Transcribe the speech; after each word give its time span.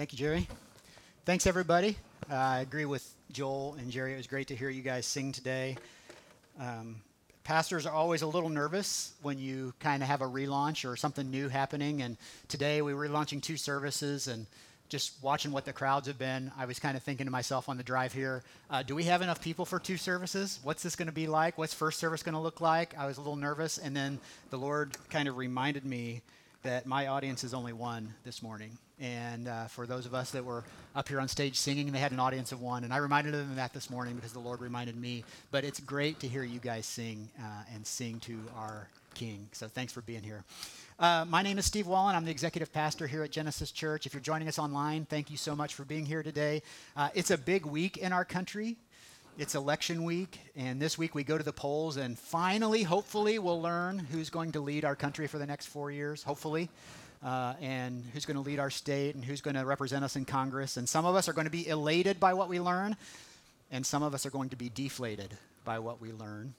Thank 0.00 0.12
you, 0.12 0.18
Jerry. 0.18 0.48
Thanks, 1.26 1.46
everybody. 1.46 1.98
Uh, 2.30 2.34
I 2.34 2.60
agree 2.60 2.86
with 2.86 3.06
Joel 3.32 3.76
and 3.78 3.90
Jerry. 3.90 4.14
It 4.14 4.16
was 4.16 4.26
great 4.26 4.48
to 4.48 4.56
hear 4.56 4.70
you 4.70 4.80
guys 4.80 5.04
sing 5.04 5.30
today. 5.30 5.76
Um, 6.58 7.02
pastors 7.44 7.84
are 7.84 7.92
always 7.92 8.22
a 8.22 8.26
little 8.26 8.48
nervous 8.48 9.12
when 9.20 9.38
you 9.38 9.74
kind 9.78 10.02
of 10.02 10.08
have 10.08 10.22
a 10.22 10.26
relaunch 10.26 10.90
or 10.90 10.96
something 10.96 11.30
new 11.30 11.50
happening. 11.50 12.00
And 12.00 12.16
today 12.48 12.80
we 12.80 12.94
were 12.94 13.10
launching 13.10 13.42
two 13.42 13.58
services 13.58 14.26
and 14.26 14.46
just 14.88 15.22
watching 15.22 15.52
what 15.52 15.66
the 15.66 15.72
crowds 15.74 16.06
have 16.06 16.18
been, 16.18 16.50
I 16.56 16.64
was 16.64 16.78
kind 16.78 16.96
of 16.96 17.02
thinking 17.02 17.26
to 17.26 17.30
myself 17.30 17.68
on 17.68 17.76
the 17.76 17.82
drive 17.82 18.14
here, 18.14 18.42
uh, 18.70 18.82
do 18.82 18.94
we 18.94 19.04
have 19.04 19.20
enough 19.20 19.42
people 19.42 19.66
for 19.66 19.78
two 19.78 19.98
services? 19.98 20.60
What's 20.62 20.82
this 20.82 20.96
going 20.96 21.08
to 21.08 21.12
be 21.12 21.26
like? 21.26 21.58
What's 21.58 21.74
first 21.74 21.98
service 22.00 22.22
going 22.22 22.32
to 22.32 22.40
look 22.40 22.62
like? 22.62 22.96
I 22.96 23.04
was 23.04 23.18
a 23.18 23.20
little 23.20 23.36
nervous. 23.36 23.76
And 23.76 23.94
then 23.94 24.18
the 24.48 24.56
Lord 24.56 24.96
kind 25.10 25.28
of 25.28 25.36
reminded 25.36 25.84
me 25.84 26.22
that 26.62 26.86
my 26.86 27.06
audience 27.06 27.44
is 27.44 27.54
only 27.54 27.72
one 27.72 28.12
this 28.24 28.42
morning. 28.42 28.76
And 29.00 29.48
uh, 29.48 29.66
for 29.66 29.86
those 29.86 30.04
of 30.04 30.14
us 30.14 30.30
that 30.32 30.44
were 30.44 30.62
up 30.94 31.08
here 31.08 31.20
on 31.20 31.28
stage 31.28 31.56
singing, 31.56 31.90
they 31.90 31.98
had 31.98 32.12
an 32.12 32.20
audience 32.20 32.52
of 32.52 32.60
one. 32.60 32.84
And 32.84 32.92
I 32.92 32.98
reminded 32.98 33.32
them 33.32 33.50
of 33.50 33.56
that 33.56 33.72
this 33.72 33.88
morning 33.88 34.14
because 34.14 34.32
the 34.32 34.40
Lord 34.40 34.60
reminded 34.60 34.96
me. 34.96 35.24
But 35.50 35.64
it's 35.64 35.80
great 35.80 36.20
to 36.20 36.28
hear 36.28 36.42
you 36.42 36.58
guys 36.58 36.84
sing 36.84 37.30
uh, 37.38 37.62
and 37.74 37.86
sing 37.86 38.20
to 38.20 38.38
our 38.56 38.88
King. 39.14 39.48
So 39.52 39.68
thanks 39.68 39.92
for 39.92 40.02
being 40.02 40.22
here. 40.22 40.44
Uh, 40.98 41.24
my 41.28 41.42
name 41.42 41.58
is 41.58 41.64
Steve 41.64 41.86
Wallen. 41.86 42.14
I'm 42.14 42.26
the 42.26 42.30
executive 42.30 42.72
pastor 42.72 43.06
here 43.06 43.22
at 43.22 43.30
Genesis 43.30 43.72
Church. 43.72 44.04
If 44.04 44.12
you're 44.12 44.20
joining 44.20 44.48
us 44.48 44.58
online, 44.58 45.06
thank 45.06 45.30
you 45.30 45.38
so 45.38 45.56
much 45.56 45.74
for 45.74 45.84
being 45.84 46.04
here 46.04 46.22
today. 46.22 46.62
Uh, 46.94 47.08
it's 47.14 47.30
a 47.30 47.38
big 47.38 47.64
week 47.64 47.96
in 47.96 48.12
our 48.12 48.24
country. 48.24 48.76
It's 49.38 49.54
election 49.54 50.04
week, 50.04 50.38
and 50.54 50.82
this 50.82 50.98
week 50.98 51.14
we 51.14 51.24
go 51.24 51.38
to 51.38 51.44
the 51.44 51.52
polls, 51.52 51.96
and 51.96 52.18
finally, 52.18 52.82
hopefully, 52.82 53.38
we'll 53.38 53.62
learn 53.62 53.98
who's 53.98 54.28
going 54.28 54.52
to 54.52 54.60
lead 54.60 54.84
our 54.84 54.94
country 54.94 55.26
for 55.26 55.38
the 55.38 55.46
next 55.46 55.66
four 55.66 55.90
years, 55.90 56.22
hopefully, 56.22 56.68
uh, 57.24 57.54
and 57.60 58.04
who's 58.12 58.26
going 58.26 58.36
to 58.36 58.42
lead 58.42 58.58
our 58.58 58.68
state 58.68 59.14
and 59.14 59.24
who's 59.24 59.40
going 59.40 59.56
to 59.56 59.64
represent 59.64 60.04
us 60.04 60.16
in 60.16 60.26
Congress. 60.26 60.76
And 60.76 60.86
some 60.86 61.06
of 61.06 61.14
us 61.14 61.26
are 61.28 61.32
going 61.32 61.46
to 61.46 61.50
be 61.50 61.66
elated 61.68 62.20
by 62.20 62.34
what 62.34 62.50
we 62.50 62.60
learn, 62.60 62.96
and 63.70 63.86
some 63.86 64.02
of 64.02 64.12
us 64.12 64.26
are 64.26 64.30
going 64.30 64.50
to 64.50 64.56
be 64.56 64.68
deflated 64.68 65.30
by 65.64 65.78
what 65.78 66.02
we 66.02 66.12
learn. 66.12 66.52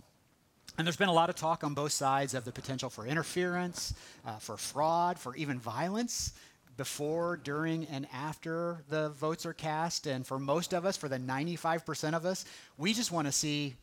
And 0.77 0.87
there's 0.87 0.97
been 0.97 1.09
a 1.09 1.13
lot 1.13 1.29
of 1.29 1.35
talk 1.35 1.63
on 1.63 1.73
both 1.73 1.91
sides 1.91 2.33
of 2.33 2.45
the 2.45 2.51
potential 2.51 2.89
for 2.89 3.05
interference, 3.05 3.93
uh, 4.25 4.37
for 4.37 4.57
fraud, 4.57 5.19
for 5.19 5.35
even 5.35 5.59
violence 5.59 6.33
before, 6.77 7.37
during, 7.37 7.85
and 7.85 8.07
after 8.13 8.83
the 8.89 9.09
votes 9.09 9.45
are 9.45 9.53
cast. 9.53 10.07
And 10.07 10.25
for 10.25 10.39
most 10.39 10.73
of 10.73 10.85
us, 10.85 10.97
for 10.97 11.09
the 11.09 11.19
95% 11.19 12.13
of 12.13 12.25
us, 12.25 12.45
we 12.77 12.93
just 12.93 13.11
want 13.11 13.27
to 13.27 13.31
see 13.31 13.75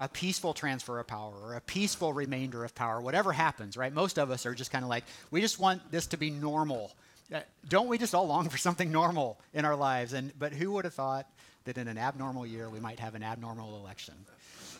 a 0.00 0.08
peaceful 0.08 0.54
transfer 0.54 0.98
of 0.98 1.06
power 1.06 1.34
or 1.42 1.54
a 1.54 1.60
peaceful 1.60 2.12
remainder 2.12 2.64
of 2.64 2.74
power, 2.74 3.00
whatever 3.00 3.32
happens, 3.32 3.76
right? 3.76 3.92
Most 3.92 4.18
of 4.18 4.30
us 4.30 4.46
are 4.46 4.54
just 4.54 4.70
kind 4.70 4.82
of 4.82 4.88
like, 4.88 5.04
we 5.30 5.42
just 5.42 5.60
want 5.60 5.90
this 5.90 6.06
to 6.08 6.16
be 6.16 6.30
normal. 6.30 6.92
Uh, 7.32 7.40
don't 7.68 7.86
we 7.86 7.98
just 7.98 8.14
all 8.14 8.26
long 8.26 8.48
for 8.48 8.56
something 8.56 8.90
normal 8.90 9.38
in 9.52 9.64
our 9.66 9.76
lives? 9.76 10.14
And 10.14 10.32
but 10.38 10.52
who 10.52 10.72
would 10.72 10.86
have 10.86 10.94
thought 10.94 11.26
that 11.64 11.76
in 11.76 11.86
an 11.86 11.98
abnormal 11.98 12.46
year 12.46 12.68
we 12.70 12.80
might 12.80 12.98
have 12.98 13.14
an 13.14 13.22
abnormal 13.22 13.76
election? 13.76 14.14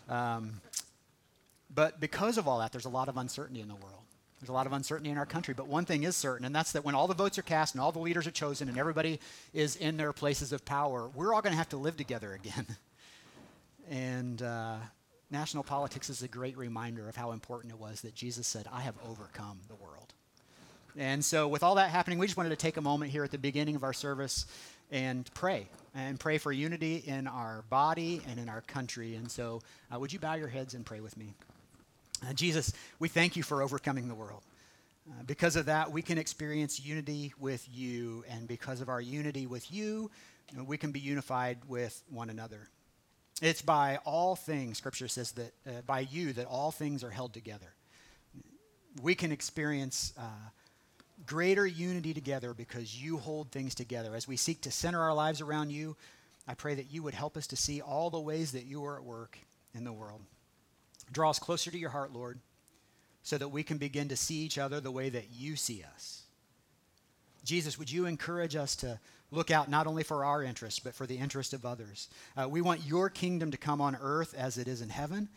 Um, 0.08 0.60
but 1.72 2.00
because 2.00 2.38
of 2.38 2.48
all 2.48 2.58
that, 2.60 2.72
there's 2.72 2.86
a 2.86 2.90
lot 2.90 3.08
of 3.08 3.16
uncertainty 3.16 3.60
in 3.60 3.68
the 3.68 3.74
world. 3.74 3.99
There's 4.40 4.48
a 4.48 4.52
lot 4.52 4.66
of 4.66 4.72
uncertainty 4.72 5.10
in 5.10 5.18
our 5.18 5.26
country, 5.26 5.52
but 5.52 5.66
one 5.66 5.84
thing 5.84 6.04
is 6.04 6.16
certain, 6.16 6.46
and 6.46 6.54
that's 6.54 6.72
that 6.72 6.82
when 6.82 6.94
all 6.94 7.06
the 7.06 7.14
votes 7.14 7.38
are 7.38 7.42
cast 7.42 7.74
and 7.74 7.82
all 7.82 7.92
the 7.92 7.98
leaders 7.98 8.26
are 8.26 8.30
chosen 8.30 8.70
and 8.70 8.78
everybody 8.78 9.20
is 9.52 9.76
in 9.76 9.98
their 9.98 10.14
places 10.14 10.52
of 10.52 10.64
power, 10.64 11.10
we're 11.14 11.34
all 11.34 11.42
going 11.42 11.52
to 11.52 11.58
have 11.58 11.68
to 11.70 11.76
live 11.76 11.96
together 11.98 12.32
again. 12.32 12.66
and 13.90 14.40
uh, 14.40 14.76
national 15.30 15.62
politics 15.62 16.08
is 16.08 16.22
a 16.22 16.28
great 16.28 16.56
reminder 16.56 17.06
of 17.06 17.16
how 17.16 17.32
important 17.32 17.72
it 17.72 17.78
was 17.78 18.00
that 18.00 18.14
Jesus 18.14 18.46
said, 18.46 18.66
I 18.72 18.80
have 18.80 18.94
overcome 19.06 19.58
the 19.68 19.74
world. 19.74 20.14
And 20.96 21.24
so, 21.24 21.46
with 21.46 21.62
all 21.62 21.76
that 21.76 21.90
happening, 21.90 22.18
we 22.18 22.26
just 22.26 22.36
wanted 22.36 22.50
to 22.50 22.56
take 22.56 22.76
a 22.76 22.80
moment 22.80 23.12
here 23.12 23.22
at 23.22 23.30
the 23.30 23.38
beginning 23.38 23.76
of 23.76 23.84
our 23.84 23.92
service 23.92 24.46
and 24.90 25.28
pray 25.34 25.68
and 25.94 26.18
pray 26.18 26.38
for 26.38 26.50
unity 26.50 26.96
in 27.06 27.28
our 27.28 27.62
body 27.70 28.22
and 28.28 28.40
in 28.40 28.48
our 28.48 28.62
country. 28.62 29.14
And 29.14 29.30
so, 29.30 29.60
uh, 29.94 30.00
would 30.00 30.12
you 30.12 30.18
bow 30.18 30.34
your 30.34 30.48
heads 30.48 30.74
and 30.74 30.84
pray 30.84 31.00
with 31.00 31.16
me? 31.16 31.34
Uh, 32.26 32.32
Jesus, 32.32 32.72
we 32.98 33.08
thank 33.08 33.36
you 33.36 33.42
for 33.42 33.62
overcoming 33.62 34.08
the 34.08 34.14
world. 34.14 34.42
Uh, 35.10 35.22
because 35.26 35.56
of 35.56 35.66
that, 35.66 35.90
we 35.90 36.02
can 36.02 36.18
experience 36.18 36.78
unity 36.78 37.32
with 37.38 37.66
you. 37.72 38.24
And 38.28 38.46
because 38.46 38.80
of 38.80 38.88
our 38.88 39.00
unity 39.00 39.46
with 39.46 39.72
you, 39.72 40.10
know, 40.56 40.64
we 40.64 40.76
can 40.76 40.92
be 40.92 41.00
unified 41.00 41.58
with 41.68 42.02
one 42.10 42.30
another. 42.30 42.68
It's 43.42 43.62
by 43.62 43.98
all 44.04 44.36
things, 44.36 44.78
Scripture 44.78 45.08
says 45.08 45.32
that 45.32 45.52
uh, 45.66 45.70
by 45.86 46.00
you 46.00 46.32
that 46.34 46.46
all 46.46 46.70
things 46.70 47.02
are 47.02 47.10
held 47.10 47.32
together. 47.32 47.72
We 49.02 49.14
can 49.14 49.32
experience 49.32 50.12
uh, 50.18 50.50
greater 51.26 51.66
unity 51.66 52.12
together 52.12 52.52
because 52.52 53.00
you 53.00 53.18
hold 53.18 53.50
things 53.50 53.74
together. 53.74 54.14
As 54.14 54.28
we 54.28 54.36
seek 54.36 54.60
to 54.62 54.70
center 54.70 55.00
our 55.00 55.14
lives 55.14 55.40
around 55.40 55.70
you, 55.70 55.96
I 56.46 56.54
pray 56.54 56.74
that 56.74 56.92
you 56.92 57.02
would 57.02 57.14
help 57.14 57.36
us 57.36 57.46
to 57.48 57.56
see 57.56 57.80
all 57.80 58.10
the 58.10 58.20
ways 58.20 58.52
that 58.52 58.66
you 58.66 58.84
are 58.84 58.96
at 58.96 59.04
work 59.04 59.38
in 59.74 59.84
the 59.84 59.92
world. 59.92 60.20
Draw 61.12 61.30
us 61.30 61.38
closer 61.38 61.70
to 61.70 61.78
your 61.78 61.90
heart, 61.90 62.12
Lord, 62.12 62.38
so 63.22 63.36
that 63.38 63.48
we 63.48 63.62
can 63.62 63.78
begin 63.78 64.08
to 64.08 64.16
see 64.16 64.36
each 64.36 64.58
other 64.58 64.80
the 64.80 64.90
way 64.90 65.08
that 65.08 65.30
you 65.32 65.56
see 65.56 65.82
us. 65.94 66.22
Jesus, 67.44 67.78
would 67.78 67.90
you 67.90 68.06
encourage 68.06 68.54
us 68.56 68.76
to 68.76 68.98
look 69.30 69.50
out 69.50 69.68
not 69.68 69.86
only 69.86 70.02
for 70.02 70.24
our 70.24 70.42
interests, 70.42 70.80
but 70.80 70.94
for 70.94 71.06
the 71.06 71.18
interest 71.18 71.52
of 71.52 71.64
others? 71.64 72.08
Uh, 72.36 72.48
we 72.48 72.60
want 72.60 72.84
your 72.84 73.08
kingdom 73.08 73.50
to 73.50 73.56
come 73.56 73.80
on 73.80 73.96
earth 74.00 74.34
as 74.36 74.58
it 74.58 74.68
is 74.68 74.80
in 74.80 74.88
heaven. 74.88 75.28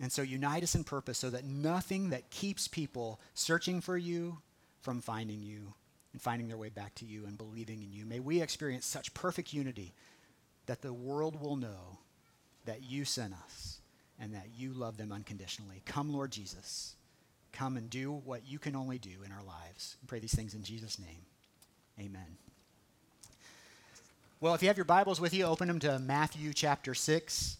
And 0.00 0.12
so 0.12 0.22
unite 0.22 0.62
us 0.62 0.74
in 0.74 0.84
purpose 0.84 1.18
so 1.18 1.30
that 1.30 1.44
nothing 1.44 2.10
that 2.10 2.30
keeps 2.30 2.68
people 2.68 3.20
searching 3.34 3.80
for 3.80 3.96
you 3.96 4.38
from 4.80 5.00
finding 5.00 5.42
you 5.42 5.74
and 6.12 6.20
finding 6.20 6.48
their 6.48 6.58
way 6.58 6.68
back 6.68 6.94
to 6.96 7.04
you 7.04 7.26
and 7.26 7.38
believing 7.38 7.82
in 7.82 7.92
you. 7.92 8.04
May 8.04 8.20
we 8.20 8.42
experience 8.42 8.86
such 8.86 9.14
perfect 9.14 9.52
unity 9.52 9.94
that 10.66 10.82
the 10.82 10.92
world 10.92 11.40
will 11.40 11.56
know 11.56 11.98
that 12.66 12.82
you 12.82 13.04
sent 13.04 13.34
us 13.44 13.75
and 14.20 14.34
that 14.34 14.48
you 14.56 14.72
love 14.72 14.96
them 14.96 15.12
unconditionally. 15.12 15.82
Come, 15.84 16.12
Lord 16.12 16.30
Jesus. 16.30 16.94
Come 17.52 17.76
and 17.76 17.88
do 17.88 18.12
what 18.12 18.46
you 18.46 18.58
can 18.58 18.76
only 18.76 18.98
do 18.98 19.22
in 19.24 19.32
our 19.32 19.42
lives. 19.42 19.96
I 20.02 20.06
pray 20.06 20.18
these 20.18 20.34
things 20.34 20.54
in 20.54 20.62
Jesus' 20.62 20.98
name. 20.98 21.24
Amen. 21.98 22.36
Well, 24.40 24.54
if 24.54 24.62
you 24.62 24.68
have 24.68 24.76
your 24.76 24.84
Bibles 24.84 25.20
with 25.20 25.32
you, 25.32 25.44
open 25.44 25.66
them 25.66 25.78
to 25.80 25.98
Matthew 25.98 26.52
chapter 26.52 26.94
6. 26.94 27.56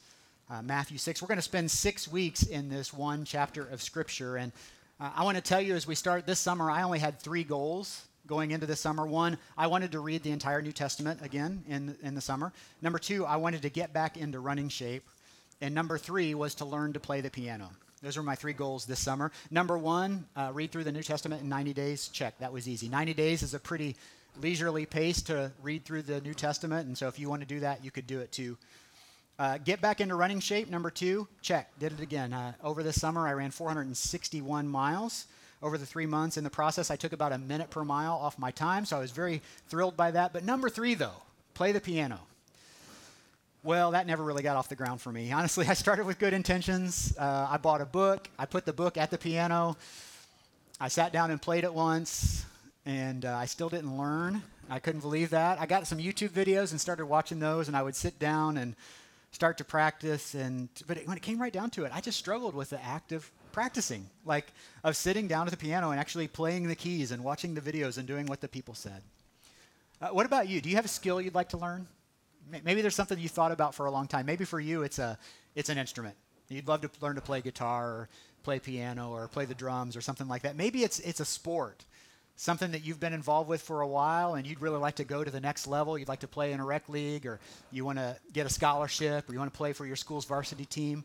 Uh, 0.51 0.63
Matthew 0.63 0.99
6. 0.99 1.23
We're 1.23 1.29
going 1.29 1.39
to 1.39 1.43
spend 1.43 1.71
six 1.71 2.07
weeks 2.07 2.43
in 2.43 2.69
this 2.69 2.93
one 2.93 3.25
chapter 3.25 3.67
of 3.67 3.83
Scripture. 3.83 4.37
And 4.37 4.53
uh, 5.01 5.11
I 5.17 5.25
want 5.25 5.37
to 5.37 5.43
tell 5.43 5.61
you 5.61 5.75
as 5.75 5.87
we 5.87 5.95
start 5.95 6.27
this 6.27 6.39
summer, 6.39 6.71
I 6.71 6.83
only 6.83 6.99
had 6.99 7.19
three 7.19 7.45
goals 7.45 8.05
going 8.27 8.51
into 8.51 8.67
this 8.67 8.81
summer. 8.81 9.07
One, 9.07 9.39
I 9.57 9.67
wanted 9.67 9.93
to 9.93 10.01
read 10.01 10.23
the 10.23 10.31
entire 10.31 10.61
New 10.61 10.73
Testament 10.73 11.21
again 11.23 11.65
in, 11.67 11.97
in 12.03 12.15
the 12.15 12.21
summer. 12.21 12.53
Number 12.83 12.99
two, 12.99 13.25
I 13.25 13.37
wanted 13.37 13.63
to 13.63 13.71
get 13.71 13.93
back 13.93 14.17
into 14.17 14.41
running 14.41 14.69
shape. 14.69 15.09
And 15.61 15.75
number 15.75 15.99
three 15.99 16.35
was 16.35 16.55
to 16.57 16.65
learn 16.65 16.93
to 16.93 17.01
play 17.01 17.21
the 17.21 17.31
piano. 17.31 17.71
Those 18.03 18.17
were 18.17 18.23
my 18.23 18.35
three 18.35 18.53
goals 18.53 18.85
this 18.85 19.01
summer. 19.01 19.33
Number 19.51 19.79
one, 19.79 20.27
uh, 20.37 20.51
read 20.53 20.71
through 20.71 20.85
the 20.85 20.93
New 20.93 21.03
Testament 21.03 21.43
in 21.43 21.49
90 21.49 21.73
days. 21.73 22.09
Check, 22.09 22.39
that 22.39 22.53
was 22.53 22.69
easy. 22.69 22.89
90 22.89 23.15
days 23.15 23.43
is 23.43 23.55
a 23.55 23.59
pretty 23.59 23.97
leisurely 24.41 24.85
pace 24.85 25.23
to 25.23 25.51
read 25.63 25.85
through 25.85 26.03
the 26.03 26.21
New 26.21 26.35
Testament. 26.35 26.87
And 26.87 26.97
so 26.97 27.09
if 27.09 27.19
you 27.19 27.29
want 27.29 27.41
to 27.41 27.49
do 27.49 27.61
that, 27.61 27.83
you 27.85 27.91
could 27.91 28.07
do 28.07 28.21
it 28.21 28.33
too. 28.33 28.59
Uh, 29.39 29.59
get 29.59 29.81
back 29.81 30.01
into 30.01 30.15
running 30.15 30.41
shape. 30.41 30.71
Number 30.71 30.91
two, 30.91 31.27
check, 31.43 31.71
did 31.79 31.93
it 31.93 32.01
again. 32.01 32.33
Uh, 32.33 32.53
over 32.63 32.83
the 32.83 32.93
summer, 32.93 33.27
I 33.27 33.33
ran 33.33 33.51
461 33.51 34.69
miles 34.69 35.27
over 35.63 35.79
the 35.79 35.87
three 35.87 36.07
months. 36.07 36.37
In 36.37 36.45
the 36.45 36.51
process, 36.51 36.91
I 36.91 36.97
took 36.97 37.13
about 37.13 37.33
a 37.33 37.39
minute 37.39 37.71
per 37.71 37.85
mile 37.85 38.15
off 38.15 38.39
my 38.39 38.51
time, 38.51 38.85
so 38.85 38.97
I 38.97 39.01
was 39.01 39.11
very 39.11 39.43
thrilled 39.69 39.97
by 39.97 40.11
that. 40.11 40.33
But 40.33 40.45
number 40.45 40.69
three, 40.69 40.95
though, 40.95 41.23
play 41.55 41.73
the 41.73 41.81
piano. 41.81 42.21
Well, 43.67 43.91
that 43.91 44.07
never 44.07 44.23
really 44.23 44.45
got 44.45 44.57
off 44.57 44.69
the 44.69 44.77
ground 44.77 45.01
for 45.01 45.11
me. 45.11 45.33
Honestly, 45.33 45.67
I 45.67 45.75
started 45.75 46.07
with 46.07 46.21
good 46.21 46.33
intentions. 46.33 47.13
Uh, 47.19 47.49
I 47.51 47.57
bought 47.57 47.81
a 47.81 47.85
book, 47.85 48.29
I 48.39 48.47
put 48.47 48.65
the 48.65 48.73
book 48.73 48.97
at 48.97 49.11
the 49.11 49.19
piano, 49.19 49.77
I 50.81 50.87
sat 50.87 51.13
down 51.13 51.33
and 51.33 51.43
played 51.43 51.65
it 51.65 51.75
once, 51.75 52.47
and 52.85 53.25
uh, 53.25 53.35
I 53.35 53.47
still 53.47 53.69
didn't 53.69 53.99
learn. 53.99 54.41
I 54.71 54.79
couldn't 54.79 55.01
believe 55.01 55.31
that. 55.31 55.61
I 55.61 55.67
got 55.67 55.85
some 55.89 55.99
YouTube 55.99 56.29
videos 56.29 56.71
and 56.71 56.81
started 56.81 57.07
watching 57.07 57.41
those, 57.41 57.67
and 57.67 57.77
I 57.77 57.83
would 57.83 57.97
sit 57.97 58.21
down 58.21 58.57
and 58.57 58.77
start 59.33 59.59
to 59.59 59.65
practice. 59.65 60.35
And 60.35 60.69
but 60.87 60.99
when 61.05 61.17
it 61.17 61.25
came 61.25 61.43
right 61.43 61.53
down 61.53 61.71
to 61.71 61.85
it, 61.87 61.91
I 61.93 62.01
just 62.01 62.21
struggled 62.21 62.55
with 62.55 62.71
the 62.71 62.81
act 62.85 63.11
of 63.11 63.29
practicing, 63.51 64.07
like 64.25 64.47
of 64.85 64.97
sitting 64.97 65.27
down 65.27 65.49
at 65.49 65.51
the 65.51 65.57
piano 65.57 65.91
and 65.91 65.99
actually 65.99 66.29
playing 66.29 66.69
the 66.69 66.77
keys 66.77 67.11
and 67.11 67.25
watching 67.25 67.55
the 67.57 67.61
videos 67.61 67.99
and 67.99 68.07
doing 68.07 68.27
what 68.27 68.41
the 68.41 68.49
people 68.49 68.75
said. 68.75 69.03
Uh, 70.01 70.11
what 70.11 70.25
about 70.25 70.47
you? 70.47 70.61
Do 70.61 70.69
you 70.69 70.77
have 70.77 70.85
a 70.85 70.89
skill 70.89 71.21
you'd 71.21 71.35
like 71.35 71.49
to 71.49 71.59
learn? 71.59 71.89
Maybe 72.65 72.83
there's 72.83 72.95
something 72.95 73.19
you 73.19 73.29
thought 73.29 73.53
about 73.53 73.75
for 73.75 73.87
a 73.87 73.91
long 73.91 74.07
time. 74.07 74.27
Maybe 74.27 74.45
for 74.45 74.61
you, 74.61 74.83
it's 74.83 74.99
a 74.99 75.19
it's 75.55 75.69
an 75.69 75.79
instrument. 75.79 76.17
You'd 76.49 76.69
love 76.69 76.83
to 76.83 76.91
learn 77.01 77.17
to 77.17 77.21
play 77.21 77.41
guitar 77.41 77.89
or 77.89 78.09
play 78.45 78.59
piano 78.61 79.11
or 79.11 79.27
play 79.29 79.45
the 79.45 79.55
drums 79.55 79.97
or 79.97 80.01
something 80.01 80.29
like 80.29 80.43
that. 80.43 80.57
Maybe 80.57 80.85
it's 80.85 81.01
it's 81.01 81.21
a 81.21 81.25
sport, 81.25 81.85
something 82.37 82.71
that 82.71 82.85
you've 82.85 83.01
been 83.01 83.13
involved 83.13 83.49
with 83.49 83.63
for 83.63 83.81
a 83.81 83.89
while, 83.89 84.35
and 84.35 84.47
you'd 84.47 84.61
really 84.61 84.79
like 84.79 84.97
to 84.97 85.05
go 85.05 85.25
to 85.25 85.31
the 85.31 85.41
next 85.41 85.67
level. 85.67 85.99
You'd 85.99 86.09
like 86.09 86.21
to 86.21 86.29
play 86.29 86.53
in 86.53 86.61
a 86.61 86.65
rec 86.65 86.89
league, 86.89 87.27
or 87.27 87.41
you 87.73 87.85
want 87.85 87.99
to 87.99 88.17
get 88.33 88.47
a 88.47 88.51
scholarship, 88.51 89.29
or 89.29 89.33
you 89.33 89.39
want 89.39 89.53
to 89.53 89.57
play 89.57 89.73
for 89.73 89.87
your 89.87 89.97
school's 89.97 90.25
varsity 90.25 90.65
team, 90.65 91.05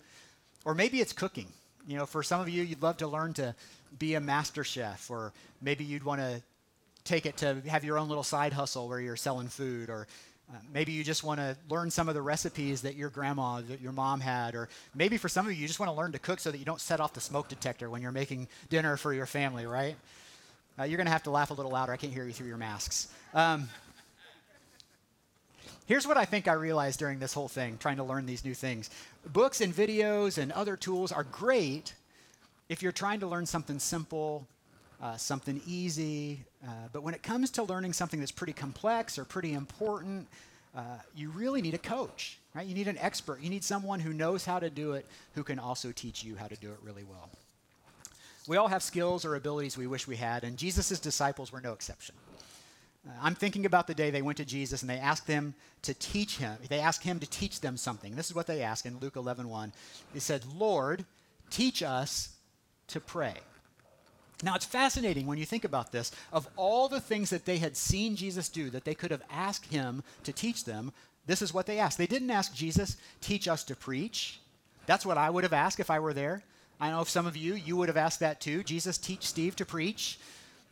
or 0.66 0.76
maybe 0.76 1.02
it's 1.02 1.14
cooking. 1.14 1.48
You 1.88 1.98
know, 1.98 2.06
for 2.06 2.22
some 2.22 2.40
of 2.40 2.48
you, 2.48 2.62
you'd 2.62 2.84
love 2.84 2.98
to 2.98 3.08
learn 3.08 3.34
to 3.34 3.56
be 3.98 4.14
a 4.14 4.20
master 4.20 4.64
chef, 4.64 5.10
or 5.10 5.34
maybe 5.62 5.84
you'd 5.84 6.04
want 6.04 6.22
to 6.22 6.44
take 7.04 7.26
it 7.26 7.38
to 7.38 7.62
have 7.68 7.84
your 7.84 7.98
own 7.98 8.08
little 8.08 8.24
side 8.24 8.54
hustle 8.54 8.88
where 8.88 9.00
you're 9.00 9.16
selling 9.16 9.48
food 9.48 9.90
or 9.90 10.08
maybe 10.74 10.92
you 10.92 11.03
just 11.03 11.24
want 11.24 11.39
to 11.39 11.56
learn 11.69 11.92
some 11.92 12.09
of 12.09 12.15
the 12.15 12.21
recipes 12.21 12.81
that 12.81 12.95
your 12.95 13.09
grandma, 13.09 13.62
that 13.62 13.81
your 13.81 13.92
mom 13.92 14.19
had, 14.19 14.56
or 14.56 14.69
maybe 14.95 15.18
for 15.18 15.30
some 15.30 15.45
of 15.45 15.53
you, 15.53 15.59
you 15.59 15.68
just 15.68 15.80
want 15.80 15.92
to 15.92 15.95
learn 15.95 16.12
to 16.12 16.19
cook 16.19 16.39
so 16.39 16.51
that 16.51 16.57
you 16.57 16.65
don't 16.65 16.81
set 16.81 17.00
off 17.00 17.13
the 17.13 17.21
smoke 17.21 17.48
detector 17.48 17.89
when 17.89 18.01
you're 18.01 18.12
making 18.12 18.48
dinner 18.69 18.98
for 18.98 19.13
your 19.13 19.25
family, 19.25 19.65
right? 19.65 19.95
Uh, 20.80 20.83
you're 20.83 20.98
going 20.98 21.06
to 21.06 21.12
have 21.12 21.24
to 21.24 21.31
laugh 21.31 21.51
a 21.51 21.53
little 21.53 21.71
louder. 21.71 21.92
I 21.92 21.98
can't 21.98 22.13
hear 22.13 22.25
you 22.25 22.33
through 22.33 22.48
your 22.48 22.57
masks. 22.57 23.09
Um, 23.33 23.69
here's 25.86 26.07
what 26.07 26.18
I 26.18 26.25
think 26.25 26.48
I 26.48 26.53
realized 26.53 27.00
during 27.00 27.19
this 27.19 27.33
whole 27.33 27.48
thing, 27.48 27.77
trying 27.77 27.98
to 27.98 28.03
learn 28.03 28.25
these 28.25 28.45
new 28.45 28.53
things. 28.53 28.89
Books 29.31 29.62
and 29.62 29.74
videos 29.74 30.38
and 30.38 30.51
other 30.51 30.77
tools 30.77 31.12
are 31.12 31.24
great 31.24 31.94
if 32.69 32.81
you're 32.81 32.94
trying 32.94 33.19
to 33.19 33.27
learn 33.27 33.45
something 33.45 33.80
simple, 33.80 34.48
uh, 35.01 35.18
something 35.18 35.62
easy, 35.65 36.45
uh, 36.63 36.88
but 36.94 37.01
when 37.01 37.13
it 37.13 37.24
comes 37.24 37.50
to 37.51 37.63
learning 37.63 37.94
something 37.94 38.19
that's 38.19 38.31
pretty 38.31 38.53
complex 38.53 39.18
or 39.18 39.25
pretty 39.25 39.53
important, 39.53 40.27
uh, 40.75 40.81
you 41.15 41.30
really 41.31 41.62
need 41.62 41.74
a 41.74 41.80
coach, 41.80 42.38
right? 42.53 42.68
You 42.68 42.75
need 42.75 42.88
an 42.88 42.98
expert. 43.00 43.42
You 43.42 43.50
need 43.50 43.63
someone 43.63 44.00
who 44.00 44.13
knows 44.13 44.45
how 44.45 44.59
to 44.59 44.69
do 44.69 44.94
it, 44.94 45.06
who 45.33 45.44
can 45.44 45.59
also 45.59 45.92
teach 45.92 46.24
you 46.24 46.36
how 46.36 46.48
to 46.48 46.56
do 46.56 46.69
it 46.69 46.77
really 46.83 47.03
well. 47.03 47.30
We 48.48 48.57
all 48.57 48.68
have 48.68 48.83
skills 48.83 49.25
or 49.25 49.36
abilities 49.36 49.77
we 49.77 49.88
wish 49.88 50.07
we 50.07 50.15
had, 50.15 50.44
and 50.44 50.57
Jesus' 50.57 51.00
disciples 51.00 51.51
were 51.51 51.62
no 51.62 51.74
exception. 51.74 52.15
Uh, 53.07 53.12
I'm 53.21 53.36
thinking 53.36 53.65
about 53.65 53.88
the 53.88 53.95
day 53.95 54.12
they 54.12 54.21
went 54.21 54.38
to 54.38 54.45
Jesus 54.45 54.81
and 54.81 54.89
they 54.89 55.00
asked 55.00 55.27
him 55.27 55.56
to 55.81 55.95
teach 55.95 56.38
him. 56.38 56.57
They 56.69 56.80
asked 56.80 57.03
him 57.03 57.19
to 57.19 57.27
teach 57.27 57.62
them 57.62 57.75
something. 57.75 58.15
This 58.15 58.27
is 58.27 58.36
what 58.36 58.45
they 58.45 58.62
asked 58.62 58.86
in 58.86 59.00
Luke 59.00 59.15
11:1. 59.15 59.74
They 60.13 60.19
said, 60.19 60.45
"Lord, 60.45 61.06
teach 61.50 61.81
us 61.81 62.30
to 62.88 63.00
pray." 63.00 63.36
Now, 64.44 64.56
it's 64.56 64.66
fascinating 64.66 65.28
when 65.28 65.38
you 65.38 65.46
think 65.46 65.66
about 65.66 65.92
this. 65.92 66.12
Of 66.34 66.48
all 66.56 66.88
the 66.88 67.00
things 67.00 67.30
that 67.30 67.46
they 67.46 67.58
had 67.58 67.78
seen 67.78 68.16
Jesus 68.16 68.50
do 68.50 68.70
that 68.72 68.86
they 68.86 68.96
could 68.96 69.12
have 69.12 69.24
asked 69.30 69.72
him 69.72 70.04
to 70.24 70.34
teach 70.34 70.66
them, 70.66 70.92
this 71.28 71.42
is 71.42 71.54
what 71.54 71.68
they 71.68 71.80
asked. 71.80 71.98
They 71.98 72.08
didn't 72.08 72.32
ask 72.32 72.54
Jesus, 72.54 72.98
teach 73.22 73.48
us 73.48 73.64
to 73.66 73.76
preach. 73.76 74.40
That's 74.88 75.06
what 75.06 75.18
I 75.18 75.30
would 75.30 75.44
have 75.44 75.54
asked 75.54 75.80
if 75.80 75.92
I 75.92 76.00
were 76.00 76.14
there. 76.14 76.42
I 76.80 76.90
know 76.90 77.02
if 77.02 77.10
some 77.10 77.28
of 77.28 77.38
you, 77.38 77.54
you 77.54 77.78
would 77.78 77.90
have 77.90 77.98
asked 77.98 78.22
that 78.22 78.42
too. 78.42 78.64
Jesus, 78.64 78.98
teach 78.98 79.28
Steve 79.28 79.56
to 79.58 79.66
preach, 79.66 80.18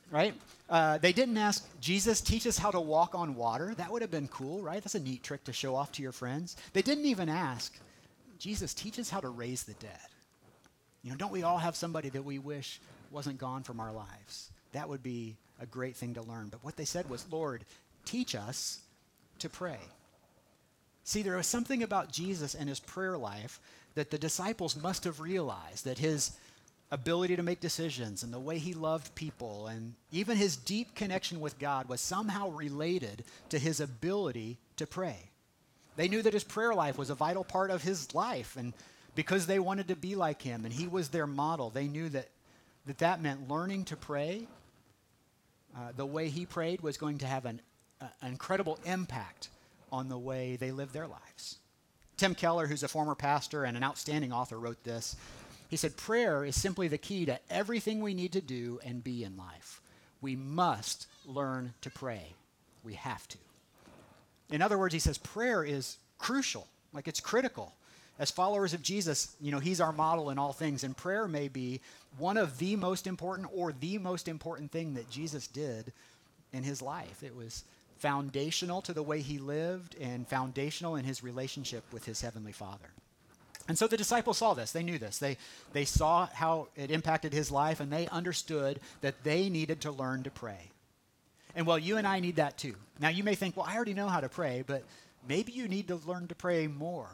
right? 0.09 0.33
Uh, 0.67 0.97
they 0.97 1.13
didn't 1.13 1.37
ask, 1.37 1.67
Jesus, 1.79 2.19
teach 2.19 2.47
us 2.47 2.57
how 2.57 2.71
to 2.71 2.79
walk 2.79 3.13
on 3.13 3.35
water. 3.35 3.75
That 3.75 3.91
would 3.91 4.01
have 4.01 4.09
been 4.09 4.27
cool, 4.27 4.61
right? 4.61 4.81
That's 4.83 4.95
a 4.95 4.99
neat 4.99 5.21
trick 5.21 5.43
to 5.43 5.53
show 5.53 5.75
off 5.75 5.91
to 5.93 6.01
your 6.01 6.11
friends. 6.11 6.57
They 6.73 6.81
didn't 6.81 7.05
even 7.05 7.29
ask, 7.29 7.77
Jesus, 8.39 8.73
teach 8.73 8.97
us 8.97 9.09
how 9.09 9.19
to 9.19 9.29
raise 9.29 9.63
the 9.63 9.73
dead. 9.73 10.07
You 11.03 11.11
know, 11.11 11.17
don't 11.17 11.31
we 11.31 11.43
all 11.43 11.59
have 11.59 11.75
somebody 11.75 12.09
that 12.09 12.25
we 12.25 12.39
wish 12.39 12.81
wasn't 13.11 13.37
gone 13.37 13.63
from 13.63 13.79
our 13.79 13.91
lives. 13.91 14.51
That 14.73 14.89
would 14.89 15.03
be 15.03 15.35
a 15.59 15.65
great 15.65 15.95
thing 15.95 16.13
to 16.13 16.21
learn. 16.21 16.49
But 16.49 16.63
what 16.63 16.77
they 16.77 16.85
said 16.85 17.09
was, 17.09 17.25
Lord, 17.31 17.65
teach 18.05 18.35
us 18.35 18.79
to 19.39 19.49
pray. 19.49 19.79
See, 21.03 21.21
there 21.21 21.37
was 21.37 21.47
something 21.47 21.81
about 21.81 22.11
Jesus 22.11 22.53
and 22.53 22.69
his 22.69 22.79
prayer 22.79 23.17
life 23.17 23.59
that 23.95 24.11
the 24.11 24.17
disciples 24.17 24.81
must 24.81 25.03
have 25.05 25.19
realized 25.19 25.85
that 25.85 25.97
his 25.97 26.33
ability 26.91 27.35
to 27.35 27.43
make 27.43 27.59
decisions 27.59 28.23
and 28.23 28.33
the 28.33 28.39
way 28.39 28.57
he 28.57 28.73
loved 28.73 29.13
people 29.15 29.67
and 29.67 29.93
even 30.11 30.37
his 30.37 30.55
deep 30.55 30.95
connection 30.95 31.39
with 31.39 31.59
God 31.59 31.87
was 31.87 32.01
somehow 32.01 32.49
related 32.49 33.23
to 33.49 33.59
his 33.59 33.79
ability 33.79 34.57
to 34.77 34.87
pray. 34.87 35.17
They 35.97 36.07
knew 36.07 36.21
that 36.21 36.33
his 36.33 36.43
prayer 36.43 36.73
life 36.73 36.97
was 36.97 37.09
a 37.09 37.15
vital 37.15 37.43
part 37.43 37.69
of 37.71 37.83
his 37.83 38.13
life 38.15 38.55
and 38.57 38.73
because 39.15 39.47
they 39.47 39.59
wanted 39.59 39.89
to 39.89 39.95
be 39.95 40.15
like 40.15 40.41
him 40.41 40.63
and 40.65 40.73
he 40.73 40.87
was 40.87 41.09
their 41.09 41.27
model, 41.27 41.69
they 41.69 41.87
knew 41.87 42.09
that 42.09 42.29
that 42.85 42.99
that 42.99 43.21
meant 43.21 43.49
learning 43.49 43.85
to 43.85 43.95
pray. 43.95 44.47
Uh, 45.75 45.91
the 45.95 46.05
way 46.05 46.29
he 46.29 46.45
prayed 46.45 46.81
was 46.81 46.97
going 46.97 47.19
to 47.19 47.27
have 47.27 47.45
an, 47.45 47.61
uh, 48.01 48.07
an 48.21 48.31
incredible 48.31 48.79
impact 48.85 49.49
on 49.91 50.09
the 50.09 50.17
way 50.17 50.55
they 50.55 50.71
lived 50.71 50.93
their 50.93 51.07
lives. 51.07 51.57
Tim 52.17 52.35
Keller, 52.35 52.67
who's 52.67 52.83
a 52.83 52.87
former 52.87 53.15
pastor 53.15 53.63
and 53.63 53.77
an 53.77 53.83
outstanding 53.83 54.33
author, 54.33 54.59
wrote 54.59 54.83
this. 54.83 55.15
He 55.69 55.77
said, 55.77 55.95
Prayer 55.95 56.43
is 56.43 56.59
simply 56.59 56.87
the 56.87 56.97
key 56.97 57.25
to 57.25 57.39
everything 57.49 58.01
we 58.01 58.13
need 58.13 58.33
to 58.33 58.41
do 58.41 58.79
and 58.83 59.03
be 59.03 59.23
in 59.23 59.37
life. 59.37 59.81
We 60.21 60.35
must 60.35 61.07
learn 61.25 61.73
to 61.81 61.89
pray. 61.89 62.33
We 62.83 62.95
have 62.95 63.27
to. 63.29 63.37
In 64.49 64.61
other 64.61 64.77
words, 64.77 64.93
he 64.93 64.99
says, 64.99 65.17
prayer 65.17 65.63
is 65.63 65.97
crucial, 66.17 66.67
like 66.91 67.07
it's 67.07 67.19
critical 67.19 67.73
as 68.19 68.29
followers 68.29 68.73
of 68.73 68.83
Jesus, 68.83 69.33
you 69.39 69.49
know, 69.49 69.59
he's 69.59 69.79
our 69.79 69.93
model 69.93 70.29
in 70.29 70.37
all 70.37 70.51
things, 70.51 70.83
and 70.83 70.95
prayer 70.95 71.27
may 71.27 71.47
be 71.47 71.79
one 72.17 72.35
of 72.35 72.57
the 72.57 72.75
most 72.75 73.07
important 73.07 73.47
or 73.53 73.71
the 73.71 73.97
most 73.97 74.27
important 74.27 74.71
thing 74.71 74.93
that 74.95 75.09
Jesus 75.09 75.47
did 75.47 75.93
in 76.51 76.63
his 76.63 76.81
life. 76.81 77.23
It 77.23 77.33
was 77.33 77.63
foundational 77.97 78.81
to 78.81 78.93
the 78.93 79.03
way 79.03 79.21
he 79.21 79.37
lived 79.37 79.95
and 79.99 80.27
foundational 80.27 80.97
in 80.97 81.05
his 81.05 81.23
relationship 81.23 81.83
with 81.93 82.05
his 82.05 82.19
heavenly 82.19 82.51
Father. 82.51 82.89
And 83.69 83.77
so 83.77 83.87
the 83.87 83.97
disciples 83.97 84.39
saw 84.39 84.53
this. 84.53 84.71
They 84.71 84.83
knew 84.83 84.97
this. 84.97 85.17
They, 85.19 85.37
they 85.71 85.85
saw 85.85 86.27
how 86.27 86.67
it 86.75 86.91
impacted 86.91 87.31
his 87.31 87.51
life, 87.51 87.79
and 87.79 87.91
they 87.91 88.07
understood 88.07 88.81
that 88.99 89.23
they 89.23 89.49
needed 89.49 89.81
to 89.81 89.91
learn 89.91 90.23
to 90.23 90.31
pray. 90.31 90.71
And 91.55 91.65
well, 91.65 91.79
you 91.79 91.97
and 91.97 92.07
I 92.07 92.19
need 92.19 92.37
that 92.37 92.57
too. 92.57 92.75
Now, 92.99 93.09
you 93.09 93.23
may 93.23 93.35
think, 93.35 93.55
well, 93.55 93.65
I 93.69 93.75
already 93.75 93.93
know 93.93 94.07
how 94.07 94.19
to 94.19 94.29
pray, 94.29 94.63
but 94.65 94.83
maybe 95.27 95.53
you 95.53 95.67
need 95.67 95.87
to 95.87 95.95
learn 96.05 96.27
to 96.27 96.35
pray 96.35 96.67
more 96.67 97.09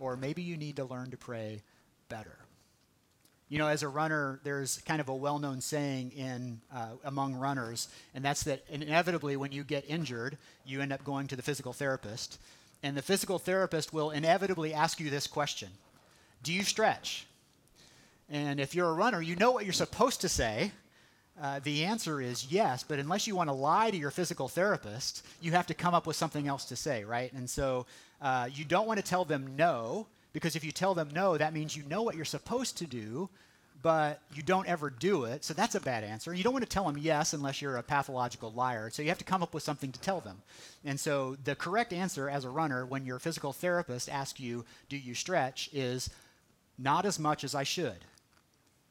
or 0.00 0.16
maybe 0.16 0.42
you 0.42 0.56
need 0.56 0.76
to 0.76 0.84
learn 0.84 1.10
to 1.10 1.16
pray 1.16 1.62
better. 2.08 2.36
You 3.48 3.58
know, 3.58 3.68
as 3.68 3.82
a 3.82 3.88
runner, 3.88 4.40
there's 4.44 4.78
kind 4.84 5.00
of 5.00 5.08
a 5.08 5.14
well 5.14 5.38
known 5.38 5.60
saying 5.60 6.12
in, 6.12 6.60
uh, 6.74 6.90
among 7.04 7.34
runners, 7.34 7.88
and 8.14 8.22
that's 8.22 8.42
that 8.42 8.62
inevitably 8.68 9.36
when 9.36 9.52
you 9.52 9.64
get 9.64 9.88
injured, 9.88 10.36
you 10.66 10.82
end 10.82 10.92
up 10.92 11.02
going 11.02 11.28
to 11.28 11.36
the 11.36 11.42
physical 11.42 11.72
therapist. 11.72 12.38
And 12.82 12.96
the 12.96 13.02
physical 13.02 13.38
therapist 13.38 13.92
will 13.92 14.10
inevitably 14.10 14.74
ask 14.74 15.00
you 15.00 15.08
this 15.10 15.26
question 15.26 15.70
Do 16.42 16.52
you 16.52 16.62
stretch? 16.62 17.26
And 18.30 18.60
if 18.60 18.74
you're 18.74 18.90
a 18.90 18.94
runner, 18.94 19.22
you 19.22 19.36
know 19.36 19.52
what 19.52 19.64
you're 19.64 19.72
supposed 19.72 20.20
to 20.20 20.28
say. 20.28 20.72
Uh, 21.40 21.60
the 21.60 21.84
answer 21.84 22.20
is 22.20 22.50
yes, 22.50 22.82
but 22.82 22.98
unless 22.98 23.26
you 23.26 23.36
want 23.36 23.48
to 23.48 23.54
lie 23.54 23.90
to 23.90 23.96
your 23.96 24.10
physical 24.10 24.48
therapist, 24.48 25.24
you 25.40 25.52
have 25.52 25.68
to 25.68 25.74
come 25.74 25.94
up 25.94 26.06
with 26.06 26.16
something 26.16 26.48
else 26.48 26.64
to 26.64 26.76
say, 26.76 27.04
right? 27.04 27.32
And 27.32 27.48
so 27.48 27.86
uh, 28.20 28.48
you 28.52 28.64
don't 28.64 28.86
want 28.86 28.98
to 28.98 29.04
tell 29.04 29.24
them 29.24 29.56
no, 29.56 30.06
because 30.32 30.56
if 30.56 30.64
you 30.64 30.72
tell 30.72 30.94
them 30.94 31.08
no, 31.14 31.36
that 31.36 31.54
means 31.54 31.76
you 31.76 31.82
know 31.84 32.02
what 32.02 32.16
you're 32.16 32.24
supposed 32.24 32.78
to 32.78 32.86
do, 32.86 33.28
but 33.82 34.20
you 34.34 34.42
don't 34.42 34.68
ever 34.68 34.90
do 34.90 35.24
it. 35.24 35.44
So 35.44 35.54
that's 35.54 35.74
a 35.74 35.80
bad 35.80 36.02
answer. 36.02 36.34
You 36.34 36.42
don't 36.42 36.52
want 36.52 36.64
to 36.64 36.68
tell 36.68 36.84
them 36.84 36.98
yes 36.98 37.32
unless 37.32 37.62
you're 37.62 37.76
a 37.76 37.82
pathological 37.82 38.52
liar. 38.52 38.90
So 38.90 39.02
you 39.02 39.08
have 39.08 39.18
to 39.18 39.24
come 39.24 39.42
up 39.42 39.54
with 39.54 39.62
something 39.62 39.92
to 39.92 40.00
tell 40.00 40.20
them. 40.20 40.42
And 40.84 40.98
so 40.98 41.36
the 41.44 41.54
correct 41.54 41.92
answer 41.92 42.28
as 42.28 42.44
a 42.44 42.50
runner, 42.50 42.84
when 42.84 43.06
your 43.06 43.20
physical 43.20 43.52
therapist 43.52 44.08
asks 44.08 44.40
you, 44.40 44.64
Do 44.88 44.96
you 44.96 45.14
stretch? 45.14 45.70
is 45.72 46.10
not 46.76 47.04
as 47.04 47.18
much 47.18 47.44
as 47.44 47.54
I 47.54 47.62
should. 47.62 48.04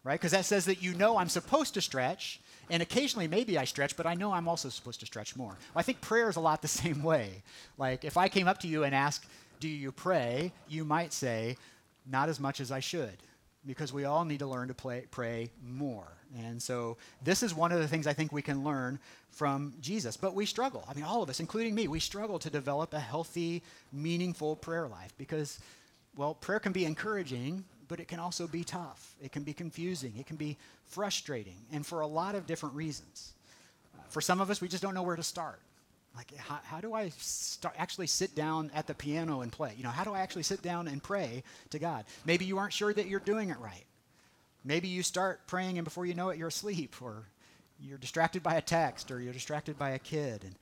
Right? 0.04 0.20
Because 0.20 0.32
that 0.32 0.46
says 0.46 0.66
that 0.66 0.82
you 0.82 0.94
know 0.94 1.18
I'm 1.18 1.28
supposed 1.28 1.74
to 1.74 1.82
stretch, 1.82 2.40
and 2.70 2.84
occasionally, 2.84 3.28
maybe 3.28 3.58
I 3.58 3.66
stretch, 3.66 3.96
but 3.96 4.06
I 4.06 4.14
know 4.14 4.34
I'm 4.34 4.48
also 4.48 4.70
supposed 4.70 5.00
to 5.00 5.06
stretch 5.06 5.36
more. 5.36 5.50
Well, 5.50 5.78
I 5.78 5.84
think 5.84 6.02
prayer 6.02 6.30
is 6.30 6.36
a 6.36 6.42
lot 6.42 6.62
the 6.62 6.68
same 6.84 7.02
way. 7.04 7.44
Like, 7.78 8.04
if 8.04 8.18
I 8.18 8.28
came 8.28 8.48
up 8.48 8.60
to 8.60 8.68
you 8.68 8.84
and 8.84 8.94
asked, 8.94 9.26
Do 9.60 9.68
you 9.68 9.92
pray? 9.92 10.52
you 10.68 10.84
might 10.84 11.14
say, 11.14 11.58
Not 12.06 12.30
as 12.30 12.40
much 12.40 12.60
as 12.60 12.72
I 12.72 12.80
should, 12.80 13.18
because 13.66 13.94
we 13.94 14.06
all 14.06 14.26
need 14.26 14.40
to 14.40 14.48
learn 14.48 14.68
to 14.68 14.74
play, 14.74 15.06
pray 15.12 15.50
more. 15.66 16.08
And 16.38 16.62
so, 16.62 16.98
this 17.24 17.42
is 17.42 17.54
one 17.54 17.72
of 17.72 17.80
the 17.80 17.88
things 17.88 18.06
I 18.06 18.14
think 18.14 18.32
we 18.34 18.42
can 18.42 18.64
learn 18.64 19.00
from 19.32 19.74
Jesus. 19.80 20.18
But 20.18 20.34
we 20.34 20.46
struggle. 20.46 20.84
I 20.90 20.94
mean, 20.94 21.06
all 21.06 21.24
of 21.24 21.30
us, 21.30 21.40
including 21.40 21.74
me, 21.74 21.88
we 21.88 22.00
struggle 22.02 22.38
to 22.40 22.50
develop 22.50 22.94
a 22.94 23.00
healthy, 23.00 23.64
meaningful 23.94 24.58
prayer 24.58 24.88
life 24.88 25.14
because, 25.18 25.60
well, 26.18 26.34
prayer 26.34 26.60
can 26.60 26.74
be 26.74 26.84
encouraging, 26.84 27.64
but 27.88 28.00
it 28.00 28.08
can 28.08 28.20
also 28.20 28.48
be 28.48 28.63
tough. 28.63 29.15
It 29.22 29.32
can 29.32 29.44
be 29.44 29.53
confusing. 29.53 30.13
It 30.17 30.25
can 30.25 30.36
be 30.36 30.58
frustrating, 30.86 31.58
and 31.72 31.86
for 31.86 32.01
a 32.01 32.08
lot 32.08 32.36
of 32.36 32.46
different 32.46 32.75
reasons. 32.75 33.34
Uh, 33.98 34.01
for 34.10 34.22
some 34.22 34.41
of 34.41 34.50
us, 34.50 34.62
we 34.62 34.67
just 34.67 34.84
don't 34.84 34.94
know 34.94 35.03
where 35.03 35.15
to 35.15 35.24
start. 35.24 35.60
Like, 36.15 36.36
how, 36.36 36.60
how 36.63 36.82
do 36.82 36.94
I 36.94 37.10
start, 37.10 37.75
actually 37.77 38.08
sit 38.08 38.34
down 38.34 38.72
at 38.74 38.88
the 38.88 38.96
piano 38.96 39.41
and 39.41 39.51
play? 39.51 39.74
You 39.77 39.84
know, 39.84 39.89
how 39.89 40.03
do 40.03 40.13
I 40.13 40.20
actually 40.20 40.44
sit 40.44 40.63
down 40.63 40.88
and 40.88 41.01
pray 41.01 41.44
to 41.70 41.79
God? 41.79 42.06
Maybe 42.25 42.46
you 42.46 42.58
aren't 42.58 42.74
sure 42.74 42.91
that 42.91 43.08
you're 43.08 43.20
doing 43.20 43.50
it 43.50 43.60
right. 43.60 43.86
Maybe 44.65 44.88
you 44.88 45.03
start 45.03 45.41
praying, 45.46 45.77
and 45.77 45.86
before 45.86 46.06
you 46.06 46.15
know 46.15 46.29
it, 46.29 46.38
you're 46.38 46.48
asleep, 46.48 46.96
or 47.01 47.24
you're 47.79 48.00
distracted 48.00 48.41
by 48.41 48.56
a 48.56 48.62
text, 48.62 49.12
or 49.12 49.22
you're 49.22 49.34
distracted 49.34 49.77
by 49.77 49.91
a 49.91 50.00
kid, 50.00 50.44
and 50.44 50.56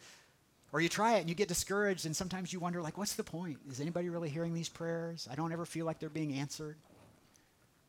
or 0.73 0.81
you 0.81 0.89
try 0.89 1.15
it 1.15 1.21
and 1.21 1.29
you 1.29 1.35
get 1.35 1.47
discouraged, 1.47 2.05
and 2.05 2.13
sometimes 2.13 2.51
you 2.51 2.59
wonder, 2.59 2.81
like, 2.81 2.97
what's 2.97 3.15
the 3.15 3.23
point? 3.23 3.59
Is 3.71 3.79
anybody 3.79 4.09
really 4.09 4.27
hearing 4.27 4.53
these 4.53 4.67
prayers? 4.67 5.25
I 5.31 5.35
don't 5.35 5.53
ever 5.53 5.65
feel 5.65 5.85
like 5.85 5.99
they're 5.99 6.09
being 6.09 6.33
answered. 6.33 6.75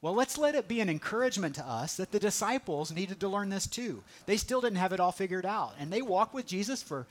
Well, 0.03 0.15
let's 0.15 0.39
let 0.39 0.55
it 0.55 0.69
be 0.69 0.81
an 0.81 0.91
encouragement 0.91 1.55
to 1.57 1.67
us 1.67 1.97
that 1.97 2.13
the 2.13 2.19
disciples 2.19 2.93
needed 2.93 3.19
to 3.21 3.29
learn 3.29 3.49
this 3.49 3.67
too. 3.67 4.03
They 4.27 4.37
still 4.37 4.61
didn't 4.61 4.79
have 4.79 4.93
it 4.93 5.01
all 5.01 5.13
figured 5.13 5.47
out. 5.47 5.75
And 5.79 5.91
they 5.91 6.03
walked 6.03 6.35
with 6.35 6.47
Jesus 6.47 6.83
for 6.83 7.07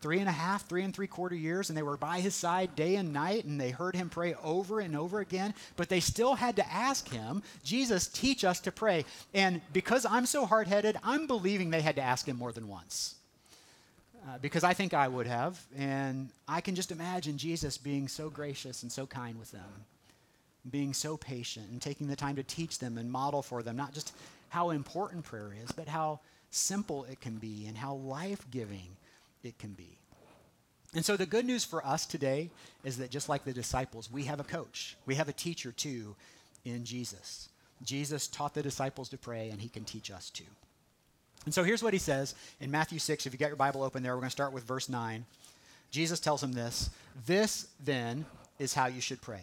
three 0.00 0.18
and 0.18 0.28
a 0.28 0.32
half, 0.32 0.66
three 0.66 0.82
and 0.82 0.94
three 0.94 1.06
quarter 1.06 1.34
years, 1.34 1.68
and 1.68 1.76
they 1.76 1.82
were 1.82 1.96
by 1.96 2.20
his 2.20 2.34
side 2.34 2.74
day 2.74 2.96
and 2.96 3.12
night, 3.12 3.44
and 3.44 3.60
they 3.60 3.70
heard 3.70 3.94
him 3.94 4.08
pray 4.08 4.34
over 4.42 4.80
and 4.80 4.96
over 4.96 5.20
again, 5.20 5.54
but 5.76 5.88
they 5.88 6.00
still 6.00 6.34
had 6.34 6.56
to 6.56 6.72
ask 6.72 7.08
him, 7.08 7.42
Jesus, 7.62 8.06
teach 8.06 8.44
us 8.44 8.60
to 8.60 8.72
pray. 8.72 9.04
And 9.34 9.60
because 9.72 10.06
I'm 10.06 10.26
so 10.26 10.46
hard 10.46 10.68
headed, 10.68 10.96
I'm 11.04 11.26
believing 11.26 11.70
they 11.70 11.82
had 11.82 11.96
to 11.96 12.02
ask 12.02 12.26
him 12.26 12.36
more 12.36 12.52
than 12.52 12.68
once. 12.68 13.16
Uh, 14.26 14.36
because 14.42 14.64
I 14.64 14.74
think 14.74 14.92
I 14.92 15.08
would 15.08 15.26
have, 15.26 15.58
and 15.76 16.28
I 16.46 16.60
can 16.60 16.74
just 16.74 16.92
imagine 16.92 17.38
Jesus 17.38 17.78
being 17.78 18.06
so 18.06 18.28
gracious 18.28 18.82
and 18.82 18.92
so 18.92 19.06
kind 19.06 19.38
with 19.38 19.50
them, 19.50 19.62
being 20.68 20.92
so 20.92 21.16
patient 21.16 21.70
and 21.70 21.80
taking 21.80 22.06
the 22.06 22.16
time 22.16 22.36
to 22.36 22.42
teach 22.42 22.78
them 22.78 22.98
and 22.98 23.10
model 23.10 23.42
for 23.42 23.62
them 23.62 23.76
not 23.76 23.94
just 23.94 24.12
how 24.50 24.70
important 24.70 25.24
prayer 25.24 25.54
is, 25.64 25.72
but 25.72 25.88
how 25.88 26.20
simple 26.50 27.04
it 27.04 27.20
can 27.20 27.36
be 27.36 27.66
and 27.66 27.76
how 27.76 27.94
life 27.94 28.44
giving 28.50 28.96
it 29.42 29.58
can 29.58 29.72
be. 29.72 29.98
And 30.94 31.04
so 31.04 31.16
the 31.16 31.26
good 31.26 31.44
news 31.44 31.64
for 31.64 31.86
us 31.86 32.04
today 32.04 32.50
is 32.82 32.98
that 32.98 33.10
just 33.10 33.28
like 33.28 33.44
the 33.44 33.52
disciples, 33.52 34.10
we 34.10 34.24
have 34.24 34.40
a 34.40 34.44
coach, 34.44 34.96
we 35.06 35.14
have 35.14 35.28
a 35.28 35.32
teacher 35.32 35.72
too 35.72 36.16
in 36.64 36.84
Jesus. 36.84 37.48
Jesus 37.82 38.26
taught 38.26 38.54
the 38.54 38.62
disciples 38.62 39.08
to 39.10 39.18
pray, 39.18 39.48
and 39.50 39.60
he 39.60 39.68
can 39.68 39.84
teach 39.84 40.10
us 40.10 40.28
too. 40.30 40.44
And 41.46 41.54
so 41.54 41.64
here's 41.64 41.82
what 41.82 41.94
he 41.94 41.98
says 41.98 42.34
in 42.60 42.70
Matthew 42.70 42.98
6. 42.98 43.24
If 43.24 43.32
you 43.32 43.38
got 43.38 43.46
your 43.46 43.56
Bible 43.56 43.82
open 43.82 44.02
there, 44.02 44.14
we're 44.14 44.20
going 44.20 44.28
to 44.28 44.32
start 44.32 44.52
with 44.52 44.64
verse 44.64 44.88
9. 44.88 45.24
Jesus 45.90 46.20
tells 46.20 46.42
him 46.42 46.52
this 46.52 46.90
This 47.24 47.68
then 47.82 48.26
is 48.58 48.74
how 48.74 48.86
you 48.86 49.00
should 49.00 49.22
pray. 49.22 49.42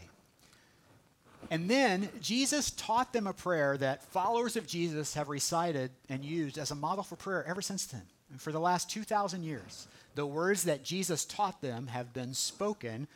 And 1.50 1.70
then 1.70 2.10
Jesus 2.22 2.72
taught 2.72 3.14
them 3.14 3.28
a 3.28 3.34
prayer 3.34 3.78
that 3.78 4.04
followers 4.04 4.56
of 4.56 4.68
Jesus 4.68 5.14
have 5.14 5.30
recited 5.30 5.92
and 6.10 6.24
used 6.24 6.58
as 6.58 6.72
a 6.72 6.76
model 6.76 7.04
for 7.04 7.16
prayer 7.16 7.46
ever 7.48 7.62
since 7.62 7.86
then. 7.86 8.04
And 8.32 8.42
for 8.42 8.52
the 8.52 8.60
last 8.60 8.90
2,000 8.90 9.44
years, 9.44 9.88
the 10.16 10.26
words 10.26 10.64
that 10.64 10.84
Jesus 10.84 11.24
taught 11.24 11.62
them 11.62 11.88
have 11.88 12.14
been 12.14 12.34
spoken 12.34 13.08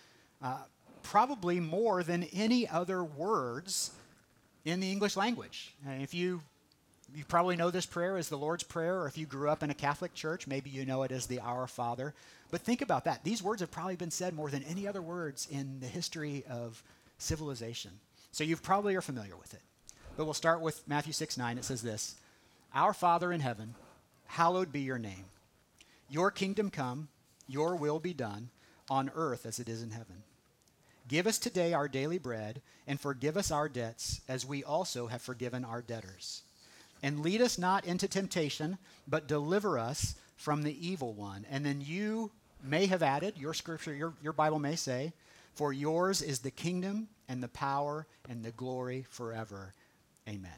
uh, 0.42 0.60
probably 1.04 1.60
more 1.60 2.04
than 2.04 2.24
any 2.34 2.68
other 2.68 3.04
words 3.04 3.92
in 4.64 4.80
the 4.80 4.92
English 4.92 5.18
language. 5.18 5.74
And 5.86 6.02
if 6.02 6.14
you 6.14 6.42
you 7.14 7.26
probably 7.26 7.58
know 7.58 7.72
this 7.72 7.86
prayer 7.86 8.16
as 8.16 8.30
the 8.30 8.38
Lord's 8.38 8.64
Prayer, 8.64 9.02
or 9.02 9.08
if 9.08 9.18
you 9.18 9.26
grew 9.26 9.50
up 9.50 9.64
in 9.64 9.70
a 9.70 9.74
Catholic 9.74 10.14
church, 10.14 10.48
maybe 10.48 10.70
you 10.70 10.86
know 10.86 11.04
it 11.04 11.12
as 11.12 11.26
the 11.26 11.42
Our 11.42 11.68
Father. 11.68 12.14
But 12.52 12.62
think 12.62 12.82
about 12.82 13.04
that. 13.04 13.24
These 13.26 13.44
words 13.44 13.60
have 13.60 13.72
probably 13.72 13.98
been 13.98 14.12
said 14.12 14.34
more 14.34 14.50
than 14.50 14.64
any 14.64 14.88
other 14.88 15.02
words 15.02 15.48
in 15.52 15.82
the 15.82 15.88
history 15.88 16.46
of 16.50 16.82
civilization. 17.18 17.92
So 18.32 18.44
you 18.44 18.56
probably 18.56 18.96
are 18.96 19.02
familiar 19.02 19.36
with 19.36 19.54
it. 19.54 19.62
But 20.16 20.26
we'll 20.26 20.34
start 20.34 20.62
with 20.62 20.88
Matthew 20.88 21.14
6 21.14 21.38
9. 21.38 21.58
It 21.58 21.66
says 21.66 21.82
this 21.82 22.16
Our 22.74 22.94
Father 22.94 23.32
in 23.32 23.42
heaven, 23.42 23.76
hallowed 24.28 24.72
be 24.72 24.82
your 24.82 25.00
name. 25.00 25.26
Your 26.10 26.32
kingdom 26.32 26.70
come, 26.70 27.08
your 27.48 27.76
will 27.76 28.00
be 28.00 28.14
done, 28.14 28.50
on 28.90 29.12
earth 29.16 29.46
as 29.46 29.60
it 29.60 29.70
is 29.70 29.82
in 29.82 29.92
heaven. 29.92 30.24
Give 31.08 31.28
us 31.28 31.40
today 31.40 31.74
our 31.74 31.88
daily 31.88 32.18
bread, 32.18 32.62
and 32.88 33.00
forgive 33.00 33.36
us 33.36 33.52
our 33.52 33.68
debts, 33.68 34.22
as 34.28 34.46
we 34.46 34.64
also 34.64 35.08
have 35.08 35.22
forgiven 35.22 35.66
our 35.66 35.82
debtors. 35.82 36.44
And 37.04 37.22
lead 37.22 37.42
us 37.42 37.58
not 37.58 37.86
into 37.86 38.08
temptation, 38.08 38.78
but 39.08 39.28
deliver 39.28 39.80
us 39.80 40.16
from 40.36 40.64
the 40.64 40.88
evil 40.88 41.14
one. 41.14 41.46
And 41.50 41.66
then 41.66 41.82
you 41.82 42.32
may 42.64 42.86
have 42.86 43.04
added, 43.04 43.38
your 43.38 43.54
scripture, 43.54 43.94
your, 43.94 44.14
your 44.22 44.34
Bible 44.34 44.60
may 44.60 44.76
say, 44.76 45.14
For 45.54 45.74
yours 45.74 46.22
is 46.22 46.40
the 46.40 46.52
kingdom 46.52 47.08
and 47.32 47.42
the 47.42 47.48
power 47.48 48.06
and 48.30 48.44
the 48.44 48.52
glory 48.52 49.06
forever. 49.10 49.74
Amen. 50.28 50.52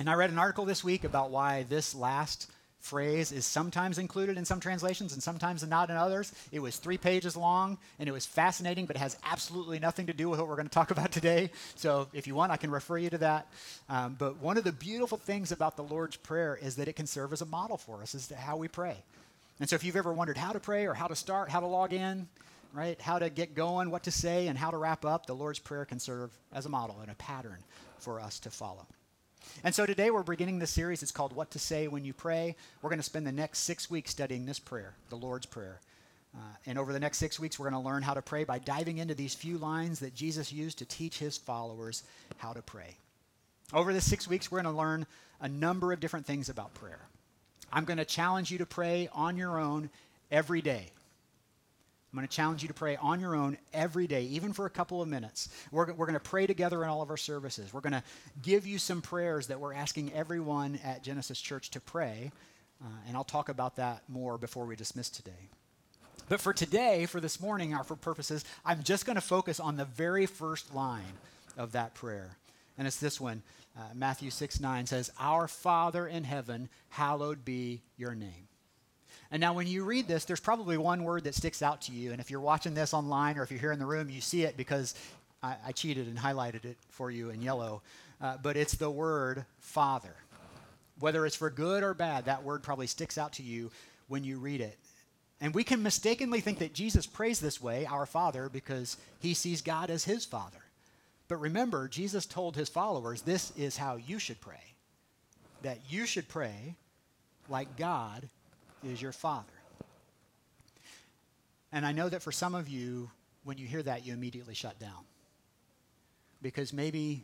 And 0.00 0.10
I 0.10 0.14
read 0.14 0.30
an 0.30 0.38
article 0.38 0.64
this 0.64 0.82
week 0.82 1.04
about 1.04 1.30
why 1.30 1.62
this 1.62 1.94
last 1.94 2.50
phrase 2.80 3.30
is 3.30 3.46
sometimes 3.46 3.98
included 3.98 4.36
in 4.36 4.44
some 4.44 4.58
translations 4.60 5.12
and 5.12 5.22
sometimes 5.22 5.66
not 5.66 5.88
in 5.88 5.96
others. 5.96 6.32
It 6.50 6.60
was 6.60 6.76
three 6.76 6.98
pages 6.98 7.36
long 7.36 7.78
and 8.00 8.08
it 8.08 8.12
was 8.12 8.26
fascinating, 8.26 8.86
but 8.86 8.96
it 8.96 8.98
has 8.98 9.16
absolutely 9.24 9.78
nothing 9.78 10.06
to 10.08 10.12
do 10.12 10.28
with 10.28 10.40
what 10.40 10.48
we're 10.48 10.56
going 10.56 10.68
to 10.68 10.74
talk 10.74 10.90
about 10.90 11.12
today. 11.12 11.50
So 11.76 12.08
if 12.12 12.26
you 12.26 12.34
want, 12.34 12.50
I 12.50 12.56
can 12.56 12.70
refer 12.70 12.98
you 12.98 13.10
to 13.10 13.18
that. 13.18 13.46
Um, 13.88 14.16
but 14.18 14.38
one 14.38 14.58
of 14.58 14.64
the 14.64 14.72
beautiful 14.72 15.18
things 15.18 15.52
about 15.52 15.76
the 15.76 15.84
Lord's 15.84 16.16
Prayer 16.16 16.58
is 16.60 16.76
that 16.76 16.88
it 16.88 16.96
can 16.96 17.06
serve 17.06 17.32
as 17.32 17.42
a 17.42 17.46
model 17.46 17.76
for 17.76 18.02
us 18.02 18.14
as 18.16 18.26
to 18.28 18.36
how 18.36 18.56
we 18.56 18.66
pray. 18.66 18.96
And 19.60 19.68
so 19.68 19.76
if 19.76 19.84
you've 19.84 19.96
ever 19.96 20.12
wondered 20.12 20.36
how 20.36 20.52
to 20.52 20.60
pray 20.60 20.86
or 20.86 20.94
how 20.94 21.06
to 21.06 21.16
start, 21.16 21.48
how 21.48 21.60
to 21.60 21.66
log 21.66 21.92
in, 21.92 22.28
right, 22.76 23.00
how 23.00 23.18
to 23.18 23.30
get 23.30 23.54
going, 23.54 23.90
what 23.90 24.04
to 24.04 24.10
say, 24.10 24.48
and 24.48 24.58
how 24.58 24.70
to 24.70 24.76
wrap 24.76 25.04
up, 25.04 25.26
the 25.26 25.34
Lord's 25.34 25.58
Prayer 25.58 25.84
can 25.84 25.98
serve 25.98 26.30
as 26.52 26.66
a 26.66 26.68
model 26.68 26.98
and 27.00 27.10
a 27.10 27.14
pattern 27.14 27.58
for 27.98 28.20
us 28.20 28.38
to 28.40 28.50
follow. 28.50 28.86
And 29.64 29.74
so 29.74 29.86
today 29.86 30.10
we're 30.10 30.22
beginning 30.22 30.58
this 30.58 30.70
series. 30.70 31.02
It's 31.02 31.12
called 31.12 31.34
What 31.34 31.50
to 31.52 31.58
Say 31.58 31.88
When 31.88 32.04
You 32.04 32.12
Pray. 32.12 32.56
We're 32.82 32.90
going 32.90 32.98
to 32.98 33.04
spend 33.04 33.26
the 33.26 33.32
next 33.32 33.60
six 33.60 33.90
weeks 33.90 34.10
studying 34.10 34.44
this 34.44 34.58
prayer, 34.58 34.94
the 35.08 35.16
Lord's 35.16 35.46
Prayer. 35.46 35.80
Uh, 36.34 36.40
and 36.66 36.78
over 36.78 36.92
the 36.92 37.00
next 37.00 37.18
six 37.18 37.40
weeks, 37.40 37.58
we're 37.58 37.70
going 37.70 37.82
to 37.82 37.88
learn 37.88 38.02
how 38.02 38.12
to 38.12 38.20
pray 38.20 38.44
by 38.44 38.58
diving 38.58 38.98
into 38.98 39.14
these 39.14 39.34
few 39.34 39.56
lines 39.56 40.00
that 40.00 40.14
Jesus 40.14 40.52
used 40.52 40.78
to 40.78 40.84
teach 40.84 41.18
his 41.18 41.38
followers 41.38 42.02
how 42.36 42.52
to 42.52 42.60
pray. 42.60 42.96
Over 43.72 43.92
the 43.94 44.00
six 44.00 44.28
weeks, 44.28 44.50
we're 44.50 44.60
going 44.60 44.74
to 44.74 44.78
learn 44.78 45.06
a 45.40 45.48
number 45.48 45.92
of 45.92 46.00
different 46.00 46.26
things 46.26 46.48
about 46.48 46.74
prayer. 46.74 47.00
I'm 47.72 47.84
going 47.84 47.98
to 47.98 48.04
challenge 48.04 48.50
you 48.50 48.58
to 48.58 48.66
pray 48.66 49.08
on 49.14 49.36
your 49.36 49.58
own 49.58 49.88
every 50.30 50.60
day. 50.60 50.90
I'm 52.16 52.20
going 52.20 52.28
to 52.28 52.34
challenge 52.34 52.62
you 52.62 52.68
to 52.68 52.74
pray 52.74 52.96
on 52.96 53.20
your 53.20 53.36
own 53.36 53.58
every 53.74 54.06
day, 54.06 54.22
even 54.22 54.54
for 54.54 54.64
a 54.64 54.70
couple 54.70 55.02
of 55.02 55.08
minutes. 55.08 55.50
We're, 55.70 55.92
we're 55.92 56.06
going 56.06 56.14
to 56.14 56.20
pray 56.20 56.46
together 56.46 56.82
in 56.82 56.88
all 56.88 57.02
of 57.02 57.10
our 57.10 57.18
services. 57.18 57.74
We're 57.74 57.82
going 57.82 57.92
to 57.92 58.02
give 58.40 58.66
you 58.66 58.78
some 58.78 59.02
prayers 59.02 59.48
that 59.48 59.60
we're 59.60 59.74
asking 59.74 60.14
everyone 60.14 60.80
at 60.82 61.02
Genesis 61.02 61.38
Church 61.38 61.70
to 61.72 61.80
pray. 61.80 62.32
Uh, 62.82 62.88
and 63.06 63.18
I'll 63.18 63.22
talk 63.22 63.50
about 63.50 63.76
that 63.76 64.02
more 64.08 64.38
before 64.38 64.64
we 64.64 64.76
dismiss 64.76 65.10
today. 65.10 65.50
But 66.30 66.40
for 66.40 66.54
today, 66.54 67.04
for 67.04 67.20
this 67.20 67.38
morning, 67.38 67.74
our 67.74 67.84
for 67.84 67.96
purposes, 67.96 68.46
I'm 68.64 68.82
just 68.82 69.04
going 69.04 69.16
to 69.16 69.20
focus 69.20 69.60
on 69.60 69.76
the 69.76 69.84
very 69.84 70.24
first 70.24 70.74
line 70.74 71.18
of 71.58 71.72
that 71.72 71.92
prayer. 71.92 72.38
And 72.78 72.86
it's 72.86 72.96
this 72.96 73.20
one 73.20 73.42
uh, 73.76 73.82
Matthew 73.94 74.30
6 74.30 74.58
9 74.58 74.86
says, 74.86 75.10
Our 75.20 75.48
Father 75.48 76.06
in 76.06 76.24
heaven, 76.24 76.70
hallowed 76.88 77.44
be 77.44 77.82
your 77.98 78.14
name. 78.14 78.48
And 79.30 79.40
now, 79.40 79.54
when 79.54 79.66
you 79.66 79.84
read 79.84 80.06
this, 80.06 80.24
there's 80.24 80.40
probably 80.40 80.76
one 80.76 81.02
word 81.02 81.24
that 81.24 81.34
sticks 81.34 81.62
out 81.62 81.82
to 81.82 81.92
you. 81.92 82.12
And 82.12 82.20
if 82.20 82.30
you're 82.30 82.40
watching 82.40 82.74
this 82.74 82.94
online 82.94 83.38
or 83.38 83.42
if 83.42 83.50
you're 83.50 83.60
here 83.60 83.72
in 83.72 83.78
the 83.78 83.86
room, 83.86 84.08
you 84.08 84.20
see 84.20 84.42
it 84.42 84.56
because 84.56 84.94
I, 85.42 85.56
I 85.66 85.72
cheated 85.72 86.06
and 86.06 86.16
highlighted 86.16 86.64
it 86.64 86.76
for 86.88 87.10
you 87.10 87.30
in 87.30 87.42
yellow. 87.42 87.82
Uh, 88.20 88.36
but 88.42 88.56
it's 88.56 88.74
the 88.74 88.90
word 88.90 89.44
Father. 89.58 90.14
Whether 90.98 91.26
it's 91.26 91.36
for 91.36 91.50
good 91.50 91.82
or 91.82 91.92
bad, 91.92 92.26
that 92.26 92.44
word 92.44 92.62
probably 92.62 92.86
sticks 92.86 93.18
out 93.18 93.34
to 93.34 93.42
you 93.42 93.70
when 94.08 94.24
you 94.24 94.38
read 94.38 94.60
it. 94.60 94.78
And 95.40 95.54
we 95.54 95.64
can 95.64 95.82
mistakenly 95.82 96.40
think 96.40 96.60
that 96.60 96.72
Jesus 96.72 97.06
prays 97.06 97.40
this 97.40 97.60
way, 97.60 97.84
our 97.84 98.06
Father, 98.06 98.48
because 98.48 98.96
he 99.20 99.34
sees 99.34 99.60
God 99.60 99.90
as 99.90 100.04
his 100.04 100.24
Father. 100.24 100.58
But 101.28 101.36
remember, 101.36 101.88
Jesus 101.88 102.24
told 102.24 102.56
his 102.56 102.70
followers 102.70 103.22
this 103.22 103.52
is 103.56 103.76
how 103.76 103.96
you 103.96 104.18
should 104.18 104.40
pray 104.40 104.76
that 105.62 105.80
you 105.88 106.06
should 106.06 106.28
pray 106.28 106.76
like 107.48 107.76
God 107.76 108.28
is 108.86 109.00
your 109.02 109.12
Father. 109.12 109.52
And 111.72 111.84
I 111.84 111.92
know 111.92 112.08
that 112.08 112.22
for 112.22 112.32
some 112.32 112.54
of 112.54 112.68
you, 112.68 113.10
when 113.44 113.58
you 113.58 113.66
hear 113.66 113.82
that, 113.82 114.06
you 114.06 114.12
immediately 114.12 114.54
shut 114.54 114.78
down. 114.78 115.04
Because 116.42 116.72
maybe 116.72 117.22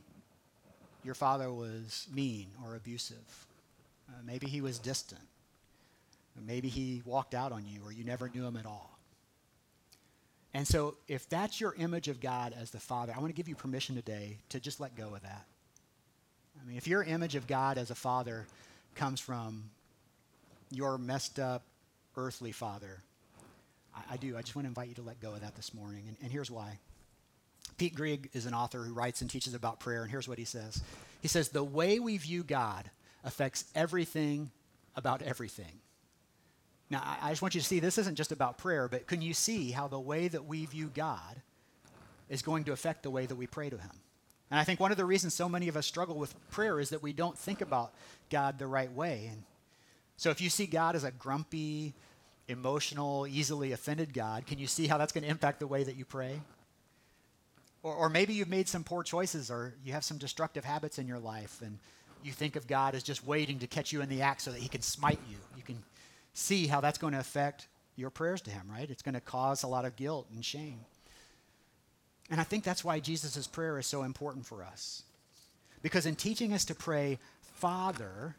your 1.04 1.14
father 1.14 1.52
was 1.52 2.07
mean 2.12 2.47
or 2.64 2.76
abusive. 2.76 3.47
Uh, 4.09 4.21
maybe 4.25 4.47
he 4.47 4.61
was 4.61 4.78
distant. 4.78 5.21
Maybe 6.47 6.69
he 6.69 7.02
walked 7.04 7.35
out 7.35 7.52
on 7.52 7.64
you 7.66 7.81
or 7.85 7.92
you 7.92 8.04
never 8.04 8.31
knew 8.35 8.47
him 8.47 8.57
at 8.57 8.66
all. 8.66 8.99
And 10.54 10.66
so, 10.66 10.97
if 11.09 11.28
that's 11.31 11.61
your 11.61 11.75
image 11.78 12.09
of 12.09 12.21
God 12.21 12.54
as 12.59 12.71
the 12.71 12.78
Father, 12.78 13.14
I 13.16 13.21
want 13.21 13.31
to 13.31 13.35
give 13.35 13.49
you 13.49 13.54
permission 13.54 13.95
today 13.95 14.37
to 14.50 14.61
just 14.61 14.81
let 14.81 14.95
go 14.95 15.14
of 15.14 15.23
that. 15.23 15.47
I 16.61 16.69
mean, 16.69 16.76
if 16.76 16.87
your 16.87 17.02
image 17.02 17.37
of 17.37 17.47
God 17.47 17.78
as 17.78 17.90
a 17.90 17.95
Father 17.95 18.47
comes 18.95 19.19
from 19.19 19.64
your 20.75 20.99
messed 20.99 21.38
up 21.38 21.64
earthly 22.17 22.52
father. 22.52 23.02
I, 23.95 24.14
I, 24.14 24.17
do. 24.17 24.37
I 24.37 24.43
just 24.43 24.55
want 24.55 24.64
to 24.64 24.69
invite 24.69 24.88
you 24.88 24.95
to 24.97 25.02
let 25.02 25.21
go 25.21 25.35
of 25.35 25.41
that 25.41 25.55
this 25.57 25.75
morning. 25.75 26.05
And, 26.09 26.17
and 26.23 26.33
here's 26.33 26.50
why. 26.50 26.79
Pete 27.79 27.95
Greig 27.95 28.31
is 28.33 28.47
an 28.47 28.55
author 28.55 28.83
who 28.83 28.93
writes 28.93 29.23
and 29.23 29.31
teaches 29.31 29.55
about 29.55 29.81
prayer, 29.81 30.02
and 30.02 30.11
here's 30.11 30.29
what 30.29 30.38
he 30.38 30.45
says 30.45 30.83
He 31.21 31.29
says, 31.29 31.49
The 31.49 31.64
way 31.64 31.99
we 31.99 32.17
view 32.19 32.43
God 32.43 32.91
affects 33.25 33.64
everything 33.75 34.50
about 34.97 35.23
everything. 35.23 35.81
Now, 36.91 37.02
I, 37.05 37.29
I 37.29 37.31
just 37.31 37.41
want 37.41 37.55
you 37.55 37.61
to 37.61 37.67
see 37.67 37.81
this 37.81 37.99
isn't 37.99 38.17
just 38.17 38.33
about 38.33 38.59
prayer, 38.59 38.88
but 38.88 39.07
can 39.07 39.23
you 39.23 39.33
see 39.33 39.71
how 39.71 39.88
the 39.88 40.00
way 40.00 40.29
that 40.29 40.45
we 40.45 40.67
view 40.67 40.91
God 40.93 41.41
is 42.29 42.43
going 42.43 42.64
to 42.64 42.73
affect 42.73 43.02
the 43.02 43.11
way 43.11 43.26
that 43.26 43.37
we 43.37 43.47
pray 43.47 43.71
to 43.71 43.79
Him? 43.79 43.91
And 44.50 44.61
I 44.61 44.64
think 44.64 44.81
one 44.81 44.91
of 44.91 44.99
the 44.99 45.07
reasons 45.07 45.33
so 45.33 45.49
many 45.49 45.69
of 45.69 45.79
us 45.79 45.87
struggle 45.87 46.17
with 46.17 46.35
prayer 46.50 46.79
is 46.79 46.91
that 46.91 47.02
we 47.02 47.14
don't 47.14 47.38
think 47.38 47.62
about 47.62 47.95
God 48.29 48.59
the 48.59 48.67
right 48.67 48.93
way. 48.93 49.31
And 49.33 49.43
so 50.23 50.31
if 50.31 50.41
you 50.41 50.50
see 50.50 50.67
God 50.67 50.95
as 50.95 51.02
a 51.02 51.11
grumpy, 51.11 51.95
emotional, 52.47 53.26
easily 53.26 53.73
offended 53.73 54.14
God, 54.14 54.47
can 54.47 54.57
you 54.57 54.69
see 54.69 54.87
how 54.87 54.97
that's 54.97 55.11
going 55.11 55.25
to 55.25 55.29
impact 55.29 55.59
the 55.59 55.67
way 55.67 55.83
that 55.83 55.97
you 55.97 56.05
pray? 56.05 56.41
Or, 57.83 57.93
or 57.93 58.09
maybe 58.09 58.33
you've 58.33 58.49
made 58.49 58.69
some 58.69 58.85
poor 58.85 59.02
choices 59.02 59.50
or 59.50 59.75
you 59.85 59.93
have 59.95 60.05
some 60.05 60.19
destructive 60.19 60.64
habits 60.64 61.00
in 61.00 61.09
your 61.09 61.19
life 61.19 61.61
and 61.61 61.76
you 62.23 62.31
think 62.31 62.55
of 62.55 62.69
God 62.69 62.95
as 62.95 63.02
just 63.02 63.26
waiting 63.26 63.59
to 63.59 63.67
catch 63.67 63.91
you 63.91 64.00
in 64.00 64.09
the 64.09 64.23
act 64.23 64.43
so 64.43 64.52
that 64.52 64.61
he 64.61 64.69
can 64.69 64.81
smite 64.81 65.19
you. 65.29 65.38
You 65.57 65.64
can 65.64 65.83
see 66.35 66.69
how 66.69 66.81
that's 66.81 66.99
going 66.99 67.14
to 67.14 67.19
affect 67.19 67.67
your 67.97 68.11
prayers 68.11 68.41
to 68.43 68.52
him, 68.52 68.69
right? 68.71 68.88
It's 68.88 69.02
going 69.02 69.17
to 69.17 69.21
cause 69.21 69.64
a 69.64 69.67
lot 69.67 69.85
of 69.85 69.97
guilt 69.97 70.29
and 70.33 70.45
shame. 70.45 70.79
And 72.31 72.41
I 72.41 72.45
think 72.45 72.62
that's 72.62 72.85
why 72.85 73.00
Jesus' 73.00 73.49
prayer 73.49 73.76
is 73.76 73.88
so 73.88 74.05
important 74.05 74.47
for 74.47 74.62
us. 74.62 75.02
Because 75.83 76.07
in 76.07 76.14
teaching 76.14 76.52
us 76.52 76.64
to 76.67 76.76
pray, 76.76 77.19
Father, 77.57 78.37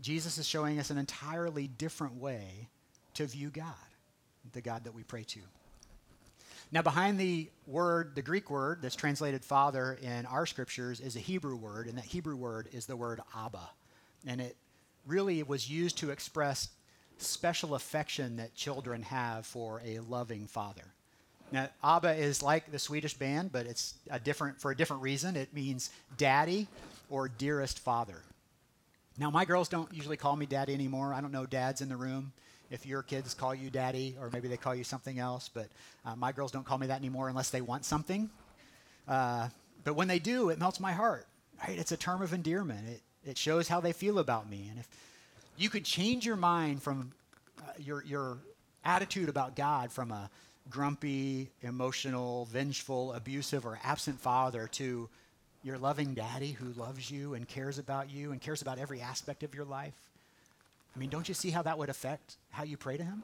Jesus 0.00 0.38
is 0.38 0.46
showing 0.46 0.78
us 0.78 0.90
an 0.90 0.98
entirely 0.98 1.68
different 1.68 2.14
way 2.14 2.68
to 3.14 3.26
view 3.26 3.50
God, 3.50 3.74
the 4.52 4.60
God 4.60 4.84
that 4.84 4.94
we 4.94 5.02
pray 5.02 5.24
to. 5.24 5.40
Now, 6.72 6.82
behind 6.82 7.18
the 7.20 7.48
word, 7.66 8.14
the 8.14 8.22
Greek 8.22 8.50
word 8.50 8.80
that's 8.82 8.96
translated 8.96 9.44
father 9.44 9.98
in 10.02 10.26
our 10.26 10.46
scriptures 10.46 11.00
is 11.00 11.14
a 11.14 11.20
Hebrew 11.20 11.56
word, 11.56 11.86
and 11.86 11.96
that 11.96 12.04
Hebrew 12.04 12.36
word 12.36 12.68
is 12.72 12.86
the 12.86 12.96
word 12.96 13.20
Abba. 13.36 13.70
And 14.26 14.40
it 14.40 14.56
really 15.06 15.42
was 15.42 15.70
used 15.70 15.98
to 15.98 16.10
express 16.10 16.70
special 17.18 17.74
affection 17.74 18.36
that 18.36 18.54
children 18.54 19.02
have 19.02 19.46
for 19.46 19.82
a 19.84 20.00
loving 20.00 20.46
father. 20.46 20.84
Now, 21.52 21.68
Abba 21.84 22.14
is 22.14 22.42
like 22.42 22.72
the 22.72 22.78
Swedish 22.78 23.14
band, 23.14 23.52
but 23.52 23.66
it's 23.66 23.94
a 24.10 24.18
different 24.18 24.60
for 24.60 24.72
a 24.72 24.76
different 24.76 25.02
reason. 25.02 25.36
It 25.36 25.54
means 25.54 25.90
daddy 26.16 26.66
or 27.08 27.28
dearest 27.28 27.78
father. 27.78 28.22
Now, 29.16 29.30
my 29.30 29.44
girls 29.44 29.68
don't 29.68 29.92
usually 29.94 30.16
call 30.16 30.34
me 30.34 30.46
daddy 30.46 30.74
anymore. 30.74 31.14
I 31.14 31.20
don't 31.20 31.30
know 31.30 31.46
dads 31.46 31.80
in 31.80 31.88
the 31.88 31.96
room. 31.96 32.32
If 32.70 32.84
your 32.84 33.02
kids 33.02 33.34
call 33.34 33.54
you 33.54 33.70
daddy, 33.70 34.16
or 34.20 34.30
maybe 34.32 34.48
they 34.48 34.56
call 34.56 34.74
you 34.74 34.82
something 34.84 35.18
else, 35.18 35.48
but 35.52 35.68
uh, 36.04 36.16
my 36.16 36.32
girls 36.32 36.50
don't 36.50 36.64
call 36.64 36.78
me 36.78 36.88
that 36.88 36.98
anymore 36.98 37.28
unless 37.28 37.50
they 37.50 37.60
want 37.60 37.84
something. 37.84 38.28
Uh, 39.06 39.48
but 39.84 39.94
when 39.94 40.08
they 40.08 40.18
do, 40.18 40.48
it 40.48 40.58
melts 40.58 40.80
my 40.80 40.92
heart. 40.92 41.26
Right? 41.62 41.78
It's 41.78 41.92
a 41.92 41.96
term 41.96 42.22
of 42.22 42.32
endearment. 42.32 42.88
It, 42.88 43.02
it 43.24 43.38
shows 43.38 43.68
how 43.68 43.80
they 43.80 43.92
feel 43.92 44.18
about 44.18 44.50
me. 44.50 44.66
And 44.70 44.80
if 44.80 44.88
you 45.56 45.68
could 45.68 45.84
change 45.84 46.26
your 46.26 46.36
mind 46.36 46.82
from 46.82 47.12
uh, 47.60 47.70
your, 47.78 48.02
your 48.04 48.38
attitude 48.84 49.28
about 49.28 49.54
God 49.54 49.92
from 49.92 50.10
a 50.10 50.28
grumpy, 50.70 51.50
emotional, 51.62 52.46
vengeful, 52.46 53.12
abusive, 53.12 53.64
or 53.66 53.78
absent 53.84 54.20
father 54.20 54.68
to 54.72 55.08
your 55.64 55.78
loving 55.78 56.14
daddy 56.14 56.52
who 56.52 56.78
loves 56.80 57.10
you 57.10 57.34
and 57.34 57.48
cares 57.48 57.78
about 57.78 58.10
you 58.10 58.32
and 58.32 58.40
cares 58.40 58.62
about 58.62 58.78
every 58.78 59.00
aspect 59.00 59.42
of 59.42 59.54
your 59.54 59.64
life. 59.64 59.94
I 60.94 60.98
mean, 60.98 61.08
don't 61.08 61.26
you 61.26 61.34
see 61.34 61.50
how 61.50 61.62
that 61.62 61.78
would 61.78 61.88
affect 61.88 62.36
how 62.50 62.62
you 62.62 62.76
pray 62.76 62.96
to 62.98 63.02
him? 63.02 63.22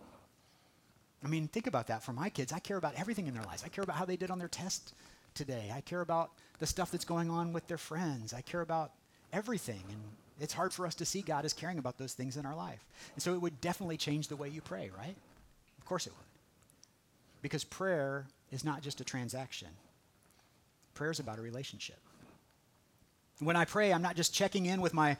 I 1.22 1.28
mean, 1.28 1.48
think 1.48 1.66
about 1.66 1.88
that 1.88 2.02
for 2.02 2.14
my 2.14 2.30
kids. 2.30 2.50
I 2.50 2.58
care 2.58 2.78
about 2.78 2.94
everything 2.96 3.26
in 3.26 3.34
their 3.34 3.42
lives. 3.44 3.62
I 3.62 3.68
care 3.68 3.84
about 3.84 3.96
how 3.96 4.06
they 4.06 4.16
did 4.16 4.30
on 4.30 4.38
their 4.38 4.48
test 4.48 4.94
today. 5.34 5.70
I 5.72 5.82
care 5.82 6.00
about 6.00 6.30
the 6.58 6.66
stuff 6.66 6.90
that's 6.90 7.04
going 7.04 7.30
on 7.30 7.52
with 7.52 7.66
their 7.68 7.78
friends. 7.78 8.32
I 8.32 8.40
care 8.40 8.62
about 8.62 8.92
everything. 9.32 9.82
And 9.90 10.00
it's 10.40 10.54
hard 10.54 10.72
for 10.72 10.86
us 10.86 10.94
to 10.96 11.04
see 11.04 11.20
God 11.20 11.44
as 11.44 11.52
caring 11.52 11.78
about 11.78 11.98
those 11.98 12.14
things 12.14 12.38
in 12.38 12.46
our 12.46 12.56
life. 12.56 12.82
And 13.14 13.22
so 13.22 13.34
it 13.34 13.42
would 13.42 13.60
definitely 13.60 13.98
change 13.98 14.28
the 14.28 14.36
way 14.36 14.48
you 14.48 14.62
pray, 14.62 14.90
right? 14.96 15.14
Of 15.78 15.84
course 15.84 16.06
it 16.06 16.14
would. 16.16 16.26
Because 17.42 17.64
prayer 17.64 18.26
is 18.50 18.64
not 18.64 18.82
just 18.82 19.00
a 19.02 19.04
transaction, 19.04 19.68
prayer 20.94 21.10
is 21.10 21.20
about 21.20 21.38
a 21.38 21.42
relationship. 21.42 21.98
When 23.40 23.56
I 23.56 23.64
pray, 23.64 23.92
I'm 23.92 24.02
not 24.02 24.16
just 24.16 24.34
checking 24.34 24.66
in 24.66 24.80
with 24.80 24.94
my 24.94 25.16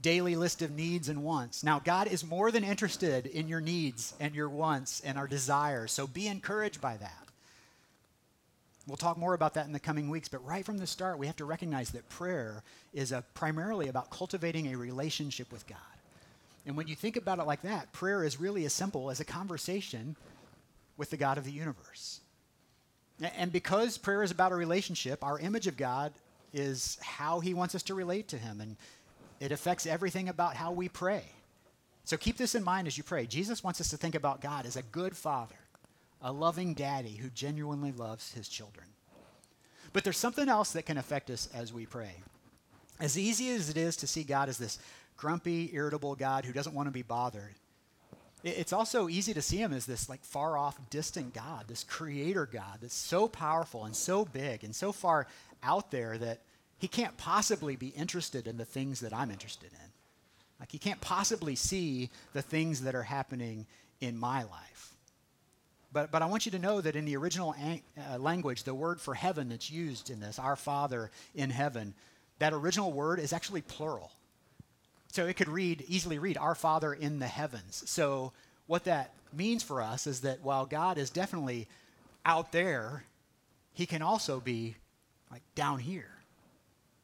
daily 0.00 0.36
list 0.36 0.62
of 0.62 0.70
needs 0.70 1.08
and 1.08 1.24
wants. 1.24 1.64
Now, 1.64 1.80
God 1.80 2.08
is 2.08 2.24
more 2.24 2.50
than 2.50 2.62
interested 2.62 3.26
in 3.26 3.48
your 3.48 3.60
needs 3.60 4.14
and 4.20 4.34
your 4.34 4.48
wants 4.48 5.00
and 5.04 5.18
our 5.18 5.26
desires, 5.26 5.92
so 5.92 6.06
be 6.06 6.28
encouraged 6.28 6.80
by 6.80 6.96
that. 6.98 7.24
We'll 8.86 8.98
talk 8.98 9.16
more 9.16 9.32
about 9.32 9.54
that 9.54 9.66
in 9.66 9.72
the 9.72 9.80
coming 9.80 10.10
weeks, 10.10 10.28
but 10.28 10.44
right 10.44 10.64
from 10.64 10.76
the 10.76 10.86
start, 10.86 11.18
we 11.18 11.26
have 11.26 11.36
to 11.36 11.46
recognize 11.46 11.90
that 11.92 12.06
prayer 12.10 12.62
is 12.92 13.12
a, 13.12 13.24
primarily 13.32 13.88
about 13.88 14.10
cultivating 14.10 14.66
a 14.66 14.76
relationship 14.76 15.50
with 15.50 15.66
God. 15.66 15.78
And 16.66 16.76
when 16.76 16.86
you 16.86 16.94
think 16.94 17.16
about 17.16 17.38
it 17.38 17.46
like 17.46 17.62
that, 17.62 17.92
prayer 17.92 18.24
is 18.24 18.38
really 18.38 18.66
as 18.66 18.74
simple 18.74 19.10
as 19.10 19.20
a 19.20 19.24
conversation 19.24 20.16
with 20.98 21.10
the 21.10 21.16
God 21.16 21.38
of 21.38 21.44
the 21.44 21.50
universe. 21.50 22.20
And 23.36 23.50
because 23.50 23.96
prayer 23.96 24.22
is 24.22 24.30
about 24.30 24.52
a 24.52 24.56
relationship, 24.56 25.24
our 25.24 25.38
image 25.38 25.66
of 25.66 25.76
God 25.76 26.12
is 26.54 26.96
how 27.02 27.40
he 27.40 27.52
wants 27.52 27.74
us 27.74 27.82
to 27.84 27.94
relate 27.94 28.28
to 28.28 28.38
him, 28.38 28.60
and 28.60 28.76
it 29.40 29.52
affects 29.52 29.86
everything 29.86 30.28
about 30.28 30.56
how 30.56 30.72
we 30.72 30.88
pray. 30.88 31.24
So 32.04 32.16
keep 32.16 32.36
this 32.36 32.54
in 32.54 32.62
mind 32.62 32.86
as 32.86 32.96
you 32.96 33.02
pray. 33.04 33.26
Jesus 33.26 33.64
wants 33.64 33.80
us 33.80 33.88
to 33.90 33.96
think 33.96 34.14
about 34.14 34.40
God 34.40 34.66
as 34.66 34.76
a 34.76 34.82
good 34.82 35.16
father, 35.16 35.56
a 36.22 36.32
loving 36.32 36.74
daddy 36.74 37.16
who 37.16 37.30
genuinely 37.30 37.92
loves 37.92 38.32
his 38.32 38.48
children. 38.48 38.86
But 39.92 40.04
there's 40.04 40.18
something 40.18 40.48
else 40.48 40.72
that 40.72 40.86
can 40.86 40.98
affect 40.98 41.30
us 41.30 41.48
as 41.54 41.72
we 41.72 41.86
pray. 41.86 42.16
As 43.00 43.18
easy 43.18 43.50
as 43.50 43.70
it 43.70 43.76
is 43.76 43.96
to 43.96 44.06
see 44.06 44.22
God 44.22 44.48
as 44.48 44.58
this 44.58 44.78
grumpy, 45.16 45.70
irritable 45.72 46.14
God 46.14 46.44
who 46.44 46.52
doesn't 46.52 46.74
want 46.74 46.86
to 46.88 46.92
be 46.92 47.02
bothered, 47.02 47.54
it's 48.44 48.74
also 48.74 49.08
easy 49.08 49.32
to 49.32 49.42
see 49.42 49.56
him 49.56 49.72
as 49.72 49.86
this 49.86 50.08
like 50.08 50.22
far 50.22 50.58
off, 50.58 50.78
distant 50.90 51.32
God, 51.32 51.64
this 51.66 51.82
creator 51.82 52.46
God 52.46 52.78
that's 52.82 52.94
so 52.94 53.26
powerful 53.26 53.84
and 53.84 53.96
so 53.96 54.26
big 54.26 54.62
and 54.62 54.76
so 54.76 54.92
far 54.92 55.26
out 55.62 55.90
there 55.90 56.18
that 56.18 56.40
he 56.78 56.86
can't 56.86 57.16
possibly 57.16 57.74
be 57.74 57.88
interested 57.88 58.46
in 58.46 58.58
the 58.58 58.66
things 58.66 59.00
that 59.00 59.14
I'm 59.14 59.30
interested 59.30 59.72
in. 59.72 59.88
Like 60.60 60.70
he 60.70 60.78
can't 60.78 61.00
possibly 61.00 61.54
see 61.54 62.10
the 62.34 62.42
things 62.42 62.82
that 62.82 62.94
are 62.94 63.02
happening 63.02 63.66
in 64.00 64.18
my 64.18 64.42
life. 64.42 64.94
But, 65.90 66.10
but 66.10 66.20
I 66.20 66.26
want 66.26 66.44
you 66.44 66.52
to 66.52 66.58
know 66.58 66.80
that 66.80 66.96
in 66.96 67.06
the 67.06 67.16
original 67.16 67.54
ang- 67.58 67.82
uh, 67.96 68.18
language, 68.18 68.64
the 68.64 68.74
word 68.74 69.00
for 69.00 69.14
heaven 69.14 69.48
that's 69.48 69.70
used 69.70 70.10
in 70.10 70.20
this, 70.20 70.38
our 70.38 70.56
Father 70.56 71.10
in 71.34 71.48
heaven, 71.48 71.94
that 72.40 72.52
original 72.52 72.92
word 72.92 73.20
is 73.20 73.32
actually 73.32 73.62
plural. 73.62 74.12
So 75.14 75.26
it 75.26 75.36
could 75.36 75.48
read, 75.48 75.84
easily 75.86 76.18
read, 76.18 76.36
Our 76.36 76.56
Father 76.56 76.92
in 76.92 77.20
the 77.20 77.28
heavens. 77.28 77.84
So 77.86 78.32
what 78.66 78.82
that 78.82 79.12
means 79.32 79.62
for 79.62 79.80
us 79.80 80.08
is 80.08 80.22
that 80.22 80.42
while 80.42 80.66
God 80.66 80.98
is 80.98 81.08
definitely 81.08 81.68
out 82.26 82.50
there, 82.50 83.04
he 83.74 83.86
can 83.86 84.02
also 84.02 84.40
be 84.40 84.74
like 85.30 85.44
down 85.54 85.78
here. 85.78 86.10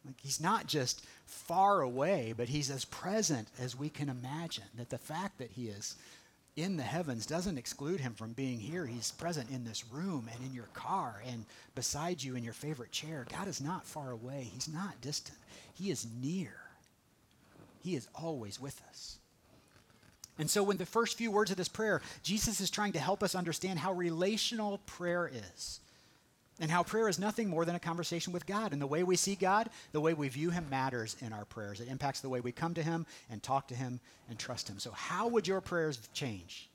Like 0.04 0.16
he's 0.20 0.40
not 0.40 0.66
just 0.66 1.06
far 1.24 1.82
away, 1.82 2.34
but 2.36 2.48
he's 2.48 2.68
as 2.68 2.84
present 2.84 3.46
as 3.60 3.78
we 3.78 3.88
can 3.88 4.08
imagine. 4.08 4.64
That 4.76 4.90
the 4.90 4.98
fact 4.98 5.38
that 5.38 5.52
he 5.52 5.68
is 5.68 5.94
in 6.56 6.76
the 6.76 6.82
heavens 6.82 7.26
doesn't 7.26 7.58
exclude 7.58 8.00
him 8.00 8.14
from 8.14 8.32
being 8.32 8.58
here. 8.58 8.86
He's 8.86 9.12
present 9.12 9.50
in 9.50 9.62
this 9.62 9.84
room 9.88 10.28
and 10.34 10.44
in 10.44 10.52
your 10.52 10.68
car 10.74 11.22
and 11.28 11.44
beside 11.76 12.24
you 12.24 12.34
in 12.34 12.42
your 12.42 12.54
favorite 12.54 12.90
chair. 12.90 13.24
God 13.30 13.46
is 13.46 13.60
not 13.60 13.86
far 13.86 14.10
away. 14.10 14.50
He's 14.52 14.66
not 14.66 15.00
distant. 15.00 15.38
He 15.74 15.92
is 15.92 16.08
near. 16.20 16.56
He 17.82 17.96
is 17.96 18.08
always 18.14 18.60
with 18.60 18.80
us. 18.88 19.18
And 20.38 20.48
so, 20.48 20.62
when 20.62 20.78
the 20.78 20.86
first 20.86 21.18
few 21.18 21.30
words 21.30 21.50
of 21.50 21.58
this 21.58 21.68
prayer, 21.68 22.00
Jesus 22.22 22.60
is 22.60 22.70
trying 22.70 22.92
to 22.92 22.98
help 22.98 23.22
us 23.22 23.34
understand 23.34 23.78
how 23.78 23.92
relational 23.92 24.78
prayer 24.86 25.30
is 25.32 25.80
and 26.60 26.70
how 26.70 26.82
prayer 26.82 27.08
is 27.08 27.18
nothing 27.18 27.48
more 27.48 27.64
than 27.64 27.74
a 27.74 27.80
conversation 27.80 28.32
with 28.32 28.46
God. 28.46 28.72
And 28.72 28.80
the 28.80 28.86
way 28.86 29.02
we 29.02 29.16
see 29.16 29.34
God, 29.34 29.68
the 29.92 30.00
way 30.00 30.14
we 30.14 30.28
view 30.28 30.50
Him 30.50 30.66
matters 30.70 31.16
in 31.20 31.32
our 31.32 31.44
prayers. 31.44 31.80
It 31.80 31.88
impacts 31.88 32.20
the 32.20 32.28
way 32.28 32.40
we 32.40 32.52
come 32.52 32.74
to 32.74 32.82
Him 32.82 33.06
and 33.30 33.42
talk 33.42 33.68
to 33.68 33.74
Him 33.74 34.00
and 34.28 34.38
trust 34.38 34.68
Him. 34.68 34.78
So, 34.78 34.92
how 34.92 35.28
would 35.28 35.48
your 35.48 35.60
prayers 35.60 36.08
change 36.12 36.70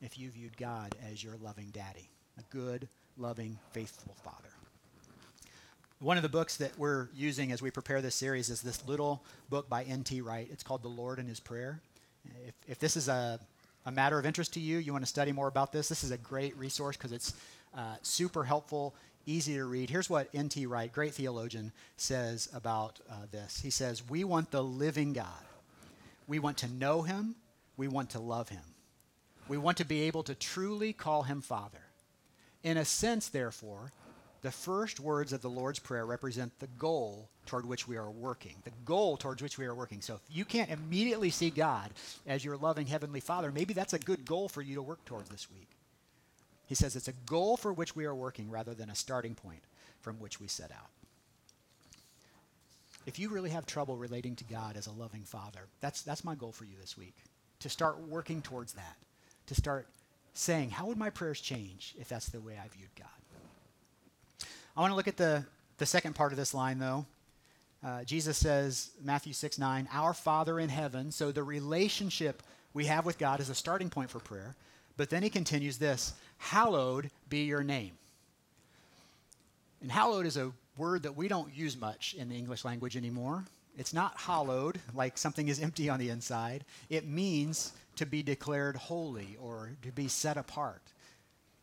if 0.00 0.18
you 0.18 0.30
viewed 0.30 0.56
God 0.56 0.94
as 1.10 1.24
your 1.24 1.36
loving 1.42 1.70
daddy, 1.72 2.08
a 2.38 2.42
good, 2.54 2.88
loving, 3.16 3.58
faithful 3.72 4.14
Father? 4.22 4.49
One 6.00 6.16
of 6.16 6.22
the 6.22 6.30
books 6.30 6.56
that 6.56 6.78
we're 6.78 7.08
using 7.14 7.52
as 7.52 7.60
we 7.60 7.70
prepare 7.70 8.00
this 8.00 8.14
series 8.14 8.48
is 8.48 8.62
this 8.62 8.82
little 8.88 9.22
book 9.50 9.68
by 9.68 9.82
N.T. 9.82 10.22
Wright. 10.22 10.48
It's 10.50 10.62
called 10.62 10.82
The 10.82 10.88
Lord 10.88 11.18
and 11.18 11.28
His 11.28 11.40
Prayer. 11.40 11.78
If, 12.48 12.54
if 12.66 12.78
this 12.78 12.96
is 12.96 13.08
a, 13.08 13.38
a 13.84 13.92
matter 13.92 14.18
of 14.18 14.24
interest 14.24 14.54
to 14.54 14.60
you, 14.60 14.78
you 14.78 14.92
want 14.92 15.04
to 15.04 15.08
study 15.08 15.30
more 15.30 15.46
about 15.46 15.72
this, 15.72 15.90
this 15.90 16.02
is 16.02 16.10
a 16.10 16.16
great 16.16 16.56
resource 16.56 16.96
because 16.96 17.12
it's 17.12 17.34
uh, 17.76 17.96
super 18.00 18.44
helpful, 18.44 18.94
easy 19.26 19.52
to 19.56 19.66
read. 19.66 19.90
Here's 19.90 20.08
what 20.08 20.30
N.T. 20.32 20.64
Wright, 20.64 20.90
great 20.90 21.12
theologian, 21.12 21.70
says 21.98 22.48
about 22.54 22.98
uh, 23.10 23.26
this. 23.30 23.60
He 23.60 23.68
says, 23.68 24.02
We 24.08 24.24
want 24.24 24.52
the 24.52 24.64
living 24.64 25.12
God. 25.12 25.44
We 26.26 26.38
want 26.38 26.56
to 26.58 26.68
know 26.68 27.02
him. 27.02 27.34
We 27.76 27.88
want 27.88 28.08
to 28.10 28.20
love 28.20 28.48
him. 28.48 28.64
We 29.48 29.58
want 29.58 29.76
to 29.76 29.84
be 29.84 30.00
able 30.04 30.22
to 30.22 30.34
truly 30.34 30.94
call 30.94 31.24
him 31.24 31.42
Father. 31.42 31.82
In 32.62 32.78
a 32.78 32.86
sense, 32.86 33.28
therefore, 33.28 33.92
the 34.42 34.50
first 34.50 35.00
words 35.00 35.32
of 35.32 35.42
the 35.42 35.50
Lord's 35.50 35.78
Prayer 35.78 36.06
represent 36.06 36.58
the 36.58 36.68
goal 36.78 37.28
toward 37.46 37.66
which 37.66 37.86
we 37.86 37.96
are 37.96 38.10
working. 38.10 38.54
The 38.64 38.72
goal 38.84 39.16
towards 39.16 39.42
which 39.42 39.58
we 39.58 39.66
are 39.66 39.74
working. 39.74 40.00
So 40.00 40.14
if 40.14 40.20
you 40.30 40.44
can't 40.44 40.70
immediately 40.70 41.30
see 41.30 41.50
God 41.50 41.90
as 42.26 42.44
your 42.44 42.56
loving 42.56 42.86
Heavenly 42.86 43.20
Father, 43.20 43.52
maybe 43.52 43.74
that's 43.74 43.92
a 43.92 43.98
good 43.98 44.24
goal 44.24 44.48
for 44.48 44.62
you 44.62 44.76
to 44.76 44.82
work 44.82 45.04
towards 45.04 45.28
this 45.28 45.50
week. 45.50 45.68
He 46.66 46.74
says 46.74 46.96
it's 46.96 47.08
a 47.08 47.12
goal 47.26 47.56
for 47.56 47.72
which 47.72 47.94
we 47.94 48.06
are 48.06 48.14
working 48.14 48.48
rather 48.48 48.72
than 48.72 48.90
a 48.90 48.94
starting 48.94 49.34
point 49.34 49.62
from 50.00 50.20
which 50.20 50.40
we 50.40 50.46
set 50.46 50.70
out. 50.70 50.88
If 53.06 53.18
you 53.18 53.28
really 53.28 53.50
have 53.50 53.66
trouble 53.66 53.96
relating 53.96 54.36
to 54.36 54.44
God 54.44 54.76
as 54.76 54.86
a 54.86 54.92
loving 54.92 55.22
Father, 55.22 55.66
that's, 55.80 56.02
that's 56.02 56.24
my 56.24 56.34
goal 56.34 56.52
for 56.52 56.64
you 56.64 56.76
this 56.80 56.96
week. 56.96 57.16
To 57.60 57.68
start 57.68 57.98
working 58.08 58.40
towards 58.40 58.72
that. 58.74 58.96
To 59.46 59.54
start 59.54 59.88
saying, 60.32 60.70
how 60.70 60.86
would 60.86 60.96
my 60.96 61.10
prayers 61.10 61.40
change 61.40 61.94
if 61.98 62.08
that's 62.08 62.28
the 62.28 62.40
way 62.40 62.54
I 62.54 62.68
viewed 62.68 62.94
God? 62.96 63.08
I 64.76 64.80
want 64.80 64.92
to 64.92 64.96
look 64.96 65.08
at 65.08 65.16
the, 65.16 65.44
the 65.78 65.86
second 65.86 66.14
part 66.14 66.32
of 66.32 66.38
this 66.38 66.54
line, 66.54 66.78
though. 66.78 67.06
Uh, 67.84 68.04
Jesus 68.04 68.36
says, 68.36 68.90
Matthew 69.02 69.32
6 69.32 69.58
9, 69.58 69.88
Our 69.92 70.14
Father 70.14 70.60
in 70.60 70.68
heaven. 70.68 71.10
So 71.10 71.32
the 71.32 71.42
relationship 71.42 72.42
we 72.74 72.84
have 72.86 73.04
with 73.04 73.18
God 73.18 73.40
is 73.40 73.48
a 73.48 73.54
starting 73.54 73.90
point 73.90 74.10
for 74.10 74.20
prayer. 74.20 74.54
But 74.96 75.10
then 75.10 75.22
he 75.22 75.30
continues 75.30 75.78
this 75.78 76.12
Hallowed 76.38 77.10
be 77.28 77.44
your 77.44 77.62
name. 77.62 77.92
And 79.80 79.90
hallowed 79.90 80.26
is 80.26 80.36
a 80.36 80.52
word 80.76 81.04
that 81.04 81.16
we 81.16 81.26
don't 81.26 81.54
use 81.54 81.78
much 81.78 82.14
in 82.18 82.28
the 82.28 82.36
English 82.36 82.64
language 82.64 82.96
anymore. 82.96 83.44
It's 83.78 83.94
not 83.94 84.16
hollowed, 84.16 84.78
like 84.94 85.16
something 85.16 85.48
is 85.48 85.60
empty 85.62 85.88
on 85.88 85.98
the 85.98 86.10
inside. 86.10 86.64
It 86.90 87.08
means 87.08 87.72
to 87.96 88.04
be 88.04 88.22
declared 88.22 88.76
holy 88.76 89.38
or 89.40 89.70
to 89.82 89.90
be 89.90 90.08
set 90.08 90.36
apart. 90.36 90.82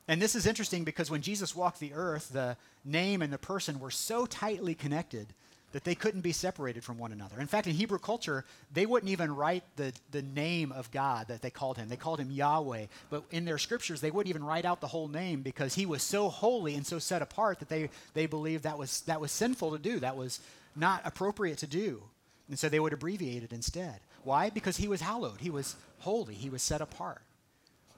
And 0.08 0.22
this 0.22 0.36
is 0.36 0.48
interesting 0.48 0.84
because 0.84 1.12
when 1.12 1.22
Jesus 1.22 1.56
walked 1.56 1.80
the 1.80 1.94
earth, 1.94 2.30
the 2.30 2.56
name 2.86 3.22
and 3.22 3.32
the 3.32 3.38
person 3.38 3.80
were 3.80 3.92
so 3.92 4.26
tightly 4.26 4.74
connected 4.74 5.28
that 5.74 5.84
they 5.84 5.96
couldn't 5.96 6.22
be 6.22 6.32
separated 6.32 6.84
from 6.84 6.98
one 6.98 7.12
another. 7.12 7.42
In 7.42 7.48
fact, 7.48 7.68
in 7.68 7.74
Hebrew 7.74 8.00
culture, 8.00 8.46
they 8.74 8.86
wouldn't 8.86 9.12
even 9.12 9.36
write 9.36 9.64
the, 9.76 9.92
the 10.12 10.22
name 10.22 10.72
of 10.72 10.90
God 10.92 11.28
that 11.28 11.42
they 11.42 11.50
called 11.50 11.78
him. 11.78 11.90
They 11.90 11.98
called 11.98 12.22
him 12.22 12.32
Yahweh. 12.32 12.86
But 13.10 13.26
in 13.32 13.44
their 13.44 13.58
scriptures, 13.58 14.00
they 14.00 14.10
wouldn't 14.10 14.30
even 14.30 14.46
write 14.46 14.64
out 14.64 14.80
the 14.80 14.88
whole 14.88 15.10
name 15.10 15.42
because 15.42 15.76
he 15.76 15.86
was 15.86 16.02
so 16.02 16.30
holy 16.30 16.76
and 16.76 16.88
so 16.88 17.00
set 17.00 17.22
apart 17.22 17.60
that 17.60 17.68
they, 17.68 17.90
they 18.14 18.28
believed 18.28 18.64
that 18.64 18.78
was, 18.78 19.02
that 19.02 19.20
was 19.20 19.32
sinful 19.32 19.72
to 19.72 19.78
do. 19.78 20.00
That 20.00 20.16
was 20.16 20.40
not 20.74 21.02
appropriate 21.04 21.58
to 21.60 21.68
do. 21.68 22.02
And 22.48 22.58
so 22.58 22.70
they 22.70 22.80
would 22.80 22.94
abbreviate 22.94 23.44
it 23.44 23.52
instead. 23.52 24.00
Why? 24.24 24.50
Because 24.50 24.78
he 24.78 24.88
was 24.88 25.02
hallowed. 25.02 25.42
He 25.42 25.50
was 25.50 25.76
holy. 26.00 26.34
He 26.34 26.50
was 26.50 26.64
set 26.64 26.80
apart. 26.80 27.22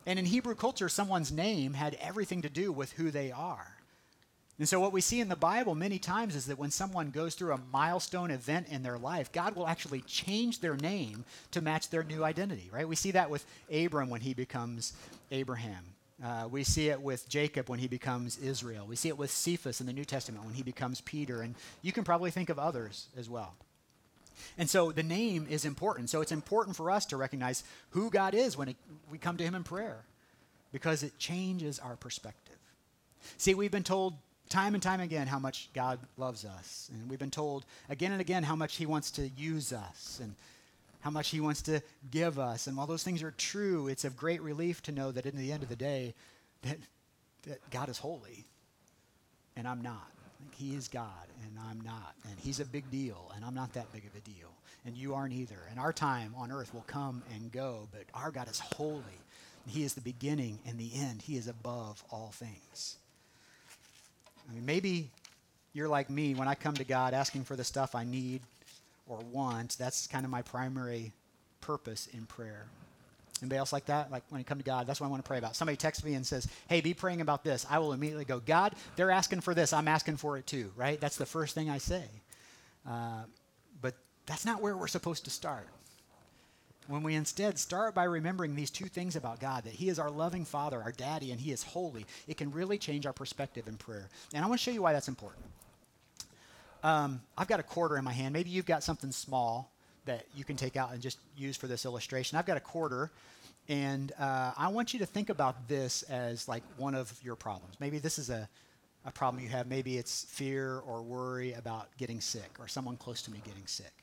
And 0.06 0.18
in 0.18 0.26
Hebrew 0.26 0.56
culture, 0.56 0.90
someone's 0.90 1.32
name 1.32 1.74
had 1.74 1.96
everything 1.96 2.42
to 2.44 2.50
do 2.50 2.72
with 2.72 2.94
who 2.94 3.12
they 3.12 3.32
are. 3.32 3.76
And 4.60 4.68
so, 4.68 4.80
what 4.82 4.92
we 4.92 5.00
see 5.00 5.22
in 5.22 5.30
the 5.30 5.38
Bible 5.38 5.74
many 5.74 6.00
times 6.00 6.36
is 6.36 6.48
that 6.48 6.60
when 6.60 6.70
someone 6.70 7.12
goes 7.12 7.34
through 7.34 7.54
a 7.54 7.62
milestone 7.72 8.30
event 8.30 8.68
in 8.68 8.84
their 8.84 8.98
life, 8.98 9.32
God 9.32 9.56
will 9.56 9.68
actually 9.68 10.02
change 10.02 10.60
their 10.60 10.76
name 10.76 11.24
to 11.52 11.62
match 11.62 11.90
their 11.90 12.04
new 12.04 12.26
identity, 12.26 12.70
right? 12.72 12.88
We 12.88 12.98
see 12.98 13.12
that 13.12 13.30
with 13.30 13.46
Abram 13.74 14.10
when 14.10 14.20
he 14.20 14.34
becomes 14.34 14.94
Abraham. 15.32 15.86
Uh, 16.22 16.50
we 16.52 16.66
see 16.66 16.90
it 16.90 17.02
with 17.02 17.30
Jacob 17.30 17.70
when 17.70 17.80
he 17.80 17.88
becomes 17.88 18.38
Israel. 18.40 18.86
We 18.86 18.98
see 18.98 19.08
it 19.08 19.18
with 19.18 19.32
Cephas 19.32 19.80
in 19.80 19.88
the 19.88 19.94
New 19.94 20.04
Testament 20.04 20.44
when 20.44 20.54
he 20.54 20.64
becomes 20.64 21.00
Peter. 21.02 21.42
And 21.42 21.56
you 21.82 21.94
can 21.94 22.04
probably 22.04 22.30
think 22.30 22.50
of 22.50 22.60
others 22.60 23.08
as 23.18 23.30
well. 23.30 23.56
And 24.58 24.70
so 24.70 24.92
the 24.92 25.04
name 25.04 25.48
is 25.50 25.66
important. 25.66 26.10
So 26.10 26.22
it's 26.22 26.32
important 26.32 26.76
for 26.76 26.92
us 26.92 27.06
to 27.08 27.18
recognize 27.18 27.64
who 27.92 28.10
God 28.10 28.34
is 28.34 28.58
when 28.58 28.70
it, 28.70 28.78
we 29.12 29.18
come 29.18 29.38
to 29.38 29.44
him 29.44 29.56
in 29.56 29.64
prayer 29.64 30.04
because 30.72 31.04
it 31.04 31.18
changes 31.18 31.80
our 31.80 31.96
perspective. 31.96 32.56
See, 33.38 33.54
we've 33.54 33.72
been 33.72 33.84
told 33.84 34.16
time 34.50 34.74
and 34.74 34.82
time 34.82 35.00
again 35.00 35.28
how 35.28 35.40
much 35.40 35.70
God 35.74 36.00
loves 36.18 36.44
us. 36.44 36.90
And 36.94 37.10
we've 37.10 37.20
been 37.20 37.32
told 37.32 37.66
again 37.90 38.12
and 38.12 38.22
again 38.22 38.44
how 38.44 38.56
much 38.56 38.76
He 38.76 38.86
wants 38.86 39.12
to 39.12 39.30
use 39.30 39.72
us 39.72 40.20
and 40.22 40.36
how 41.02 41.12
much 41.12 41.30
He 41.30 41.40
wants 41.40 41.62
to 41.64 41.82
give 42.12 42.40
us. 42.40 42.68
And 42.68 42.76
while 42.76 42.88
those 42.88 43.04
things 43.04 43.24
are 43.24 43.32
true, 43.32 43.88
it's 43.88 44.06
of 44.06 44.18
great 44.18 44.42
relief 44.42 44.82
to 44.84 44.92
know 44.92 45.12
that 45.12 45.26
in 45.26 45.38
the 45.38 45.52
end 45.52 45.64
of 45.64 45.70
the 45.70 45.76
day, 45.76 46.14
that, 46.64 46.78
that 47.44 47.70
God 47.70 47.90
is 47.90 48.00
holy 48.00 48.46
and 49.56 49.68
I'm 49.68 49.82
not. 49.82 50.10
He 50.60 50.76
is 50.76 50.90
God 50.90 51.08
and 51.44 51.58
I'm 51.70 51.80
not. 51.82 52.16
And 52.30 52.38
He's 52.38 52.60
a 52.60 52.66
big 52.66 52.92
deal 52.92 53.32
and 53.34 53.46
I'm 53.46 53.56
not 53.56 53.74
that 53.74 53.92
big 53.94 54.06
of 54.06 54.14
a 54.16 54.20
deal. 54.20 54.50
And 54.86 54.98
you 54.98 55.14
aren't 55.14 55.34
either. 55.34 55.60
And 55.70 55.80
our 55.80 55.94
time 55.94 56.34
on 56.38 56.52
earth 56.52 56.74
will 56.74 56.86
come 56.88 57.24
and 57.34 57.52
go, 57.52 57.88
but 57.92 58.04
our 58.14 58.30
God 58.30 58.50
is 58.50 58.60
holy. 58.60 59.04
He 59.66 59.84
is 59.84 59.94
the 59.94 60.02
beginning 60.02 60.60
and 60.68 60.78
the 60.78 60.92
end. 60.96 61.22
He 61.22 61.38
is 61.38 61.48
above 61.48 62.04
all 62.12 62.32
things. 62.34 62.98
I 64.50 64.54
mean, 64.54 64.66
maybe 64.66 65.12
you're 65.74 65.88
like 65.88 66.10
me 66.10 66.34
when 66.34 66.48
I 66.48 66.56
come 66.56 66.74
to 66.76 66.84
God 66.84 67.14
asking 67.14 67.44
for 67.46 67.56
the 67.56 67.64
stuff 67.64 67.96
I 67.96 68.04
need 68.04 68.42
or 69.08 69.20
want. 69.32 69.78
That's 69.78 70.08
kind 70.08 70.26
of 70.26 70.32
my 70.32 70.42
primary 70.42 71.14
purpose 71.62 72.08
in 72.12 72.26
prayer. 72.26 72.66
Anybody 73.42 73.60
else 73.60 73.74
like 73.74 73.86
that? 73.86 74.12
Like 74.12 74.24
when 74.30 74.40
you 74.40 74.46
come 74.46 74.58
to 74.58 74.64
God, 74.64 74.88
that's 74.88 75.00
what 75.00 75.08
I 75.08 75.10
want 75.10 75.24
to 75.24 75.28
pray 75.28 75.38
about. 75.38 75.56
Somebody 75.56 75.78
texts 75.78 76.04
me 76.04 76.14
and 76.14 76.26
says, 76.26 76.48
"Hey, 76.68 76.82
be 76.82 76.94
praying 76.94 77.22
about 77.22 77.44
this." 77.44 77.66
I 77.70 77.80
will 77.80 77.94
immediately 77.94 78.26
go, 78.26 78.40
"God, 78.40 78.76
they're 78.96 79.12
asking 79.12 79.42
for 79.42 79.54
this. 79.54 79.74
I'm 79.74 79.88
asking 79.88 80.18
for 80.18 80.38
it 80.38 80.48
too." 80.48 80.72
Right? 80.76 81.00
That's 81.00 81.18
the 81.18 81.26
first 81.26 81.56
thing 81.56 81.70
I 81.70 81.78
say. 81.78 82.06
Uh, 82.88 83.24
but 83.82 83.96
that's 84.26 84.46
not 84.46 84.62
where 84.62 84.76
we're 84.76 84.88
supposed 84.88 85.26
to 85.26 85.32
start 85.32 85.68
when 86.90 87.04
we 87.04 87.14
instead 87.14 87.60
start 87.60 87.94
by 87.94 88.04
remembering 88.04 88.56
these 88.56 88.72
two 88.72 88.88
things 88.88 89.16
about 89.16 89.40
God 89.40 89.64
that 89.66 89.74
He 89.74 89.90
is 89.90 90.00
our 90.00 90.10
loving 90.10 90.44
Father, 90.44 90.82
our 90.82 90.92
daddy, 90.92 91.32
and 91.32 91.40
He 91.40 91.52
is 91.52 91.62
holy, 91.62 92.06
it 92.28 92.36
can 92.36 92.52
really 92.52 92.80
change 92.80 93.06
our 93.06 93.14
perspective 93.14 93.68
in 93.68 93.78
prayer. 93.78 94.10
And 94.34 94.44
I 94.44 94.48
want 94.48 94.60
to 94.60 94.64
show 94.64 94.72
you 94.72 94.82
why 94.82 94.94
that's 94.94 95.08
important. 95.08 95.46
Um, 96.82 97.22
I've 97.38 97.48
got 97.48 97.60
a 97.60 97.64
quarter 97.64 97.96
in 97.98 98.04
my 98.04 98.12
hand. 98.12 98.34
Maybe 98.34 98.50
you've 98.50 98.66
got 98.66 98.84
something 98.84 99.12
small 99.12 99.72
that 100.06 100.26
you 100.36 100.44
can 100.44 100.56
take 100.56 100.76
out 100.76 100.92
and 100.92 101.02
just 101.02 101.20
use 101.38 101.58
for 101.58 101.68
this 101.68 101.86
illustration. 101.86 102.38
I've 102.38 102.46
got 102.46 102.58
a 102.58 102.62
quarter, 102.62 103.12
and 103.68 104.12
uh, 104.20 104.52
I 104.58 104.70
want 104.70 104.94
you 104.94 105.00
to 105.00 105.06
think 105.06 105.30
about 105.30 105.68
this 105.68 106.04
as 106.04 106.48
like 106.48 106.64
one 106.78 106.96
of 106.96 107.14
your 107.24 107.36
problems. 107.36 107.76
Maybe 107.80 108.00
this 108.00 108.18
is 108.18 108.30
a, 108.30 108.50
a 109.06 109.12
problem 109.12 109.44
you 109.44 109.50
have. 109.50 109.68
Maybe 109.68 109.98
it's 109.98 110.26
fear 110.26 110.80
or 110.80 111.02
worry 111.02 111.54
about 111.54 111.90
getting 111.98 112.22
sick 112.22 112.50
or 112.60 112.68
someone 112.68 112.98
close 112.98 113.22
to 113.24 113.32
me 113.32 113.42
getting 113.46 113.68
sick. 113.68 113.94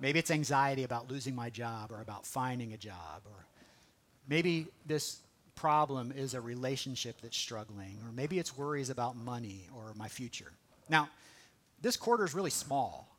Maybe 0.00 0.18
it's 0.18 0.30
anxiety 0.30 0.84
about 0.84 1.10
losing 1.10 1.34
my 1.34 1.50
job 1.50 1.90
or 1.90 2.00
about 2.00 2.26
finding 2.26 2.72
a 2.72 2.76
job. 2.76 3.22
Or 3.24 3.46
maybe 4.28 4.66
this 4.84 5.20
problem 5.54 6.12
is 6.14 6.34
a 6.34 6.40
relationship 6.40 7.20
that's 7.22 7.36
struggling. 7.36 7.96
Or 8.04 8.12
maybe 8.12 8.38
it's 8.38 8.56
worries 8.56 8.90
about 8.90 9.16
money 9.16 9.68
or 9.74 9.94
my 9.94 10.08
future. 10.08 10.52
Now, 10.88 11.08
this 11.80 11.96
quarter 11.96 12.24
is 12.24 12.34
really 12.34 12.50
small 12.50 13.15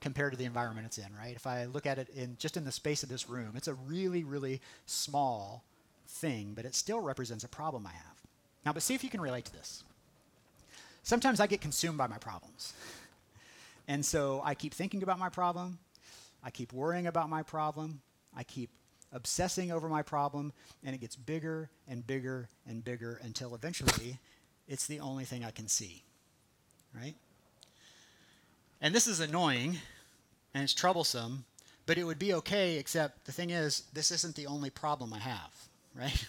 compared 0.00 0.32
to 0.32 0.38
the 0.38 0.44
environment 0.44 0.86
it's 0.86 0.98
in, 0.98 1.14
right? 1.18 1.34
If 1.34 1.46
I 1.46 1.64
look 1.64 1.86
at 1.86 1.98
it 1.98 2.08
in 2.10 2.36
just 2.38 2.56
in 2.56 2.64
the 2.64 2.72
space 2.72 3.02
of 3.02 3.08
this 3.08 3.28
room, 3.28 3.52
it's 3.54 3.68
a 3.68 3.74
really, 3.74 4.24
really 4.24 4.60
small 4.86 5.64
thing, 6.06 6.52
but 6.54 6.64
it 6.64 6.74
still 6.74 7.00
represents 7.00 7.44
a 7.44 7.48
problem 7.48 7.86
I 7.86 7.92
have. 7.92 8.16
Now, 8.64 8.72
but 8.72 8.82
see 8.82 8.94
if 8.94 9.02
you 9.02 9.10
can 9.10 9.20
relate 9.20 9.44
to 9.46 9.52
this. 9.52 9.84
Sometimes 11.02 11.40
I 11.40 11.46
get 11.46 11.60
consumed 11.60 11.98
by 11.98 12.06
my 12.06 12.18
problems. 12.18 12.72
And 13.88 14.04
so 14.04 14.42
I 14.44 14.56
keep 14.56 14.74
thinking 14.74 15.04
about 15.04 15.16
my 15.16 15.28
problem, 15.28 15.78
I 16.42 16.50
keep 16.50 16.72
worrying 16.72 17.08
about 17.08 17.28
my 17.28 17.42
problem. 17.42 18.00
I 18.36 18.44
keep 18.44 18.70
obsessing 19.12 19.72
over 19.72 19.88
my 19.88 20.02
problem, 20.02 20.52
and 20.84 20.94
it 20.94 21.00
gets 21.00 21.16
bigger 21.16 21.70
and 21.88 22.06
bigger 22.06 22.48
and 22.68 22.84
bigger 22.84 23.20
until 23.24 23.54
eventually 23.54 24.18
it's 24.68 24.86
the 24.86 25.00
only 25.00 25.24
thing 25.24 25.44
I 25.44 25.50
can 25.50 25.66
see. 25.66 26.04
Right? 26.94 27.14
And 28.80 28.94
this 28.94 29.06
is 29.06 29.20
annoying 29.20 29.78
and 30.54 30.62
it's 30.62 30.74
troublesome, 30.74 31.44
but 31.86 31.98
it 31.98 32.04
would 32.04 32.18
be 32.18 32.34
okay, 32.34 32.78
except 32.78 33.24
the 33.24 33.32
thing 33.32 33.50
is, 33.50 33.84
this 33.92 34.10
isn't 34.10 34.36
the 34.36 34.46
only 34.46 34.70
problem 34.70 35.12
I 35.12 35.18
have, 35.18 35.68
right? 35.94 36.28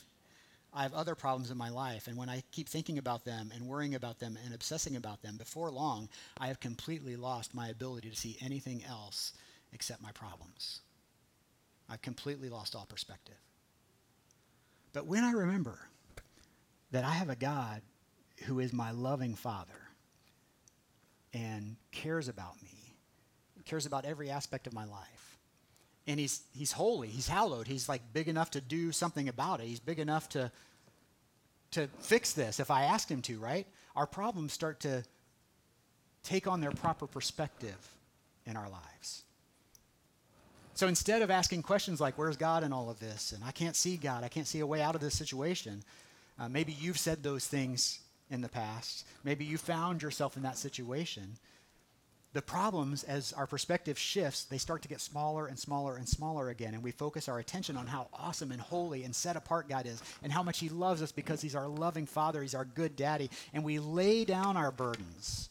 I 0.73 0.83
have 0.83 0.93
other 0.93 1.15
problems 1.15 1.49
in 1.49 1.57
my 1.57 1.69
life, 1.69 2.07
and 2.07 2.17
when 2.17 2.29
I 2.29 2.43
keep 2.51 2.69
thinking 2.69 2.99
about 2.99 3.25
them 3.25 3.51
and 3.55 3.67
worrying 3.67 3.95
about 3.95 4.19
them 4.19 4.37
and 4.45 4.53
obsessing 4.53 4.95
about 4.95 5.21
them, 5.23 5.37
before 5.37 5.71
long, 5.71 6.07
I 6.37 6.47
have 6.47 6.59
completely 6.59 7.15
lost 7.15 7.55
my 7.55 7.69
ability 7.69 8.09
to 8.09 8.15
see 8.15 8.37
anything 8.41 8.83
else 8.87 9.33
except 9.73 10.03
my 10.03 10.11
problems. 10.11 10.81
I've 11.89 12.01
completely 12.01 12.49
lost 12.49 12.75
all 12.75 12.85
perspective. 12.85 13.37
But 14.93 15.07
when 15.07 15.23
I 15.23 15.31
remember 15.31 15.79
that 16.91 17.05
I 17.05 17.11
have 17.11 17.29
a 17.29 17.35
God 17.35 17.81
who 18.45 18.59
is 18.59 18.71
my 18.73 18.91
loving 18.91 19.35
Father 19.35 19.86
and 21.37 21.75
cares 21.91 22.27
about 22.27 22.61
me, 22.63 22.95
cares 23.65 23.85
about 23.85 24.05
every 24.05 24.29
aspect 24.29 24.65
of 24.67 24.73
my 24.73 24.85
life, 24.85 25.37
and 26.07 26.19
he's, 26.19 26.41
he's 26.55 26.71
holy, 26.71 27.09
he's 27.09 27.27
hallowed, 27.27 27.67
he's 27.67 27.87
like 27.87 28.01
big 28.13 28.27
enough 28.27 28.51
to 28.51 28.61
do 28.61 28.91
something 28.91 29.29
about 29.29 29.59
it, 29.59 29.67
he's 29.67 29.79
big 29.79 29.99
enough 29.99 30.29
to, 30.29 30.51
to 31.71 31.87
fix 31.99 32.33
this 32.33 32.59
if 32.59 32.71
I 32.71 32.83
ask 32.83 33.09
him 33.09 33.21
to, 33.23 33.37
right? 33.39 33.67
Our 33.95 34.07
problems 34.07 34.53
start 34.53 34.79
to 34.81 35.03
take 36.23 36.47
on 36.47 36.61
their 36.61 36.71
proper 36.71 37.07
perspective 37.07 37.95
in 38.45 38.55
our 38.55 38.69
lives. 38.69 39.23
So 40.73 40.87
instead 40.87 41.21
of 41.21 41.31
asking 41.31 41.63
questions 41.63 41.99
like, 41.99 42.17
where's 42.17 42.37
God 42.37 42.63
in 42.63 42.71
all 42.71 42.89
of 42.89 42.99
this? 42.99 43.31
And 43.31 43.43
I 43.43 43.51
can't 43.51 43.75
see 43.75 43.97
God, 43.97 44.23
I 44.23 44.27
can't 44.27 44.47
see 44.47 44.59
a 44.59 44.67
way 44.67 44.81
out 44.81 44.95
of 44.95 45.01
this 45.01 45.17
situation, 45.17 45.83
uh, 46.39 46.47
maybe 46.47 46.71
you've 46.71 46.99
said 46.99 47.23
those 47.23 47.47
things 47.47 47.99
in 48.29 48.41
the 48.41 48.49
past. 48.49 49.05
Maybe 49.23 49.45
you 49.45 49.57
found 49.57 50.01
yourself 50.01 50.37
in 50.37 50.43
that 50.43 50.57
situation. 50.57 51.37
The 52.33 52.41
problems, 52.41 53.03
as 53.03 53.33
our 53.33 53.47
perspective 53.47 53.97
shifts, 53.97 54.43
they 54.43 54.57
start 54.57 54.81
to 54.83 54.87
get 54.87 55.01
smaller 55.01 55.47
and 55.47 55.57
smaller 55.57 55.95
and 55.95 56.07
smaller 56.07 56.49
again, 56.49 56.73
and 56.73 56.83
we 56.83 56.91
focus 56.91 57.29
our 57.29 57.39
attention 57.39 57.77
on 57.77 57.87
how 57.87 58.09
awesome 58.13 58.51
and 58.51 58.61
holy 58.61 59.03
and 59.03 59.15
set 59.15 59.35
apart 59.35 59.69
God 59.69 59.85
is, 59.85 60.01
and 60.21 60.31
how 60.31 60.43
much 60.43 60.59
He 60.59 60.69
loves 60.69 61.01
us 61.01 61.11
because 61.11 61.41
He's 61.41 61.55
our 61.55 61.67
loving 61.67 62.05
Father, 62.05 62.41
He's 62.41 62.53
our 62.53 62.65
good 62.65 62.95
daddy, 62.95 63.29
and 63.53 63.63
we 63.63 63.79
lay 63.79 64.25
down 64.25 64.57
our 64.57 64.71
burdens 64.71 65.49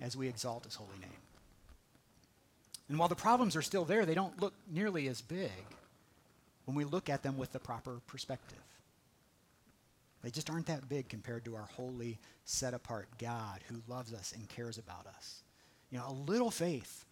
as 0.00 0.16
we 0.16 0.28
exalt 0.28 0.64
His 0.64 0.74
holy 0.74 0.98
name. 1.00 1.10
And 2.88 2.98
while 2.98 3.08
the 3.08 3.14
problems 3.14 3.56
are 3.56 3.62
still 3.62 3.84
there, 3.84 4.04
they 4.04 4.14
don't 4.14 4.38
look 4.40 4.52
nearly 4.70 5.08
as 5.08 5.22
big 5.22 5.50
when 6.66 6.76
we 6.76 6.84
look 6.84 7.08
at 7.08 7.22
them 7.22 7.38
with 7.38 7.52
the 7.52 7.58
proper 7.58 8.00
perspective. 8.06 8.58
They 10.24 10.30
just 10.30 10.48
aren't 10.48 10.66
that 10.66 10.88
big 10.88 11.08
compared 11.10 11.44
to 11.44 11.54
our 11.54 11.68
holy, 11.76 12.18
set 12.46 12.72
apart 12.72 13.08
God 13.18 13.60
who 13.68 13.82
loves 13.86 14.14
us 14.14 14.32
and 14.34 14.48
cares 14.48 14.78
about 14.78 15.06
us. 15.06 15.42
You 15.90 15.98
know, 15.98 16.06
a 16.08 16.30
little 16.30 16.50
faith 16.50 17.04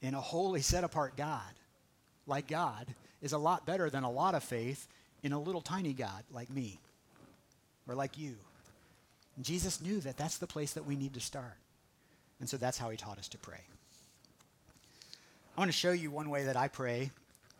in 0.00 0.14
a 0.14 0.20
holy, 0.20 0.60
set 0.60 0.84
apart 0.84 1.16
God 1.16 1.52
like 2.28 2.46
God 2.46 2.86
is 3.20 3.32
a 3.32 3.38
lot 3.38 3.66
better 3.66 3.90
than 3.90 4.04
a 4.04 4.10
lot 4.10 4.36
of 4.36 4.44
faith 4.44 4.86
in 5.24 5.32
a 5.32 5.40
little 5.40 5.60
tiny 5.60 5.92
God 5.92 6.22
like 6.30 6.48
me 6.48 6.78
or 7.88 7.96
like 7.96 8.16
you. 8.16 8.36
And 9.34 9.44
Jesus 9.44 9.80
knew 9.80 10.00
that 10.00 10.16
that's 10.16 10.38
the 10.38 10.46
place 10.46 10.72
that 10.74 10.86
we 10.86 10.94
need 10.94 11.14
to 11.14 11.20
start. 11.20 11.56
And 12.38 12.48
so 12.48 12.56
that's 12.56 12.78
how 12.78 12.88
he 12.88 12.96
taught 12.96 13.18
us 13.18 13.28
to 13.28 13.38
pray. 13.38 13.60
I 15.56 15.60
want 15.60 15.70
to 15.70 15.76
show 15.76 15.90
you 15.90 16.10
one 16.10 16.30
way 16.30 16.44
that 16.44 16.56
I 16.56 16.68
pray. 16.68 17.10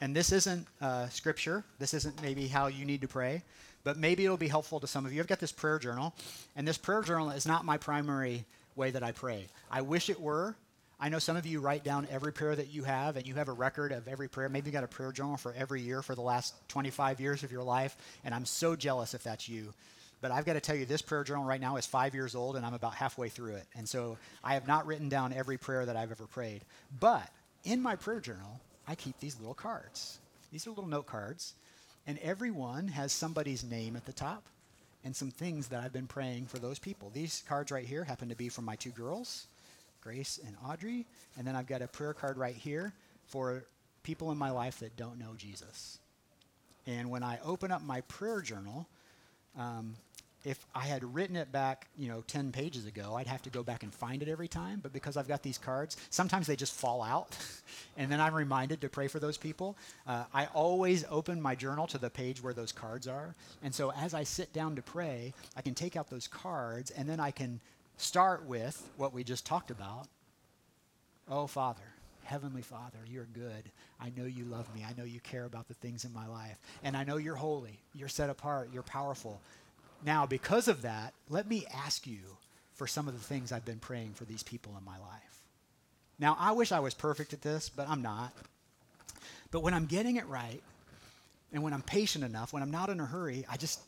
And 0.01 0.15
this 0.15 0.33
isn't 0.33 0.67
uh, 0.81 1.09
scripture. 1.09 1.65
This 1.79 1.95
isn't 1.95 2.23
maybe 2.23 2.47
how 2.47 2.69
you 2.69 2.85
need 2.85 3.03
to 3.03 3.09
pray, 3.09 3.43
but 3.85 3.97
maybe 3.97 4.25
it'll 4.25 4.37
be 4.37 4.49
helpful 4.49 4.81
to 4.81 4.87
some 4.87 5.07
of 5.07 5.13
you. 5.13 5.21
I've 5.21 5.27
got 5.27 5.41
this 5.41 5.53
prayer 5.53 5.79
journal, 5.79 6.15
and 6.57 6.67
this 6.67 6.79
prayer 6.79 7.03
journal 7.03 7.31
is 7.31 7.47
not 7.47 7.65
my 7.65 7.79
primary 7.79 8.45
way 8.77 8.91
that 8.91 9.03
I 9.03 9.13
pray. 9.13 9.47
I 9.71 9.83
wish 9.83 10.11
it 10.11 10.21
were. 10.21 10.57
I 10.99 11.09
know 11.09 11.19
some 11.19 11.37
of 11.37 11.47
you 11.47 11.61
write 11.61 11.83
down 11.83 12.07
every 12.11 12.33
prayer 12.33 12.55
that 12.55 12.69
you 12.69 12.85
have, 12.85 13.17
and 13.17 13.27
you 13.27 13.35
have 13.37 13.49
a 13.49 13.53
record 13.53 13.91
of 13.91 14.07
every 14.07 14.29
prayer. 14.29 14.49
Maybe 14.49 14.69
you 14.69 14.73
got 14.73 14.85
a 14.85 14.89
prayer 14.89 15.13
journal 15.13 15.39
for 15.39 15.55
every 15.55 15.81
year 15.81 16.03
for 16.03 16.15
the 16.15 16.21
last 16.21 16.55
25 16.69 17.21
years 17.21 17.43
of 17.43 17.51
your 17.51 17.63
life, 17.63 17.97
and 18.25 18.35
I'm 18.35 18.45
so 18.45 18.77
jealous 18.77 19.15
if 19.15 19.23
that's 19.23 19.49
you. 19.49 19.73
But 20.21 20.31
I've 20.31 20.45
got 20.45 20.53
to 20.53 20.61
tell 20.61 20.77
you, 20.77 20.85
this 20.85 21.01
prayer 21.01 21.25
journal 21.25 21.45
right 21.45 21.61
now 21.61 21.77
is 21.77 21.87
five 21.87 22.15
years 22.15 22.35
old, 22.35 22.57
and 22.57 22.67
I'm 22.67 22.75
about 22.75 22.95
halfway 22.95 23.31
through 23.31 23.55
it. 23.55 23.65
And 23.75 23.89
so 23.89 24.19
I 24.45 24.55
have 24.55 24.69
not 24.69 24.87
written 24.87 25.09
down 25.09 25.33
every 25.33 25.57
prayer 25.57 25.87
that 25.87 25.97
I've 25.97 26.11
ever 26.11 26.27
prayed. 26.27 26.61
But 27.01 27.29
in 27.65 27.81
my 27.81 27.97
prayer 27.97 28.21
journal, 28.21 28.61
I 28.87 28.95
keep 28.95 29.19
these 29.21 29.39
little 29.39 29.55
cards. 29.55 30.19
These 30.53 30.67
are 30.67 30.71
little 30.71 30.87
note 30.87 31.07
cards, 31.07 31.55
and 32.11 32.19
every 32.19 32.51
one 32.51 32.89
has 32.89 33.13
somebody's 33.13 33.63
name 33.63 33.95
at 33.95 34.05
the 34.05 34.13
top 34.13 34.43
and 35.05 35.15
some 35.15 35.31
things 35.31 35.69
that 35.69 35.81
I've 35.81 35.93
been 35.93 36.09
praying 36.09 36.47
for 36.47 36.59
those 36.59 36.81
people. 36.81 37.09
These 37.15 37.45
cards 37.49 37.71
right 37.71 37.87
here 37.87 38.03
happen 38.03 38.29
to 38.31 38.35
be 38.35 38.49
from 38.49 38.65
my 38.65 38.75
two 38.75 38.91
girls, 38.91 39.47
Grace 40.03 40.41
and 40.45 40.57
Audrey, 40.69 41.07
and 41.39 41.47
then 41.47 41.55
I've 41.55 41.69
got 41.69 41.83
a 41.83 41.87
prayer 41.87 42.13
card 42.13 42.37
right 42.37 42.57
here 42.57 42.93
for 43.29 43.63
people 44.03 44.33
in 44.33 44.39
my 44.39 44.51
life 44.51 44.81
that 44.81 44.97
don't 44.97 45.21
know 45.21 45.35
Jesus. 45.37 46.01
And 46.85 47.11
when 47.11 47.23
I 47.23 47.39
open 47.45 47.71
up 47.71 47.81
my 47.81 48.01
prayer 48.01 48.41
journal, 48.41 48.89
um, 49.57 49.95
if 50.45 50.65
I 50.75 50.87
had 50.87 51.15
written 51.15 51.37
it 51.37 51.53
back, 51.53 51.89
you 51.99 52.09
know, 52.09 52.23
10 52.27 52.53
pages 52.53 52.87
ago, 52.87 53.15
I'd 53.17 53.27
have 53.27 53.43
to 53.43 53.51
go 53.51 53.63
back 53.63 53.83
and 53.83 53.93
find 53.93 54.23
it 54.23 54.29
every 54.29 54.49
time. 54.49 54.81
But 54.83 54.93
because 54.93 55.17
I've 55.17 55.29
got 55.29 55.43
these 55.43 55.59
cards, 55.59 55.97
sometimes 56.09 56.47
they 56.47 56.57
just 56.57 56.73
fall 56.73 57.03
out. 57.03 57.37
and 57.97 58.11
then 58.11 58.21
I'm 58.21 58.35
reminded 58.35 58.81
to 58.81 58.89
pray 58.89 59.09
for 59.09 59.19
those 59.19 59.37
people. 59.37 59.77
Uh, 60.07 60.25
I 60.33 60.47
always 60.47 61.05
open 61.11 61.41
my 61.41 61.55
journal 61.55 61.87
to 61.89 61.99
the 61.99 62.11
page 62.11 62.43
where 62.43 62.55
those 62.55 62.73
cards 62.73 63.07
are. 63.07 63.35
And 63.63 63.75
so 63.75 63.93
as 63.93 64.15
I 64.15 64.25
sit 64.25 64.53
down 64.53 64.77
to 64.77 64.83
pray, 64.83 65.35
I 65.57 65.63
can 65.63 65.75
take 65.75 65.97
out 65.97 66.09
those 66.09 66.27
cards 66.27 66.91
and 66.91 67.09
then 67.09 67.21
I 67.21 67.31
can 67.31 67.61
start 67.99 68.47
with 68.47 68.89
what 68.97 69.13
we 69.13 69.25
just 69.25 69.45
talked 69.45 69.71
about. 69.71 70.09
Oh, 71.29 71.47
Father. 71.47 71.83
Heavenly 72.25 72.63
Father, 72.63 72.99
you're 73.09 73.27
good. 73.35 73.73
I 74.01 74.13
know 74.17 74.25
you 74.25 74.45
love 74.45 74.73
me. 74.73 74.87
I 74.89 74.95
know 74.97 75.05
you 75.05 75.19
care 75.19 75.47
about 75.47 75.67
the 75.67 75.75
things 75.75 76.05
in 76.05 76.13
my 76.13 76.29
life. 76.29 76.61
And 76.85 76.97
I 76.97 77.03
know 77.03 77.17
you're 77.17 77.35
holy. 77.35 77.81
You're 77.93 78.09
set 78.09 78.31
apart. 78.31 78.71
You're 78.73 78.85
powerful. 78.85 79.41
Now, 80.05 80.27
because 80.27 80.69
of 80.69 80.83
that, 80.83 81.13
let 81.29 81.49
me 81.49 81.67
ask 81.73 82.07
you 82.07 82.19
for 82.75 82.87
some 82.87 83.09
of 83.09 83.15
the 83.15 83.25
things 83.25 83.53
I've 83.53 83.65
been 83.65 83.79
praying 83.79 84.15
for 84.15 84.25
these 84.25 84.43
people 84.43 84.75
in 84.79 84.85
my 84.85 84.99
life. 84.99 85.43
Now, 86.19 86.37
I 86.39 86.53
wish 86.53 86.73
I 86.73 86.81
was 86.81 86.95
perfect 86.95 87.33
at 87.33 87.43
this, 87.43 87.69
but 87.69 87.89
I'm 87.89 88.03
not. 88.03 88.33
But 89.51 89.63
when 89.63 89.75
I'm 89.75 89.87
getting 89.87 90.17
it 90.17 90.27
right, 90.27 90.63
and 91.53 91.63
when 91.63 91.73
I'm 91.73 91.83
patient 91.83 92.25
enough, 92.25 92.53
when 92.53 92.63
I'm 92.63 92.71
not 92.71 92.91
in 92.91 93.01
a 93.01 93.07
hurry, 93.07 93.45
I 93.51 93.57
just 93.57 93.81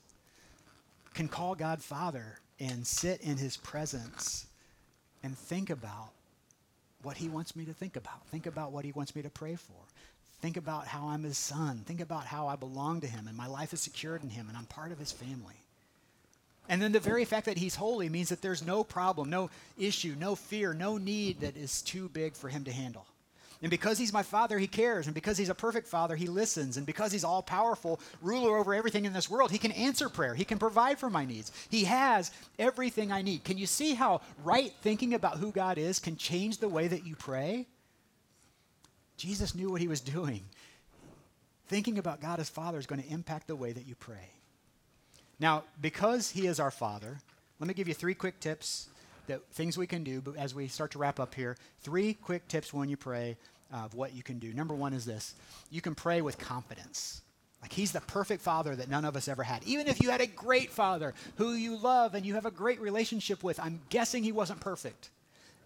can 1.15 1.29
call 1.29 1.55
God 1.55 1.83
Father 1.83 2.39
and 2.59 2.87
sit 2.87 3.21
in 3.21 3.37
His 3.37 3.57
presence 3.57 4.47
and 5.23 5.37
think 5.37 5.71
about 5.71 6.11
what 7.03 7.17
He 7.17 7.29
wants 7.29 7.55
me 7.55 7.65
to 7.67 7.73
think 7.73 7.97
about. 7.97 8.27
Think 8.29 8.47
about 8.47 8.73
what 8.73 8.85
He 8.85 8.93
wants 8.93 9.15
me 9.15 9.23
to 9.23 9.31
pray 9.31 9.55
for. 9.55 9.77
Think 10.41 10.57
about 10.57 10.87
how 10.87 11.09
I'm 11.09 11.23
His 11.23 11.39
son. 11.39 11.83
Think 11.87 12.01
about 12.01 12.27
how 12.27 12.49
I 12.49 12.57
belong 12.57 13.01
to 13.03 13.07
Him 13.07 13.29
and 13.29 13.37
my 13.37 13.47
life 13.47 13.73
is 13.73 13.81
secured 13.81 14.23
in 14.23 14.31
Him 14.31 14.49
and 14.49 14.57
I'm 14.57 14.67
part 14.67 14.91
of 14.91 14.99
His 14.99 15.13
family. 15.13 15.62
And 16.73 16.81
then 16.81 16.93
the 16.93 17.01
very 17.01 17.27
fact 17.27 17.45
that 17.45 17.59
he's 17.59 17.75
holy 17.75 18.09
means 18.09 18.31
that 18.31 18.41
there's 18.41 18.65
no 18.65 18.83
problem, 18.83 19.29
no 19.29 19.51
issue, 19.77 20.17
no 20.19 20.35
fear, 20.35 20.73
no 20.73 20.97
need 20.97 21.41
that 21.41 21.55
is 21.55 21.83
too 21.83 22.09
big 22.09 22.35
for 22.35 22.49
him 22.49 22.65
to 22.65 22.73
handle. 22.73 23.05
And 23.61 23.71
because 23.71 23.99
he's 23.99 24.11
my 24.11 24.23
father, 24.23 24.59
he 24.59 24.67
cares. 24.67 25.07
And 25.07 25.15
because 25.15 25.37
he's 25.37 25.51
a 25.51 25.55
perfect 25.55 25.87
father, 25.87 26.17
he 26.17 26.29
listens. 26.29 26.79
And 26.79 26.87
because 26.87 27.13
he's 27.13 27.25
all 27.25 27.43
powerful, 27.43 28.01
ruler 28.23 28.57
over 28.57 28.73
everything 28.73 29.05
in 29.05 29.13
this 29.13 29.29
world, 29.29 29.51
he 29.51 29.59
can 29.59 29.73
answer 29.73 30.09
prayer. 30.09 30.35
He 30.35 30.47
can 30.47 30.59
provide 30.59 30.99
for 30.99 31.11
my 31.11 31.27
needs. 31.27 31.53
He 31.69 31.85
has 31.85 32.31
everything 32.59 33.13
I 33.13 33.21
need. 33.21 33.45
Can 33.45 33.59
you 33.59 33.67
see 33.67 33.93
how 33.93 34.23
right 34.43 34.73
thinking 34.81 35.13
about 35.13 35.37
who 35.37 35.53
God 35.53 35.77
is 35.77 35.99
can 35.99 36.17
change 36.17 36.57
the 36.57 36.71
way 36.71 36.89
that 36.89 37.05
you 37.07 37.17
pray? 37.17 37.67
Jesus 39.19 39.55
knew 39.55 39.71
what 39.71 39.83
he 39.83 39.89
was 39.89 40.01
doing. 40.01 40.41
Thinking 41.67 41.99
about 41.99 42.23
God 42.23 42.41
as 42.41 42.49
Father 42.49 42.79
is 42.79 42.87
going 42.87 43.03
to 43.03 43.13
impact 43.13 43.47
the 43.47 43.57
way 43.57 43.73
that 43.73 43.87
you 43.87 43.95
pray. 43.95 44.31
Now, 45.43 45.65
because 45.81 46.31
he 46.31 46.47
is 46.47 46.61
our 46.61 46.71
Father, 46.71 47.19
let 47.59 47.67
me 47.67 47.75
give 47.75 47.89
you 47.89 47.95
three 47.95 48.15
quick 48.15 48.39
tips 48.39 48.89
that 49.27 49.45
things 49.53 49.77
we 49.77 49.89
can 49.89 50.05
do 50.05 50.23
as 50.39 50.55
we 50.55 50.69
start 50.69 50.93
to 50.93 51.01
wrap 51.01 51.19
up 51.19 51.35
here. 51.35 51.57
Three 51.81 52.15
quick 52.15 52.47
tips 52.47 52.73
when 52.73 52.89
you 52.89 52.97
pray 52.97 53.37
of 53.73 53.95
what 53.95 54.15
you 54.15 54.23
can 54.23 54.39
do. 54.39 54.53
Number 54.53 54.75
one 54.75 54.93
is 54.93 55.05
this 55.05 55.35
you 55.69 55.81
can 55.81 55.97
pray 55.97 56.23
with 56.23 56.39
confidence. 56.39 57.23
Like 57.61 57.73
he's 57.73 57.91
the 57.91 58.01
perfect 58.03 58.41
father 58.41 58.77
that 58.77 58.89
none 58.89 59.05
of 59.05 59.17
us 59.17 59.27
ever 59.27 59.43
had. 59.43 59.65
Even 59.65 59.89
if 59.89 60.01
you 60.01 60.11
had 60.11 60.21
a 60.21 60.29
great 60.29 60.71
father 60.71 61.13
who 61.37 61.55
you 61.55 61.77
love 61.77 62.15
and 62.15 62.25
you 62.25 62.35
have 62.35 62.47
a 62.47 62.53
great 62.53 62.81
relationship 62.81 63.43
with, 63.43 63.59
I'm 63.59 63.81
guessing 63.89 64.23
he 64.23 64.33
wasn't 64.33 64.61
perfect. 64.61 65.11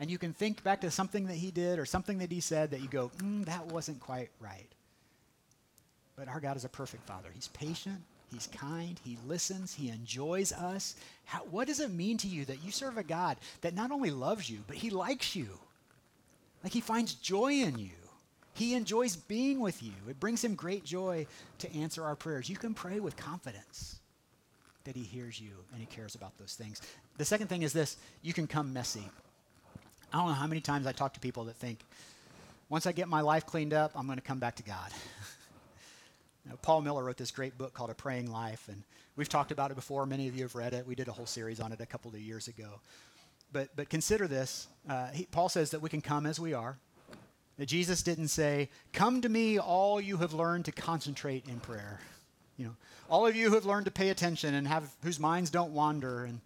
And 0.01 0.11
you 0.11 0.17
can 0.17 0.33
think 0.33 0.62
back 0.62 0.81
to 0.83 0.91
something 0.91 1.27
that 1.27 1.37
he 1.37 1.51
did 1.51 1.79
or 1.79 1.85
something 1.85 2.19
that 2.19 2.33
he 2.33 2.41
said 2.41 2.71
that 2.71 2.81
you 2.81 2.89
go, 2.89 3.11
mm, 3.19 3.45
that 3.45 3.67
wasn't 3.67 4.01
quite 4.01 4.31
right. 4.41 4.69
But 6.17 6.29
our 6.29 6.41
God 6.41 6.57
is 6.57 6.65
a 6.65 6.71
perfect 6.71 7.07
father. 7.07 7.29
He's 7.35 7.49
patient, 7.49 8.01
He's 8.33 8.49
kind. 8.49 9.01
He 9.05 9.19
listens. 9.27 9.75
He 9.75 9.89
enjoys 9.89 10.53
us. 10.53 10.97
How, 11.25 11.41
what 11.51 11.69
does 11.69 11.81
it 11.81 11.91
mean 11.91 12.19
to 12.19 12.29
you 12.29 12.45
that 12.47 12.65
you 12.65 12.71
serve 12.71 12.99
a 12.99 13.03
God 13.03 13.37
that 13.61 13.75
not 13.75 13.91
only 13.91 14.11
loves 14.11 14.51
you, 14.51 14.61
but 14.67 14.77
he 14.77 14.91
likes 14.91 15.37
you? 15.37 15.49
Like 16.65 16.73
he 16.73 16.81
finds 16.81 17.15
joy 17.15 17.53
in 17.53 17.79
you. 17.79 17.91
He 18.55 18.75
enjoys 18.75 19.17
being 19.17 19.61
with 19.61 19.83
you. 19.83 19.93
It 20.09 20.19
brings 20.19 20.43
him 20.43 20.55
great 20.55 20.85
joy 20.85 21.27
to 21.59 21.73
answer 21.77 22.03
our 22.03 22.17
prayers. 22.17 22.49
You 22.49 22.57
can 22.57 22.75
pray 22.75 23.01
with 23.01 23.17
confidence 23.17 23.99
that 24.85 24.97
he 24.97 25.03
hears 25.03 25.39
you 25.39 25.51
and 25.73 25.81
he 25.81 25.87
cares 25.87 26.15
about 26.15 26.37
those 26.39 26.55
things. 26.55 26.81
The 27.19 27.25
second 27.25 27.49
thing 27.49 27.62
is 27.62 27.73
this 27.73 27.99
you 28.23 28.33
can 28.33 28.47
come 28.47 28.73
messy. 28.73 29.09
I 30.12 30.19
don't 30.19 30.29
know 30.29 30.35
how 30.35 30.47
many 30.47 30.61
times 30.61 30.87
I 30.87 30.93
talk 30.93 31.12
to 31.15 31.21
people 31.21 31.45
that 31.45 31.57
think, 31.57 31.81
once 32.69 32.87
I 32.87 32.93
get 32.93 33.09
my 33.09 33.21
life 33.21 33.45
cleaned 33.45 33.75
up, 33.75 33.93
I'm 33.95 34.07
going 34.07 34.19
to 34.19 34.25
come 34.25 34.39
back 34.39 34.57
to 34.57 34.62
God. 34.62 34.91
Paul 36.63 36.83
Miller 36.83 37.05
wrote 37.05 37.17
this 37.17 37.31
great 37.31 37.59
book 37.59 37.75
called 37.75 37.91
A 37.91 37.95
Praying 37.95 38.31
Life, 38.31 38.69
and 38.69 38.83
we've 39.17 39.29
talked 39.29 39.51
about 39.51 39.71
it 39.71 39.75
before. 39.75 40.07
Many 40.07 40.29
of 40.29 40.37
you 40.37 40.43
have 40.43 40.55
read 40.55 40.75
it. 40.75 40.87
We 40.87 40.95
did 40.95 41.09
a 41.09 41.13
whole 41.13 41.27
series 41.27 41.61
on 41.61 41.73
it 41.73 41.81
a 41.81 41.87
couple 41.87 42.11
of 42.11 42.21
years 42.21 42.49
ago. 42.49 42.81
But, 43.53 43.71
but 43.75 43.89
consider 43.89 44.29
this. 44.29 44.69
Uh, 44.89 45.09
he, 45.09 45.27
Paul 45.27 45.49
says 45.49 45.71
that 45.71 45.81
we 45.81 45.89
can 45.89 46.01
come 46.01 46.27
as 46.27 46.39
we 46.39 46.55
are. 46.55 46.79
That 47.59 47.67
Jesus 47.67 48.03
didn't 48.03 48.29
say, 48.29 48.69
Come 48.93 49.23
to 49.23 49.29
me, 49.29 49.59
all 49.59 50.01
you 50.01 50.19
have 50.19 50.35
learned 50.35 50.67
to 50.67 50.73
concentrate 50.73 51.49
in 51.49 51.59
prayer. 51.59 52.01
You 52.59 52.67
know, 52.67 52.77
all 53.09 53.27
of 53.27 53.35
you 53.35 53.49
who 53.49 53.55
have 53.55 53.67
learned 53.67 53.87
to 53.87 53.91
pay 53.91 54.11
attention 54.11 54.55
and 54.55 54.69
have 54.69 54.91
whose 55.03 55.19
minds 55.19 55.51
don't 55.51 55.73
wander. 55.73 56.25
And 56.25 56.41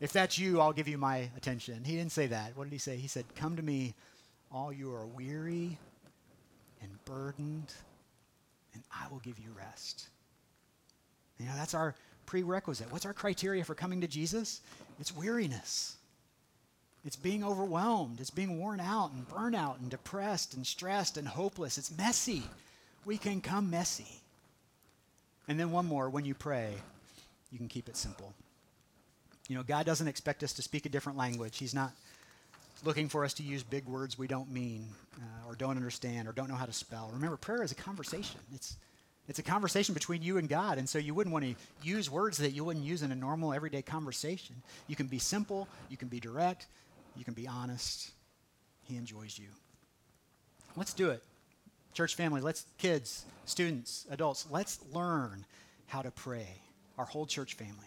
if 0.00 0.12
that's 0.12 0.38
you, 0.38 0.60
I'll 0.60 0.72
give 0.72 0.88
you 0.88 0.98
my 0.98 1.28
attention. 1.36 1.84
He 1.84 1.96
didn't 1.96 2.12
say 2.12 2.28
that. 2.28 2.56
What 2.56 2.64
did 2.64 2.72
he 2.72 2.78
say? 2.78 2.96
He 2.96 3.08
said, 3.08 3.24
Come 3.34 3.56
to 3.56 3.62
me, 3.62 3.94
all 4.50 4.72
you 4.72 4.92
are 4.92 5.06
weary 5.06 5.78
and 6.80 7.04
burdened 7.04 7.72
and 8.78 8.84
I 8.92 9.10
will 9.10 9.18
give 9.18 9.38
you 9.38 9.50
rest. 9.56 10.08
You 11.38 11.46
know, 11.46 11.52
that's 11.56 11.74
our 11.74 11.94
prerequisite. 12.26 12.92
What's 12.92 13.06
our 13.06 13.12
criteria 13.12 13.64
for 13.64 13.74
coming 13.74 14.00
to 14.00 14.06
Jesus? 14.06 14.60
It's 15.00 15.16
weariness. 15.16 15.96
It's 17.04 17.16
being 17.16 17.42
overwhelmed. 17.42 18.20
It's 18.20 18.30
being 18.30 18.58
worn 18.58 18.80
out 18.80 19.12
and 19.12 19.28
burnout 19.28 19.80
and 19.80 19.90
depressed 19.90 20.54
and 20.54 20.66
stressed 20.66 21.16
and 21.16 21.26
hopeless. 21.26 21.78
It's 21.78 21.96
messy. 21.96 22.42
We 23.04 23.18
can 23.18 23.40
come 23.40 23.70
messy. 23.70 24.20
And 25.48 25.58
then 25.58 25.70
one 25.70 25.86
more 25.86 26.10
when 26.10 26.24
you 26.24 26.34
pray, 26.34 26.74
you 27.50 27.58
can 27.58 27.68
keep 27.68 27.88
it 27.88 27.96
simple. 27.96 28.34
You 29.48 29.56
know, 29.56 29.62
God 29.62 29.86
doesn't 29.86 30.08
expect 30.08 30.42
us 30.42 30.52
to 30.54 30.62
speak 30.62 30.86
a 30.86 30.90
different 30.90 31.18
language. 31.18 31.58
He's 31.58 31.74
not 31.74 31.92
looking 32.84 33.08
for 33.08 33.24
us 33.24 33.34
to 33.34 33.42
use 33.42 33.62
big 33.62 33.86
words 33.86 34.18
we 34.18 34.26
don't 34.26 34.50
mean 34.50 34.86
uh, 35.16 35.48
or 35.48 35.54
don't 35.54 35.76
understand 35.76 36.28
or 36.28 36.32
don't 36.32 36.48
know 36.48 36.54
how 36.54 36.66
to 36.66 36.72
spell. 36.72 37.10
Remember, 37.12 37.36
prayer 37.36 37.62
is 37.62 37.72
a 37.72 37.76
conversation. 37.76 38.40
It's 38.54 38.76
it's 39.28 39.38
a 39.38 39.42
conversation 39.42 39.92
between 39.92 40.22
you 40.22 40.38
and 40.38 40.48
God, 40.48 40.78
and 40.78 40.88
so 40.88 40.98
you 40.98 41.12
wouldn't 41.12 41.34
want 41.34 41.44
to 41.44 41.54
use 41.82 42.10
words 42.10 42.38
that 42.38 42.52
you 42.52 42.64
wouldn't 42.64 42.84
use 42.84 43.02
in 43.02 43.12
a 43.12 43.14
normal 43.14 43.52
everyday 43.52 43.82
conversation. 43.82 44.56
You 44.86 44.96
can 44.96 45.06
be 45.06 45.18
simple, 45.18 45.68
you 45.90 45.98
can 45.98 46.08
be 46.08 46.18
direct, 46.18 46.66
you 47.14 47.26
can 47.26 47.34
be 47.34 47.46
honest. 47.46 48.10
He 48.84 48.96
enjoys 48.96 49.38
you. 49.38 49.48
Let's 50.76 50.94
do 50.94 51.10
it. 51.10 51.22
Church 51.92 52.14
family, 52.14 52.40
let's 52.40 52.64
kids, 52.78 53.26
students, 53.44 54.06
adults, 54.10 54.46
let's 54.50 54.78
learn 54.94 55.44
how 55.88 56.00
to 56.00 56.10
pray. 56.10 56.48
Our 56.96 57.04
whole 57.04 57.26
church 57.26 57.54
family. 57.54 57.86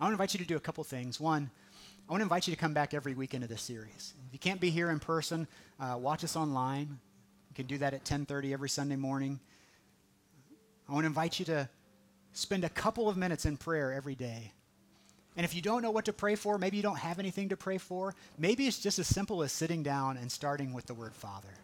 I 0.00 0.04
want 0.04 0.12
to 0.12 0.14
invite 0.14 0.32
you 0.32 0.38
to 0.38 0.46
do 0.46 0.56
a 0.56 0.60
couple 0.60 0.82
things. 0.82 1.20
One, 1.20 1.50
I 2.08 2.12
want 2.12 2.20
to 2.20 2.24
invite 2.24 2.46
you 2.46 2.54
to 2.54 2.60
come 2.60 2.74
back 2.74 2.92
every 2.92 3.14
week 3.14 3.32
into 3.32 3.46
this 3.46 3.62
series. 3.62 4.12
If 4.26 4.32
you 4.32 4.38
can't 4.38 4.60
be 4.60 4.68
here 4.68 4.90
in 4.90 5.00
person, 5.00 5.46
uh, 5.80 5.96
watch 5.98 6.22
us 6.22 6.36
online. 6.36 6.98
You 7.50 7.54
can 7.54 7.66
do 7.66 7.78
that 7.78 7.94
at 7.94 8.04
10:30 8.04 8.52
every 8.52 8.68
Sunday 8.68 8.96
morning. 8.96 9.40
I 10.86 10.92
want 10.92 11.04
to 11.04 11.06
invite 11.06 11.38
you 11.38 11.46
to 11.46 11.68
spend 12.34 12.62
a 12.64 12.68
couple 12.68 13.08
of 13.08 13.16
minutes 13.16 13.46
in 13.46 13.56
prayer 13.56 13.90
every 13.92 14.14
day. 14.14 14.52
And 15.36 15.44
if 15.44 15.54
you 15.54 15.62
don't 15.62 15.80
know 15.80 15.90
what 15.90 16.04
to 16.04 16.12
pray 16.12 16.34
for, 16.34 16.58
maybe 16.58 16.76
you 16.76 16.82
don't 16.82 16.98
have 16.98 17.18
anything 17.18 17.48
to 17.48 17.56
pray 17.56 17.78
for, 17.78 18.14
maybe 18.38 18.66
it's 18.66 18.78
just 18.78 18.98
as 18.98 19.06
simple 19.06 19.42
as 19.42 19.50
sitting 19.50 19.82
down 19.82 20.16
and 20.18 20.30
starting 20.30 20.72
with 20.72 20.86
the 20.86 20.94
word 20.94 21.14
Father. 21.14 21.54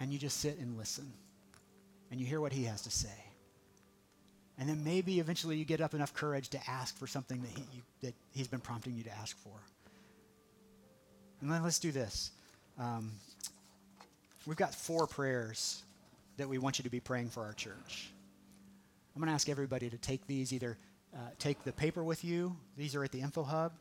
And 0.00 0.12
you 0.12 0.18
just 0.18 0.40
sit 0.40 0.58
and 0.58 0.78
listen. 0.78 1.12
And 2.10 2.18
you 2.18 2.26
hear 2.26 2.40
what 2.40 2.52
he 2.52 2.64
has 2.64 2.82
to 2.82 2.90
say. 2.90 3.25
And 4.58 4.68
then 4.68 4.82
maybe 4.84 5.20
eventually 5.20 5.56
you 5.56 5.64
get 5.64 5.80
up 5.80 5.92
enough 5.92 6.14
courage 6.14 6.48
to 6.50 6.70
ask 6.70 6.96
for 6.96 7.06
something 7.06 7.42
that, 7.42 7.50
he, 7.50 7.64
you, 7.74 7.82
that 8.02 8.14
he's 8.32 8.48
been 8.48 8.60
prompting 8.60 8.94
you 8.94 9.02
to 9.04 9.12
ask 9.18 9.36
for. 9.38 9.52
And 11.40 11.50
then 11.50 11.62
let's 11.62 11.78
do 11.78 11.92
this. 11.92 12.30
Um, 12.78 13.12
we've 14.46 14.56
got 14.56 14.74
four 14.74 15.06
prayers 15.06 15.82
that 16.38 16.48
we 16.48 16.58
want 16.58 16.78
you 16.78 16.84
to 16.84 16.90
be 16.90 17.00
praying 17.00 17.28
for 17.28 17.42
our 17.42 17.52
church. 17.52 18.10
I'm 19.14 19.20
going 19.20 19.28
to 19.28 19.34
ask 19.34 19.48
everybody 19.48 19.90
to 19.90 19.98
take 19.98 20.26
these 20.26 20.52
either 20.52 20.76
uh, 21.14 21.18
take 21.38 21.62
the 21.64 21.72
paper 21.72 22.04
with 22.04 22.24
you. 22.24 22.54
These 22.76 22.94
are 22.94 23.02
at 23.02 23.10
the 23.10 23.20
info 23.20 23.42
hub, 23.42 23.72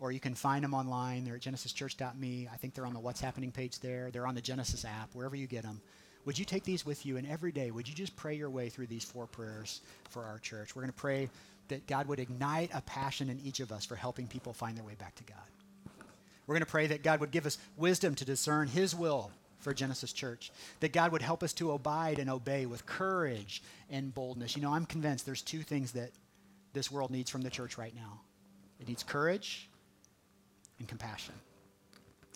or 0.00 0.10
you 0.10 0.18
can 0.18 0.34
find 0.34 0.64
them 0.64 0.74
online. 0.74 1.24
They're 1.24 1.36
at 1.36 1.42
genesischurch.me. 1.42 2.48
I 2.52 2.56
think 2.56 2.74
they're 2.74 2.86
on 2.86 2.94
the 2.94 2.98
What's 2.98 3.20
Happening 3.20 3.52
page 3.52 3.78
there. 3.78 4.10
They're 4.10 4.26
on 4.26 4.34
the 4.34 4.40
Genesis 4.40 4.84
app, 4.84 5.10
wherever 5.12 5.36
you 5.36 5.46
get 5.46 5.62
them. 5.62 5.80
Would 6.26 6.38
you 6.38 6.44
take 6.44 6.64
these 6.64 6.84
with 6.84 7.06
you? 7.06 7.16
And 7.16 7.26
every 7.26 7.52
day, 7.52 7.70
would 7.70 7.88
you 7.88 7.94
just 7.94 8.14
pray 8.16 8.34
your 8.34 8.50
way 8.50 8.68
through 8.68 8.88
these 8.88 9.04
four 9.04 9.26
prayers 9.26 9.80
for 10.10 10.24
our 10.24 10.38
church? 10.38 10.76
We're 10.76 10.82
going 10.82 10.92
to 10.92 10.98
pray 10.98 11.30
that 11.68 11.86
God 11.86 12.06
would 12.08 12.20
ignite 12.20 12.70
a 12.74 12.82
passion 12.82 13.30
in 13.30 13.40
each 13.40 13.60
of 13.60 13.72
us 13.72 13.86
for 13.86 13.96
helping 13.96 14.26
people 14.26 14.52
find 14.52 14.76
their 14.76 14.84
way 14.84 14.94
back 14.98 15.14
to 15.16 15.24
God. 15.24 15.38
We're 16.46 16.54
going 16.54 16.64
to 16.64 16.70
pray 16.70 16.88
that 16.88 17.02
God 17.02 17.20
would 17.20 17.30
give 17.30 17.46
us 17.46 17.58
wisdom 17.76 18.14
to 18.16 18.24
discern 18.24 18.68
His 18.68 18.94
will 18.94 19.30
for 19.58 19.72
Genesis 19.72 20.12
Church, 20.12 20.52
that 20.80 20.92
God 20.92 21.10
would 21.10 21.22
help 21.22 21.42
us 21.42 21.52
to 21.54 21.72
abide 21.72 22.18
and 22.18 22.30
obey 22.30 22.66
with 22.66 22.86
courage 22.86 23.62
and 23.90 24.14
boldness. 24.14 24.54
You 24.54 24.62
know, 24.62 24.72
I'm 24.72 24.86
convinced 24.86 25.26
there's 25.26 25.42
two 25.42 25.62
things 25.62 25.92
that 25.92 26.10
this 26.72 26.92
world 26.92 27.10
needs 27.10 27.30
from 27.30 27.42
the 27.42 27.50
church 27.50 27.78
right 27.78 27.94
now 27.94 28.20
it 28.80 28.88
needs 28.88 29.02
courage 29.02 29.68
and 30.78 30.88
compassion. 30.88 31.34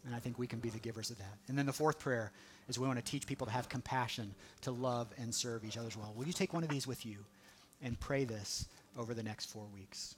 And 0.06 0.14
I 0.14 0.18
think 0.18 0.38
we 0.38 0.46
can 0.46 0.60
be 0.60 0.70
the 0.70 0.78
givers 0.78 1.10
of 1.10 1.18
that. 1.18 1.36
And 1.48 1.58
then 1.58 1.66
the 1.66 1.72
fourth 1.72 1.98
prayer 1.98 2.32
is 2.70 2.78
we 2.78 2.86
want 2.86 3.04
to 3.04 3.10
teach 3.10 3.26
people 3.26 3.46
to 3.46 3.52
have 3.52 3.68
compassion, 3.68 4.34
to 4.62 4.70
love 4.70 5.08
and 5.18 5.34
serve 5.34 5.64
each 5.64 5.76
other 5.76 5.88
as 5.88 5.96
well. 5.96 6.12
Will 6.16 6.26
you 6.26 6.32
take 6.32 6.54
one 6.54 6.62
of 6.62 6.70
these 6.70 6.86
with 6.86 7.04
you 7.04 7.18
and 7.82 7.98
pray 7.98 8.24
this 8.24 8.66
over 8.96 9.12
the 9.12 9.22
next 9.22 9.46
four 9.46 9.66
weeks? 9.74 10.14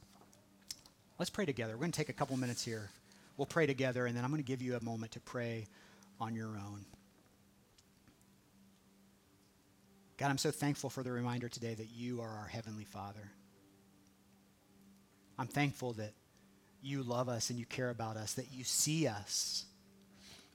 Let's 1.19 1.31
pray 1.31 1.47
together. 1.47 1.73
We're 1.73 1.81
going 1.81 1.93
to 1.93 1.97
take 1.97 2.09
a 2.11 2.15
couple 2.15 2.37
minutes 2.37 2.65
here. 2.65 2.91
We'll 3.37 3.47
pray 3.47 3.67
together, 3.67 4.07
and 4.07 4.17
then 4.17 4.23
I'm 4.25 4.31
going 4.31 4.43
to 4.43 4.47
give 4.47 4.61
you 4.61 4.77
a 4.77 4.85
moment 4.85 5.13
to 5.13 5.21
pray 5.21 5.67
on 6.21 6.35
your 6.35 6.49
own. 6.49 6.85
God, 10.19 10.29
I'm 10.29 10.39
so 10.39 10.51
thankful 10.51 10.91
for 10.91 11.03
the 11.03 11.11
reminder 11.11 11.49
today 11.49 11.75
that 11.75 11.91
you 11.91 12.21
are 12.21 12.29
our 12.29 12.47
Heavenly 12.47 12.85
Father. 12.85 13.33
I'm 15.39 15.47
thankful 15.47 15.95
that 15.95 16.13
you 16.83 17.03
love 17.03 17.29
us 17.29 17.51
and 17.51 17.59
you 17.59 17.65
care 17.65 17.91
about 17.91 18.17
us, 18.17 18.35
that 18.35 18.53
you 18.53 18.63
see 18.63 19.07
us, 19.07 19.65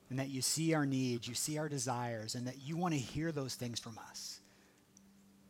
and 0.10 0.20
that 0.20 0.30
you 0.30 0.42
see 0.42 0.74
our 0.74 0.86
needs, 0.86 1.28
you 1.28 1.36
see 1.36 1.58
our 1.58 1.70
desires, 1.70 2.36
and 2.36 2.48
that 2.48 2.62
you 2.62 2.78
want 2.78 2.94
to 2.94 3.00
hear 3.00 3.32
those 3.32 3.56
things 3.56 3.80
from 3.80 3.98
us. 4.10 4.40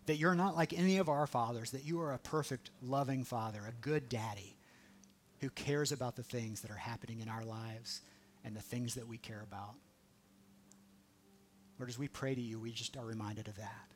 That 0.07 0.17
you're 0.17 0.35
not 0.35 0.55
like 0.55 0.73
any 0.73 0.97
of 0.97 1.09
our 1.09 1.27
fathers, 1.27 1.71
that 1.71 1.85
you 1.85 2.01
are 2.01 2.13
a 2.13 2.19
perfect, 2.19 2.71
loving 2.81 3.23
father, 3.23 3.61
a 3.67 3.81
good 3.81 4.09
daddy 4.09 4.57
who 5.41 5.49
cares 5.49 5.91
about 5.91 6.15
the 6.15 6.23
things 6.23 6.61
that 6.61 6.71
are 6.71 6.75
happening 6.75 7.19
in 7.19 7.29
our 7.29 7.43
lives 7.43 8.01
and 8.43 8.55
the 8.55 8.61
things 8.61 8.95
that 8.95 9.07
we 9.07 9.17
care 9.17 9.43
about. 9.43 9.75
Lord, 11.77 11.89
as 11.89 11.99
we 11.99 12.07
pray 12.07 12.33
to 12.33 12.41
you, 12.41 12.59
we 12.59 12.71
just 12.71 12.97
are 12.97 13.05
reminded 13.05 13.47
of 13.47 13.57
that. 13.57 13.91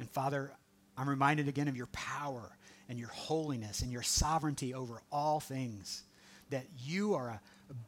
And 0.00 0.10
Father, 0.10 0.52
I'm 0.96 1.08
reminded 1.08 1.46
again 1.46 1.68
of 1.68 1.76
your 1.76 1.86
power 1.86 2.56
and 2.88 2.98
your 2.98 3.08
holiness 3.08 3.82
and 3.82 3.92
your 3.92 4.02
sovereignty 4.02 4.74
over 4.74 5.02
all 5.12 5.38
things. 5.38 6.02
That 6.50 6.66
you 6.82 7.14
are 7.14 7.28
a, 7.28 7.40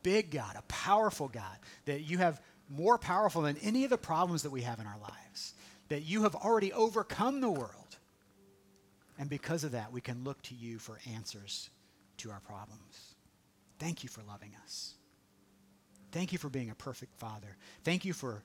big 0.03 0.31
God, 0.31 0.57
a 0.57 0.63
powerful 0.63 1.29
God, 1.29 1.59
that 1.85 2.03
you 2.03 2.19
have 2.19 2.41
more 2.69 2.99
powerful 2.99 3.43
than 3.43 3.57
any 3.59 3.85
of 3.85 3.91
the 3.91 3.99
problems 3.99 4.43
that 4.43 4.51
we 4.51 4.63
have 4.63 4.81
in 4.81 4.87
our 4.87 4.99
lives, 5.01 5.55
that 5.89 6.03
you 6.03 6.25
have 6.25 6.35
already 6.35 6.73
overcome 6.73 7.41
the 7.41 7.51
world. 7.51 7.97
And 9.19 9.31
because 9.31 9.65
of 9.65 9.73
that, 9.73 9.93
we 9.93 10.01
can 10.01 10.25
look 10.25 10.43
to 10.43 10.55
you 10.55 10.79
for 10.79 10.99
answers 11.15 11.71
to 12.19 12.31
our 12.31 12.41
problems. 12.41 13.15
Thank 13.79 14.03
you 14.03 14.09
for 14.09 14.23
loving 14.23 14.53
us. 14.65 14.95
Thank 16.13 16.33
you 16.33 16.39
for 16.39 16.49
being 16.49 16.71
a 16.71 16.75
perfect 16.75 17.15
father. 17.19 17.57
Thank 17.85 18.05
you 18.05 18.13
for 18.13 18.43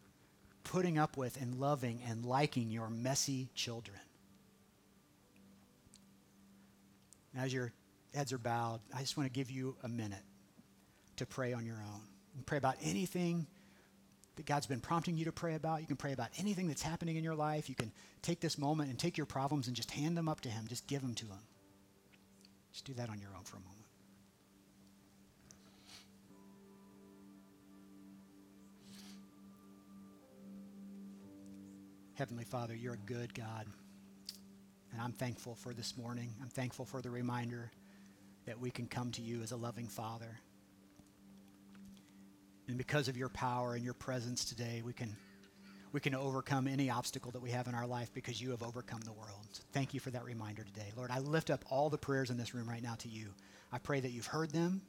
putting 0.63 0.97
up 0.97 1.17
with 1.17 1.41
and 1.41 1.55
loving 1.55 2.01
and 2.07 2.25
liking 2.25 2.69
your 2.69 2.89
messy 2.89 3.49
children. 3.55 3.97
as 7.37 7.53
your 7.53 7.71
heads 8.13 8.33
are 8.33 8.37
bowed, 8.37 8.81
I 8.93 8.99
just 8.99 9.15
want 9.15 9.31
to 9.31 9.33
give 9.33 9.49
you 9.49 9.77
a 9.83 9.87
minute 9.87 10.23
to 11.17 11.25
pray 11.25 11.53
on 11.53 11.65
your 11.65 11.77
own. 11.77 12.01
And 12.35 12.45
pray 12.45 12.57
about 12.57 12.75
anything 12.81 13.45
that 14.37 14.45
God's 14.45 14.65
been 14.65 14.79
prompting 14.79 15.17
you 15.17 15.25
to 15.25 15.31
pray 15.31 15.55
about. 15.55 15.81
You 15.81 15.87
can 15.87 15.97
pray 15.97 16.13
about 16.13 16.29
anything 16.37 16.67
that's 16.67 16.81
happening 16.81 17.17
in 17.17 17.23
your 17.23 17.35
life. 17.35 17.69
You 17.69 17.75
can 17.75 17.91
take 18.21 18.39
this 18.39 18.57
moment 18.57 18.89
and 18.89 18.97
take 18.97 19.17
your 19.17 19.25
problems 19.25 19.67
and 19.67 19.75
just 19.75 19.91
hand 19.91 20.17
them 20.17 20.29
up 20.29 20.41
to 20.41 20.49
Him. 20.49 20.65
Just 20.67 20.87
give 20.87 21.01
them 21.01 21.13
to 21.15 21.25
Him. 21.25 21.39
Just 22.71 22.85
do 22.85 22.93
that 22.93 23.09
on 23.09 23.19
your 23.19 23.31
own 23.37 23.43
for 23.43 23.57
a 23.57 23.59
moment. 23.59 23.77
Heavenly 32.15 32.43
Father, 32.43 32.75
you're 32.75 32.93
a 32.93 33.11
good 33.11 33.33
God. 33.33 33.65
And 34.91 35.01
I'm 35.01 35.11
thankful 35.11 35.55
for 35.55 35.73
this 35.73 35.97
morning. 35.97 36.33
I'm 36.41 36.49
thankful 36.49 36.85
for 36.85 37.01
the 37.01 37.09
reminder 37.09 37.71
that 38.45 38.59
we 38.59 38.69
can 38.69 38.85
come 38.85 39.11
to 39.11 39.21
you 39.21 39.41
as 39.41 39.51
a 39.51 39.55
loving 39.55 39.87
Father. 39.87 40.39
And 42.71 42.77
because 42.77 43.09
of 43.09 43.17
your 43.17 43.27
power 43.27 43.75
and 43.75 43.83
your 43.83 43.93
presence 43.93 44.45
today, 44.45 44.81
we 44.85 44.93
can, 44.93 45.13
we 45.91 45.99
can 45.99 46.15
overcome 46.15 46.69
any 46.69 46.89
obstacle 46.89 47.29
that 47.31 47.41
we 47.41 47.51
have 47.51 47.67
in 47.67 47.75
our 47.75 47.85
life 47.85 48.13
because 48.13 48.41
you 48.41 48.51
have 48.51 48.63
overcome 48.63 49.01
the 49.01 49.11
world. 49.11 49.45
So 49.51 49.61
thank 49.73 49.93
you 49.93 49.99
for 49.99 50.09
that 50.11 50.23
reminder 50.23 50.63
today. 50.63 50.93
Lord, 50.95 51.11
I 51.11 51.19
lift 51.19 51.49
up 51.49 51.65
all 51.69 51.89
the 51.89 51.97
prayers 51.97 52.29
in 52.29 52.37
this 52.37 52.55
room 52.55 52.69
right 52.69 52.81
now 52.81 52.95
to 52.99 53.09
you. 53.09 53.33
I 53.73 53.77
pray 53.77 53.99
that 53.99 54.11
you've 54.11 54.25
heard 54.25 54.51
them, 54.51 54.81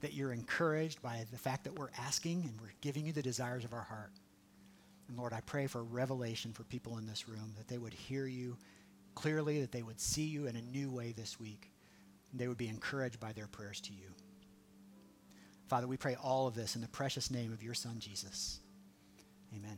that 0.00 0.14
you're 0.14 0.32
encouraged 0.32 1.02
by 1.02 1.26
the 1.30 1.36
fact 1.36 1.64
that 1.64 1.78
we're 1.78 1.90
asking 1.98 2.44
and 2.44 2.58
we're 2.58 2.72
giving 2.80 3.04
you 3.04 3.12
the 3.12 3.20
desires 3.20 3.66
of 3.66 3.74
our 3.74 3.82
heart. 3.82 4.12
And 5.08 5.18
Lord, 5.18 5.34
I 5.34 5.42
pray 5.42 5.66
for 5.66 5.84
revelation 5.84 6.54
for 6.54 6.62
people 6.64 6.96
in 6.96 7.06
this 7.06 7.28
room, 7.28 7.52
that 7.58 7.68
they 7.68 7.76
would 7.76 7.92
hear 7.92 8.26
you 8.26 8.56
clearly, 9.14 9.60
that 9.60 9.72
they 9.72 9.82
would 9.82 10.00
see 10.00 10.24
you 10.24 10.46
in 10.46 10.56
a 10.56 10.62
new 10.62 10.90
way 10.90 11.12
this 11.12 11.38
week. 11.38 11.70
And 12.32 12.40
they 12.40 12.48
would 12.48 12.56
be 12.56 12.68
encouraged 12.68 13.20
by 13.20 13.34
their 13.34 13.46
prayers 13.46 13.78
to 13.82 13.92
you. 13.92 14.14
Father, 15.68 15.86
we 15.86 15.96
pray 15.96 16.16
all 16.22 16.46
of 16.46 16.54
this 16.54 16.76
in 16.76 16.80
the 16.80 16.88
precious 16.88 17.30
name 17.30 17.52
of 17.52 17.62
your 17.62 17.74
Son, 17.74 17.96
Jesus. 17.98 18.58
Amen. 19.54 19.76